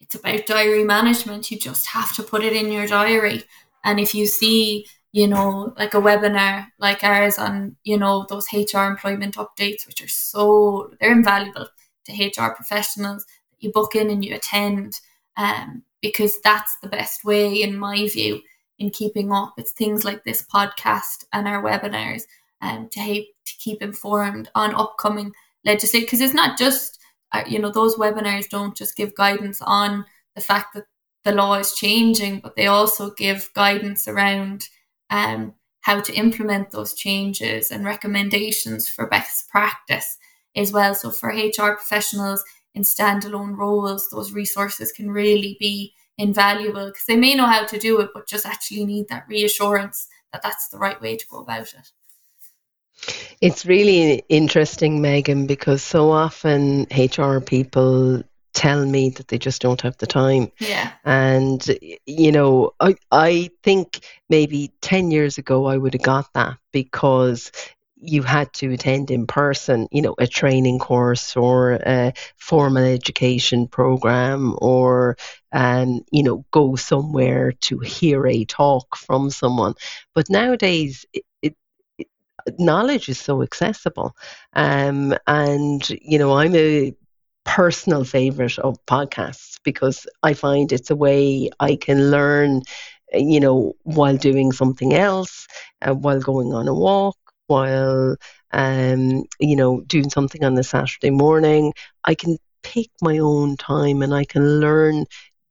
it's 0.00 0.14
about 0.14 0.46
diary 0.46 0.84
management. 0.84 1.50
You 1.50 1.58
just 1.58 1.86
have 1.88 2.14
to 2.14 2.22
put 2.22 2.44
it 2.44 2.52
in 2.52 2.70
your 2.70 2.86
diary. 2.86 3.44
And 3.84 3.98
if 3.98 4.14
you 4.14 4.26
see, 4.26 4.86
you 5.12 5.26
know, 5.26 5.74
like 5.76 5.94
a 5.94 6.00
webinar 6.00 6.68
like 6.78 7.02
ours 7.02 7.38
on, 7.38 7.76
you 7.82 7.98
know, 7.98 8.26
those 8.28 8.46
HR 8.52 8.84
employment 8.84 9.36
updates, 9.36 9.86
which 9.86 10.02
are 10.02 10.08
so 10.08 10.92
they're 11.00 11.12
invaluable 11.12 11.68
to 12.04 12.12
HR 12.12 12.54
professionals 12.54 13.24
you 13.62 13.72
book 13.72 13.94
in 13.94 14.10
and 14.10 14.24
you 14.24 14.34
attend, 14.34 15.00
um, 15.36 15.82
because 16.00 16.40
that's 16.40 16.76
the 16.82 16.88
best 16.88 17.24
way, 17.24 17.62
in 17.62 17.78
my 17.78 18.08
view, 18.08 18.40
in 18.78 18.90
keeping 18.90 19.32
up. 19.32 19.54
It's 19.56 19.72
things 19.72 20.04
like 20.04 20.24
this 20.24 20.44
podcast 20.52 21.24
and 21.32 21.46
our 21.46 21.62
webinars 21.62 22.22
um, 22.60 22.88
to, 22.92 23.00
to 23.00 23.52
keep 23.58 23.82
informed 23.82 24.50
on 24.54 24.74
upcoming 24.74 25.32
legislation. 25.64 26.06
Because 26.06 26.20
it's 26.20 26.34
not 26.34 26.58
just, 26.58 26.98
uh, 27.32 27.42
you 27.46 27.58
know, 27.58 27.70
those 27.70 27.96
webinars 27.96 28.48
don't 28.48 28.76
just 28.76 28.96
give 28.96 29.14
guidance 29.14 29.62
on 29.62 30.04
the 30.34 30.40
fact 30.40 30.74
that 30.74 30.84
the 31.24 31.32
law 31.32 31.54
is 31.54 31.74
changing, 31.74 32.40
but 32.40 32.56
they 32.56 32.66
also 32.66 33.10
give 33.10 33.50
guidance 33.54 34.08
around 34.08 34.68
um, 35.10 35.54
how 35.82 36.00
to 36.00 36.14
implement 36.14 36.70
those 36.70 36.94
changes 36.94 37.70
and 37.70 37.84
recommendations 37.84 38.88
for 38.88 39.06
best 39.06 39.48
practice 39.48 40.16
as 40.56 40.72
well. 40.72 40.94
So 40.94 41.10
for 41.10 41.30
HR 41.30 41.74
professionals 41.74 42.42
in 42.74 42.82
standalone 42.82 43.56
roles, 43.56 44.08
those 44.10 44.32
resources 44.32 44.92
can 44.92 45.10
really 45.10 45.56
be 45.60 45.94
invaluable 46.18 46.86
because 46.86 47.04
they 47.06 47.16
may 47.16 47.34
know 47.34 47.46
how 47.46 47.64
to 47.64 47.78
do 47.78 48.00
it, 48.00 48.10
but 48.14 48.28
just 48.28 48.46
actually 48.46 48.84
need 48.84 49.08
that 49.08 49.26
reassurance 49.28 50.08
that 50.32 50.42
that's 50.42 50.68
the 50.68 50.78
right 50.78 51.00
way 51.00 51.16
to 51.16 51.26
go 51.28 51.40
about 51.40 51.72
it. 51.74 51.90
It's 53.40 53.66
really 53.66 54.22
interesting, 54.28 55.00
Megan, 55.00 55.46
because 55.46 55.82
so 55.82 56.10
often 56.10 56.86
HR 56.96 57.40
people 57.40 58.22
tell 58.54 58.84
me 58.84 59.10
that 59.10 59.28
they 59.28 59.38
just 59.38 59.62
don't 59.62 59.80
have 59.80 59.96
the 59.96 60.06
time. 60.06 60.52
Yeah. 60.60 60.92
And 61.04 61.64
you 62.06 62.30
know, 62.30 62.72
I 62.80 62.94
I 63.10 63.50
think 63.62 64.04
maybe 64.28 64.72
10 64.82 65.10
years 65.10 65.38
ago 65.38 65.66
I 65.66 65.76
would 65.76 65.94
have 65.94 66.02
got 66.02 66.32
that 66.34 66.58
because 66.70 67.50
you 68.02 68.22
had 68.22 68.52
to 68.54 68.72
attend 68.72 69.10
in 69.10 69.26
person, 69.26 69.88
you 69.92 70.02
know, 70.02 70.14
a 70.18 70.26
training 70.26 70.78
course 70.78 71.36
or 71.36 71.72
a 71.86 72.12
formal 72.36 72.84
education 72.84 73.68
program 73.68 74.56
or, 74.60 75.16
um, 75.52 76.02
you 76.10 76.22
know, 76.22 76.44
go 76.50 76.76
somewhere 76.76 77.52
to 77.52 77.78
hear 77.78 78.26
a 78.26 78.44
talk 78.44 78.96
from 78.96 79.30
someone. 79.30 79.74
But 80.14 80.28
nowadays, 80.28 81.06
it, 81.12 81.24
it, 81.42 81.56
knowledge 82.58 83.08
is 83.08 83.20
so 83.20 83.42
accessible. 83.42 84.16
Um, 84.52 85.14
and, 85.26 85.88
you 85.90 86.18
know, 86.18 86.34
I'm 86.36 86.56
a 86.56 86.94
personal 87.44 88.04
favorite 88.04 88.58
of 88.58 88.84
podcasts 88.86 89.58
because 89.64 90.06
I 90.22 90.34
find 90.34 90.72
it's 90.72 90.90
a 90.90 90.96
way 90.96 91.50
I 91.60 91.76
can 91.76 92.10
learn 92.10 92.62
you 93.14 93.40
know, 93.40 93.74
while 93.82 94.16
doing 94.16 94.52
something 94.52 94.94
else, 94.94 95.46
uh, 95.82 95.94
while 95.94 96.20
going 96.20 96.54
on 96.54 96.68
a 96.68 96.74
walk, 96.74 97.16
while 97.52 98.16
um, 98.52 99.24
you 99.40 99.56
know 99.56 99.80
doing 99.94 100.10
something 100.10 100.44
on 100.44 100.54
the 100.54 100.64
Saturday 100.64 101.10
morning. 101.10 101.72
I 102.04 102.14
can 102.14 102.38
pick 102.62 102.90
my 103.02 103.18
own 103.18 103.56
time 103.56 104.02
and 104.02 104.14
I 104.14 104.24
can 104.24 104.60
learn 104.60 105.06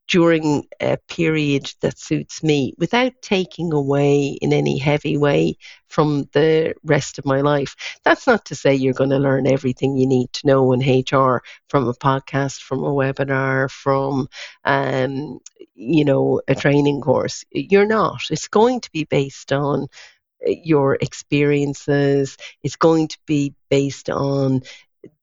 during 0.08 0.66
a 0.82 0.97
period 1.08 1.72
that 1.82 1.97
suits 1.97 2.43
me 2.43 2.74
without 2.78 3.14
taking 3.22 3.72
away 3.72 4.38
in 4.41 4.52
any 4.52 4.78
heavy 4.78 5.18
way 5.18 5.56
from 5.88 6.28
the 6.34 6.74
rest 6.84 7.18
of 7.18 7.26
my 7.26 7.39
life. 7.41 7.76
That's 8.04 8.28
not 8.28 8.45
to 8.45 8.56
say 8.56 8.76
you're 8.76 8.93
going 9.02 9.12
to 9.12 9.20
learn 9.20 9.47
everything 9.47 9.95
you 9.95 10.08
need 10.08 10.34
to 10.34 10.47
know 10.47 10.74
in 10.74 10.82
HR 10.82 11.43
from 11.70 11.88
a 11.88 11.93
podcast, 11.93 12.62
from 12.62 12.84
a 12.84 12.91
webinar, 12.91 13.72
from 13.72 14.28
um, 14.66 15.39
you 15.76 16.04
know 16.04 16.41
a 16.47 16.56
training 16.56 17.02
course. 17.02 17.45
You're 17.52 17.88
not. 17.88 18.22
It's 18.30 18.49
going 18.49 18.82
to 18.82 18.91
be 18.91 19.06
based 19.06 19.54
on 19.54 19.88
your 20.46 20.96
experiences. 20.96 22.38
It's 22.64 22.76
going 22.76 23.10
to 23.10 23.18
be 23.26 23.54
based 23.70 24.10
on 24.10 24.62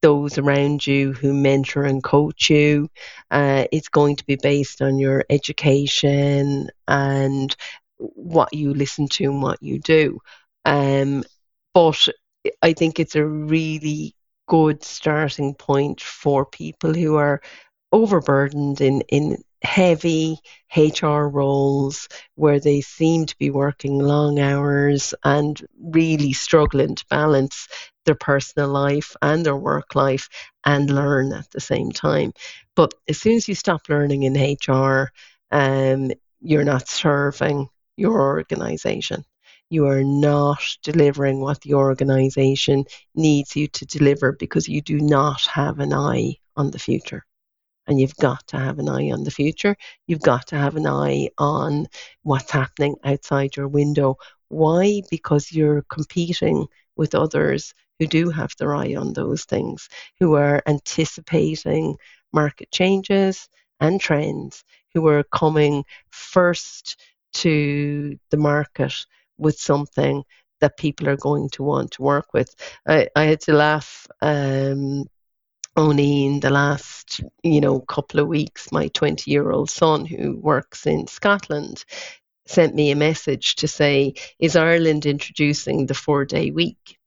those 0.03 0.39
around 0.39 0.87
you 0.87 1.13
who 1.13 1.33
mentor 1.33 1.85
and 1.85 2.03
coach 2.03 2.51
you. 2.51 2.89
Uh, 3.31 3.65
it's 3.73 3.89
going 3.89 4.17
to 4.17 4.27
be 4.27 4.37
based 4.37 4.83
on 4.83 4.99
your 4.99 5.25
education 5.31 6.69
and 6.87 7.57
what 7.99 8.53
you 8.55 8.75
listen 8.75 9.09
to 9.09 9.25
and 9.25 9.43
what 9.43 9.63
you 9.63 9.79
do. 9.79 10.19
Um, 10.65 11.25
but 11.75 12.09
I 12.63 12.73
think 12.73 12.99
it's 12.99 13.17
a 13.17 13.25
really 13.25 14.15
good 14.47 14.83
starting 14.83 15.55
point 15.55 16.01
for 16.01 16.47
people 16.47 16.95
who 16.95 17.17
are 17.17 17.41
overburdened 17.93 18.81
in, 18.81 19.03
in 19.03 19.43
heavy 19.63 20.39
HR 20.77 21.27
roles 21.27 22.09
where 22.35 22.61
they 22.61 22.81
seem 22.81 23.27
to 23.27 23.37
be 23.39 23.51
working 23.51 23.99
long 23.99 24.39
hours 24.39 25.15
and 25.25 25.61
really 25.81 26.33
struggling 26.33 26.95
to 26.95 27.07
balance 27.11 27.69
their 28.05 28.15
personal 28.15 28.69
life 28.69 29.17
and 29.21 29.45
their 29.45 29.57
work 29.57 29.95
life 29.95 30.29
and 30.65 30.91
learn 30.91 31.33
at 31.33 31.51
the 31.51 31.61
same 31.61 31.91
time. 31.91 32.33
But 32.75 32.95
as 33.09 33.21
soon 33.21 33.37
as 33.37 33.49
you 33.49 33.55
stop 33.55 33.89
learning 33.89 34.23
in 34.23 34.57
HR, 34.57 35.11
um, 35.51 36.13
you're 36.41 36.65
not 36.65 36.89
serving 36.89 37.69
your 37.97 38.21
organization. 38.21 39.25
You 39.71 39.87
are 39.89 40.05
not 40.05 40.63
delivering 40.83 41.41
what 41.41 41.61
the 41.61 41.75
organization 41.75 42.85
needs 43.15 43.57
you 43.57 43.67
to 43.69 43.87
deliver 43.87 44.33
because 44.33 44.69
you 44.69 44.81
do 44.81 44.99
not 45.01 45.43
have 45.43 45.79
an 45.81 45.93
eye 45.93 46.37
on 46.57 46.71
the 46.71 46.79
future 46.79 47.25
and 47.89 47.99
you've 47.99 48.17
got 48.17 48.47
to 48.49 48.59
have 48.59 48.79
an 48.79 48.89
eye 48.89 49.11
on 49.11 49.25
the 49.25 49.31
future. 49.31 49.77
You've 50.07 50.21
got 50.21 50.47
to 50.49 50.57
have 50.57 50.77
an 50.77 50.87
eye 50.87 51.31
on 51.39 51.87
what's 52.23 52.51
happening 52.51 52.97
outside 53.03 53.57
your 53.57 53.67
window. 53.67 54.17
Why? 54.49 55.03
Because 55.11 55.51
you're 55.51 55.83
competing 55.83 56.67
with 56.97 57.15
others 57.15 57.75
who 57.99 58.07
do 58.07 58.31
have 58.31 58.53
their 58.59 58.75
eye 58.75 58.95
on 58.95 59.15
those 59.15 59.45
things, 59.45 59.89
who 60.21 60.35
are 60.35 60.63
anticipating 60.67 61.97
market 62.33 62.71
changes 62.71 63.49
and 63.81 64.01
trends, 64.01 64.65
who 64.95 65.09
are 65.09 65.25
coming 65.25 65.85
first 66.11 67.01
to 67.33 68.19
the 68.31 68.37
market 68.37 68.95
with 69.39 69.59
something 69.59 70.23
that 70.61 70.77
people 70.77 71.09
are 71.09 71.17
going 71.17 71.49
to 71.51 71.63
want 71.63 71.93
to 71.93 72.03
work 72.03 72.35
with. 72.35 72.55
I, 72.87 73.09
I 73.17 73.25
had 73.25 73.41
to 73.43 73.53
laugh 73.53 74.07
um, 74.21 75.07
only 75.79 76.27
in 76.27 76.41
the 76.41 76.51
last 76.51 77.21
you 77.45 77.61
know 77.61 77.79
couple 77.81 78.19
of 78.19 78.27
weeks 78.27 78.73
my 78.73 78.89
20 78.89 79.31
year 79.31 79.51
old 79.51 79.71
son 79.71 80.05
who 80.05 80.37
works 80.37 80.87
in 80.87 81.07
scotland 81.07 81.85
sent 82.47 82.75
me 82.75 82.91
a 82.91 82.97
message 82.97 83.55
to 83.55 83.69
say 83.69 84.13
is 84.41 84.57
ireland 84.57 85.07
introducing 85.07 85.87
the 85.87 85.95
four 85.95 86.25
day 86.25 86.51
week 86.51 86.99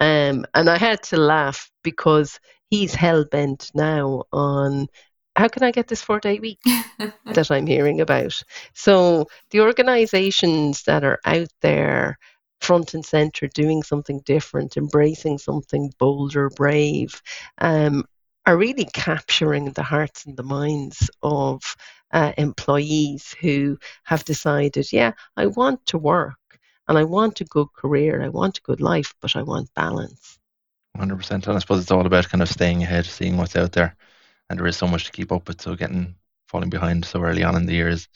um, 0.00 0.44
and 0.54 0.68
i 0.68 0.76
had 0.76 1.00
to 1.04 1.16
laugh 1.16 1.70
because 1.84 2.40
he's 2.68 2.94
hell 2.94 3.24
bent 3.24 3.70
now 3.74 4.24
on 4.32 4.88
how 5.36 5.46
can 5.48 5.62
I 5.62 5.70
get 5.70 5.86
this 5.86 6.02
four 6.02 6.20
day 6.20 6.38
week 6.38 6.58
that 7.24 7.50
I'm 7.50 7.66
hearing 7.66 8.00
about? 8.00 8.42
So, 8.74 9.28
the 9.52 9.60
organizations 9.60 10.82
that 10.82 11.04
are 11.04 11.20
out 11.24 11.48
there 11.62 12.18
front 12.60 12.94
and 12.94 13.04
center, 13.04 13.48
doing 13.48 13.82
something 13.82 14.20
different, 14.24 14.76
embracing 14.76 15.38
something 15.38 15.92
bolder, 15.98 16.50
brave, 16.50 17.22
um, 17.58 18.04
are 18.46 18.56
really 18.56 18.86
capturing 18.92 19.72
the 19.72 19.82
hearts 19.82 20.26
and 20.26 20.36
the 20.36 20.42
minds 20.42 21.10
of 21.22 21.76
uh, 22.12 22.32
employees 22.38 23.34
who 23.40 23.78
have 24.04 24.24
decided, 24.24 24.92
yeah, 24.92 25.12
I 25.36 25.46
want 25.46 25.84
to 25.86 25.98
work 25.98 26.34
and 26.88 26.98
I 26.98 27.04
want 27.04 27.40
a 27.40 27.44
good 27.44 27.68
career, 27.76 28.22
I 28.22 28.28
want 28.28 28.58
a 28.58 28.62
good 28.62 28.80
life, 28.80 29.14
but 29.20 29.36
I 29.36 29.42
want 29.42 29.72
balance. 29.74 30.38
100%. 30.98 31.30
And 31.30 31.56
I 31.56 31.58
suppose 31.60 31.82
it's 31.82 31.90
all 31.90 32.06
about 32.06 32.28
kind 32.28 32.42
of 32.42 32.48
staying 32.48 32.82
ahead, 32.82 33.06
seeing 33.06 33.36
what's 33.36 33.56
out 33.56 33.72
there. 33.72 33.96
And 34.48 34.58
there 34.58 34.66
is 34.66 34.76
so 34.76 34.88
much 34.88 35.04
to 35.04 35.12
keep 35.12 35.30
up 35.30 35.46
with. 35.46 35.60
So 35.60 35.76
getting 35.76 36.16
falling 36.48 36.70
behind 36.70 37.04
so 37.04 37.22
early 37.22 37.44
on 37.44 37.54
in 37.54 37.66
the 37.66 37.74
year 37.74 37.88
is, 37.88 38.08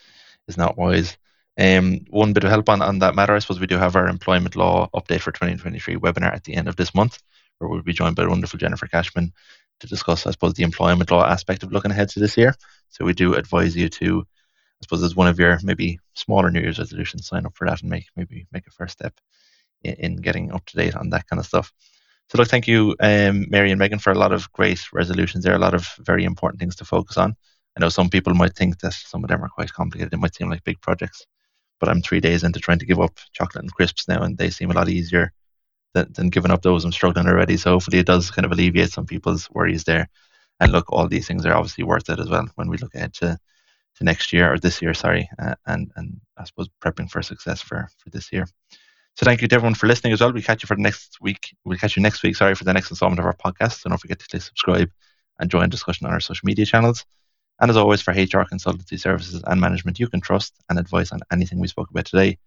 is 0.49 0.57
not 0.57 0.76
wise. 0.76 1.16
Um, 1.59 2.00
one 2.11 2.32
bit 2.32 2.44
of 2.44 2.50
help 2.50 2.68
on, 2.68 2.82
on 2.82 2.98
that 2.98 3.14
matter, 3.14 3.34
I 3.34 3.38
suppose 3.38 3.61
we 3.61 3.66
do 3.66 3.78
have 3.78 3.94
our 3.96 4.09
employment 4.09 4.57
law 4.57 4.88
update 4.94 5.20
for 5.20 5.30
2023 5.30 5.96
webinar 5.96 6.34
at 6.34 6.44
the 6.44 6.55
end 6.55 6.68
of 6.68 6.76
this 6.76 6.94
month, 6.94 7.22
where 7.59 7.68
we'll 7.68 7.82
be 7.82 7.92
joined 7.92 8.16
by 8.16 8.26
wonderful 8.26 8.59
Jennifer 8.59 8.86
Cashman 8.86 9.32
to 9.80 9.86
discuss, 9.86 10.26
I 10.26 10.32
suppose, 10.32 10.55
the 10.55 10.64
employment 10.64 11.11
law 11.11 11.24
aspect 11.24 11.62
of 11.62 11.72
looking 11.72 11.90
ahead 11.90 12.09
to 12.11 12.20
this 12.20 12.36
year. 12.36 12.55
So 12.90 13.05
we 13.05 13.12
do 13.12 13.34
advise 13.34 13.76
you 13.76 13.88
to, 13.88 14.20
I 14.20 14.82
suppose, 14.82 15.02
as 15.02 15.14
one 15.14 15.28
of 15.28 15.38
your 15.38 15.59
maybe 15.62 16.00
smaller 16.14 16.50
New 16.50 16.61
Year's 16.61 16.78
resolutions, 16.78 17.28
sign 17.28 17.46
up 17.46 17.57
for 17.57 17.66
that 17.68 17.82
and 17.82 17.90
make 17.90 18.07
maybe 18.16 18.46
make 18.52 18.66
a 18.66 18.70
first 18.70 18.94
step 18.98 19.14
in, 19.82 19.94
in 19.94 20.16
getting 20.16 20.52
up 20.52 20.64
to 20.66 20.76
date 20.76 20.96
on 20.96 21.11
that 21.11 21.26
kind 21.28 21.38
of 21.38 21.46
stuff. 21.46 21.72
So 22.30 22.38
look, 22.38 22.48
thank 22.48 22.66
you, 22.66 22.96
um, 23.00 23.46
Mary 23.50 23.70
and 23.70 23.78
Megan, 23.78 23.98
for 23.98 24.11
a 24.11 24.18
lot 24.18 24.32
of 24.32 24.50
great 24.52 24.80
resolutions 24.92 25.44
there, 25.44 25.52
are 25.52 25.57
a 25.57 25.61
lot 25.61 25.74
of 25.74 25.86
very 26.00 26.24
important 26.24 26.59
things 26.59 26.76
to 26.76 26.84
focus 26.84 27.18
on. 27.18 27.36
I 27.76 27.80
know 27.80 27.88
some 27.90 28.09
people 28.09 28.34
might 28.34 28.55
think 28.55 28.78
that 28.80 28.94
some 28.94 29.24
of 29.24 29.28
them 29.28 29.44
are 29.44 29.48
quite 29.48 29.72
complicated. 29.72 30.12
It 30.12 30.18
might 30.18 30.34
seem 30.34 30.48
like 30.48 30.64
big 30.64 30.80
projects, 30.80 31.26
but 31.81 31.89
I'm 31.89 32.03
three 32.03 32.20
days 32.20 32.45
into 32.45 32.61
trying 32.61 32.79
to 32.79 32.87
give 32.87 33.01
up 33.01 33.18
chocolate 33.33 33.64
and 33.64 33.72
crisps 33.72 34.09
now, 34.09 34.22
and 34.22 34.37
they 34.37 34.51
seem 34.51 34.70
a 34.70 34.75
lot 34.75 34.89
easier 34.89 35.33
than, 35.95 36.12
than 36.12 36.31
giving 36.31 36.51
up 36.51 36.62
those. 36.62 36.85
I'm 36.85 36.93
struggling 36.93 37.27
already, 37.27 37.57
so 37.57 37.72
hopefully 37.72 37.99
it 37.99 38.07
does 38.07 38.31
kind 38.31 38.45
of 38.45 38.53
alleviate 38.53 38.91
some 38.93 39.07
people's 39.07 39.51
worries 39.51 39.85
there. 39.85 40.09
And 40.61 40.72
look, 40.72 40.93
all 40.93 41.09
these 41.09 41.27
things 41.27 41.45
are 41.47 41.55
obviously 41.55 41.85
worth 41.85 42.09
it 42.09 42.20
as 42.20 42.29
well 42.29 42.47
when 42.55 42.68
we 42.68 42.79
look 42.79 42.95
ahead 42.95 43.14
to 43.14 43.39
to 43.97 44.05
next 44.05 44.33
year 44.33 44.53
or 44.53 44.59
this 44.59 44.83
year, 44.83 44.93
sorry, 44.93 45.29
uh, 45.39 45.55
and 45.66 45.91
and 45.97 46.20
I 46.37 46.45
suppose 46.45 46.68
prepping 46.83 47.11
for 47.11 47.22
success 47.22 47.62
for 47.62 47.89
for 47.99 48.11
this 48.11 48.33
year. 48.33 48.47
So 49.16 49.25
thank 49.25 49.43
you 49.43 49.49
to 49.49 49.55
everyone 49.55 49.75
for 49.75 49.87
listening 49.87 50.12
as 50.12 50.20
well. 50.20 50.33
We 50.33 50.43
catch 50.43 50.62
you 50.62 50.66
for 50.66 50.75
the 50.75 50.83
next 50.83 51.18
week. 51.20 51.55
We'll 51.64 51.79
catch 51.79 51.97
you 51.97 52.03
next 52.03 52.22
week, 52.25 52.35
sorry, 52.35 52.57
for 52.57 52.64
the 52.64 52.72
next 52.72 52.91
installment 52.91 53.20
of 53.20 53.27
our 53.27 53.37
podcast. 53.37 53.81
So 53.81 53.89
don't 53.89 53.99
forget 53.99 54.18
to 54.18 54.27
click 54.27 54.43
subscribe 54.43 54.91
and 55.39 55.51
join 55.51 55.68
discussion 55.68 56.07
on 56.07 56.12
our 56.12 56.20
social 56.20 56.45
media 56.47 56.66
channels. 56.66 57.05
And 57.61 57.70
as 57.70 57.76
always, 57.76 58.02
for 58.02 58.12
HR 58.12 58.44
consultancy 58.44 58.98
services 58.98 59.42
and 59.46 59.61
management 59.61 60.00
you 60.00 60.09
can 60.09 60.20
trust 60.20 60.55
and 60.68 60.78
advice 60.78 61.12
on 61.12 61.20
anything 61.32 61.61
we 61.61 61.68
spoke 61.68 61.90
about 61.90 62.07
today, 62.07 62.38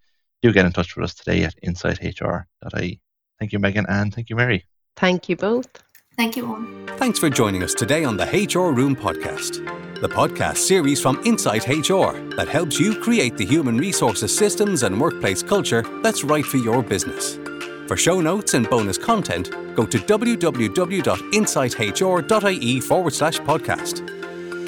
do 0.42 0.52
get 0.52 0.66
in 0.66 0.72
touch 0.72 0.96
with 0.96 1.04
us 1.04 1.14
today 1.14 1.44
at 1.44 1.54
insighthr.ie. 1.64 3.00
Thank 3.38 3.52
you, 3.52 3.58
Megan, 3.58 3.86
and 3.88 4.14
thank 4.14 4.28
you, 4.30 4.36
Mary. 4.36 4.64
Thank 4.96 5.28
you 5.28 5.36
both. 5.36 5.68
Thank 6.16 6.36
you, 6.36 6.46
Owen. 6.46 6.88
Thanks 6.96 7.18
for 7.20 7.30
joining 7.30 7.62
us 7.62 7.74
today 7.74 8.02
on 8.04 8.16
the 8.16 8.24
HR 8.24 8.72
Room 8.72 8.96
podcast, 8.96 9.64
the 10.00 10.08
podcast 10.08 10.56
series 10.56 11.00
from 11.00 11.24
Insight 11.24 11.68
HR 11.68 12.18
that 12.34 12.48
helps 12.48 12.80
you 12.80 13.00
create 13.00 13.36
the 13.36 13.46
human 13.46 13.78
resources 13.78 14.36
systems 14.36 14.82
and 14.82 15.00
workplace 15.00 15.44
culture 15.44 15.84
that's 16.02 16.24
right 16.24 16.44
for 16.44 16.56
your 16.56 16.82
business. 16.82 17.36
For 17.86 17.96
show 17.96 18.20
notes 18.20 18.54
and 18.54 18.68
bonus 18.68 18.98
content, 18.98 19.52
go 19.76 19.86
to 19.86 19.98
www.insighthr.ie 19.98 22.80
forward 22.80 23.14
slash 23.14 23.38
podcast. 23.38 24.17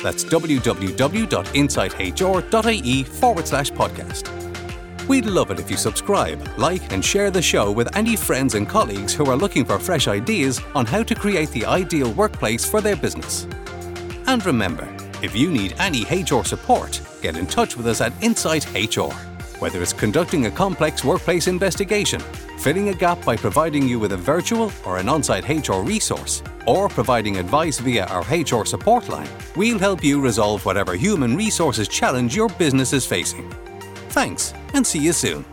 That's 0.03 0.25
www.insighthr.ie 0.25 3.03
forward 3.05 3.47
slash 3.47 3.71
podcast. 3.73 4.29
We'd 5.09 5.27
love 5.27 5.51
it 5.51 5.59
if 5.59 5.71
you 5.71 5.77
subscribe, 5.77 6.49
like, 6.57 6.93
and 6.93 7.05
share 7.05 7.31
the 7.31 7.43
show 7.43 7.73
with 7.73 7.95
any 7.97 8.15
friends 8.15 8.55
and 8.55 8.69
colleagues 8.69 9.13
who 9.13 9.27
are 9.27 9.37
looking 9.37 9.65
for 9.65 9.79
fresh 9.79 10.07
ideas 10.07 10.61
on 10.75 10.87
how 10.87 11.03
to 11.03 11.15
create 11.15 11.51
the 11.51 11.67
ideal 11.67 12.13
workplace 12.13 12.65
for 12.65 12.81
their 12.81 12.97
business. 12.97 13.47
And 14.27 14.45
remember, 14.47 14.89
if 15.23 15.35
you 15.35 15.51
need 15.51 15.75
any 15.79 16.05
HR 16.05 16.45
support, 16.45 17.01
get 17.21 17.37
in 17.37 17.47
touch 17.47 17.77
with 17.77 17.89
us 17.89 18.01
at 18.01 18.13
Insight 18.23 18.67
HR. 18.75 19.13
Whether 19.61 19.83
it's 19.83 19.93
conducting 19.93 20.47
a 20.47 20.51
complex 20.51 21.05
workplace 21.05 21.47
investigation, 21.47 22.19
filling 22.57 22.89
a 22.89 22.95
gap 22.95 23.23
by 23.27 23.37
providing 23.37 23.87
you 23.87 23.99
with 23.99 24.13
a 24.13 24.17
virtual 24.17 24.73
or 24.87 24.97
an 24.97 25.07
on 25.07 25.23
site 25.23 25.47
HR 25.51 25.83
resource, 25.83 26.43
or 26.67 26.89
providing 26.89 27.37
advice 27.37 27.79
via 27.79 28.07
our 28.07 28.23
HR 28.23 28.65
support 28.65 29.11
line, 29.11 29.29
we'll 29.57 29.79
help 29.79 30.03
you 30.03 30.19
resolve 30.19 30.65
whatever 30.65 30.95
human 30.95 31.37
resources 31.37 31.89
challenge 31.89 32.35
your 32.35 32.49
business 32.49 32.95
is 32.95 33.05
facing. 33.05 33.51
Thanks, 34.09 34.55
and 34.73 34.87
see 34.87 34.99
you 34.99 35.13
soon. 35.13 35.45